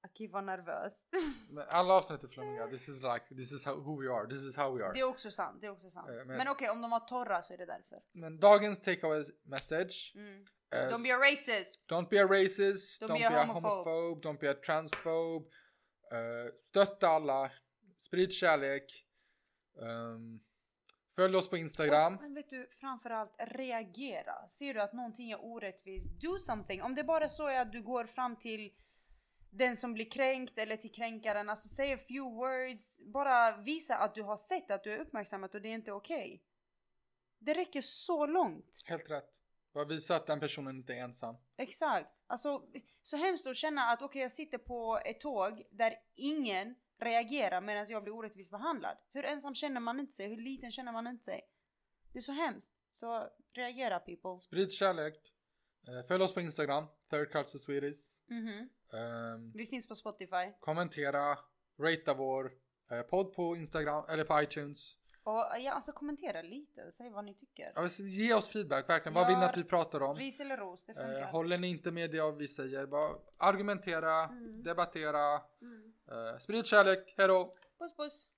Akif 0.00 0.32
var 0.32 0.42
nervös. 0.42 1.08
Men 1.50 1.66
alla 1.68 1.94
avsnitt 1.94 2.22
är 2.24 2.28
flummiga. 2.28 2.66
This 2.66 2.88
is 2.88 3.02
like, 3.02 3.24
this 3.28 3.52
is 3.52 3.66
how, 3.66 3.74
who 3.74 4.02
we 4.02 4.10
are. 4.12 4.26
This 4.28 4.42
is 4.42 4.56
how 4.56 4.76
we 4.76 4.84
are. 4.84 4.92
Det 4.92 5.00
är 5.00 5.04
också 5.04 5.30
sant, 5.30 5.60
det 5.60 5.66
är 5.66 5.70
också 5.70 5.90
sant. 5.90 6.08
Eh, 6.08 6.14
men- 6.14 6.26
men 6.26 6.48
okej, 6.48 6.70
om 6.70 6.82
de 6.82 6.90
var 6.90 7.00
torra 7.00 7.42
så 7.42 7.52
är 7.54 7.58
det 7.58 7.66
därför. 7.66 8.02
Men 8.12 8.38
dagens 8.40 8.80
takeaway 8.80 9.24
message. 9.42 10.12
Mm. 10.14 10.34
eh, 10.72 10.78
Don't 10.78 11.02
be 11.02 11.14
a 11.14 11.18
racist! 11.18 11.84
don't 11.90 12.08
be 12.08 12.22
a 12.24 12.26
racist. 12.26 13.02
Don't 13.02 13.08
Don't, 13.08 13.18
be 13.18 13.26
a 13.26 13.44
homophobe. 13.44 13.68
homophobe. 13.68 14.28
Don't 14.28 14.38
be 14.40 14.50
a 14.50 14.54
transphobe. 14.66 15.46
Uh, 16.12 16.52
stötta 16.62 17.08
alla. 17.08 17.50
Sprid 17.98 18.32
kärlek. 18.32 19.04
Um, 19.74 20.40
följ 21.16 21.36
oss 21.36 21.50
på 21.50 21.56
Instagram. 21.56 22.14
Och, 22.14 22.22
men 22.22 22.34
vet 22.34 22.50
du, 22.50 22.68
framförallt 22.72 23.34
reagera. 23.38 24.48
Ser 24.48 24.74
du 24.74 24.80
att 24.80 24.92
någonting 24.92 25.30
är 25.30 25.44
orättvist, 25.44 26.20
do 26.20 26.38
something. 26.38 26.82
Om 26.82 26.94
det 26.94 27.04
bara 27.04 27.28
så 27.28 27.46
är 27.46 27.60
att 27.60 27.72
du 27.72 27.82
går 27.82 28.04
fram 28.04 28.36
till 28.36 28.72
den 29.50 29.76
som 29.76 29.94
blir 29.94 30.10
kränkt 30.10 30.58
eller 30.58 30.76
till 30.76 30.92
kränkaren, 30.92 31.48
alltså 31.48 31.68
säg 31.68 31.92
a 31.92 31.98
few 32.08 32.36
words. 32.36 33.02
Bara 33.04 33.56
visa 33.56 33.96
att 33.96 34.14
du 34.14 34.22
har 34.22 34.36
sett 34.36 34.70
att 34.70 34.84
du 34.84 34.92
är 34.92 34.98
uppmärksammat 34.98 35.54
och 35.54 35.62
det 35.62 35.68
är 35.68 35.74
inte 35.74 35.92
okej. 35.92 36.42
Det 37.38 37.54
räcker 37.54 37.80
så 37.80 38.26
långt. 38.26 38.82
Helt 38.84 39.10
rätt. 39.10 39.40
Bara 39.74 39.84
visa 39.84 40.16
att 40.16 40.26
den 40.26 40.40
personen 40.40 40.76
inte 40.76 40.94
är 40.94 41.02
ensam. 41.02 41.36
Exakt. 41.56 42.08
Alltså 42.26 42.62
så 43.02 43.16
hemskt 43.16 43.46
att 43.46 43.56
känna 43.56 43.82
att 43.82 44.02
okej 44.02 44.22
jag 44.22 44.32
sitter 44.32 44.58
på 44.58 45.00
ett 45.04 45.20
tåg 45.20 45.62
där 45.70 45.94
ingen 46.14 46.74
reagerar 47.00 47.60
medan 47.60 47.86
jag 47.88 48.02
blir 48.02 48.14
orättvist 48.14 48.50
behandlad. 48.50 48.96
Hur 49.12 49.24
ensam 49.24 49.54
känner 49.54 49.80
man 49.80 50.00
inte 50.00 50.12
sig? 50.12 50.28
Hur 50.28 50.36
liten 50.42 50.70
känner 50.70 50.92
man 50.92 51.06
inte 51.06 51.24
sig? 51.24 51.40
Det 52.12 52.18
är 52.18 52.22
så 52.22 52.32
hemskt. 52.32 52.74
Så 52.90 53.28
reagera 53.54 53.98
people. 53.98 54.40
Sprid 54.40 54.72
kärlek. 54.72 55.14
Eh, 55.88 56.06
följ 56.08 56.24
oss 56.24 56.34
på 56.34 56.40
Instagram. 56.40 56.84
Third 57.10 57.30
Culture 57.32 57.58
Swedish. 57.58 58.22
Mhm. 58.26 58.68
Um, 58.92 59.52
Vi 59.54 59.66
finns 59.66 59.88
på 59.88 59.94
Spotify. 59.94 60.52
kommentera. 60.60 61.38
Ratea 61.80 62.14
vår 62.14 62.52
eh, 62.90 63.02
podd 63.02 63.34
på 63.34 63.56
Instagram 63.56 64.04
eller 64.08 64.24
på 64.24 64.42
iTunes. 64.42 64.96
Och 65.28 65.60
ja, 65.60 65.72
alltså 65.72 65.92
kommentera 65.92 66.42
lite. 66.42 66.92
Säg 66.92 67.10
vad 67.10 67.24
ni 67.24 67.34
tycker. 67.34 67.72
Ja, 67.74 67.88
så 67.88 68.04
ge 68.04 68.34
oss 68.34 68.50
feedback 68.50 68.88
verkligen. 68.88 69.14
Vad 69.14 69.26
vill 69.26 69.38
ni 69.38 69.44
att 69.44 69.56
vi 69.56 69.64
pratar 69.64 70.02
om? 70.02 70.16
Ris 70.16 70.40
eller 70.40 70.56
ros, 70.56 70.84
det 70.84 70.94
funkar. 70.94 71.20
Eh, 71.20 71.26
håller 71.28 71.58
ni 71.58 71.68
inte 71.68 71.90
med 71.90 72.10
det 72.10 72.32
vi 72.32 72.48
säger? 72.48 72.86
Bara 72.86 73.14
argumentera, 73.38 74.24
Mm. 74.24 74.62
debattera. 74.62 75.40
Mm. 75.62 75.92
Eh, 76.10 76.38
sprid 76.38 76.66
kärlek. 76.66 77.14
Hejdå! 77.16 77.50
Puss 77.78 77.96
puss! 77.96 78.28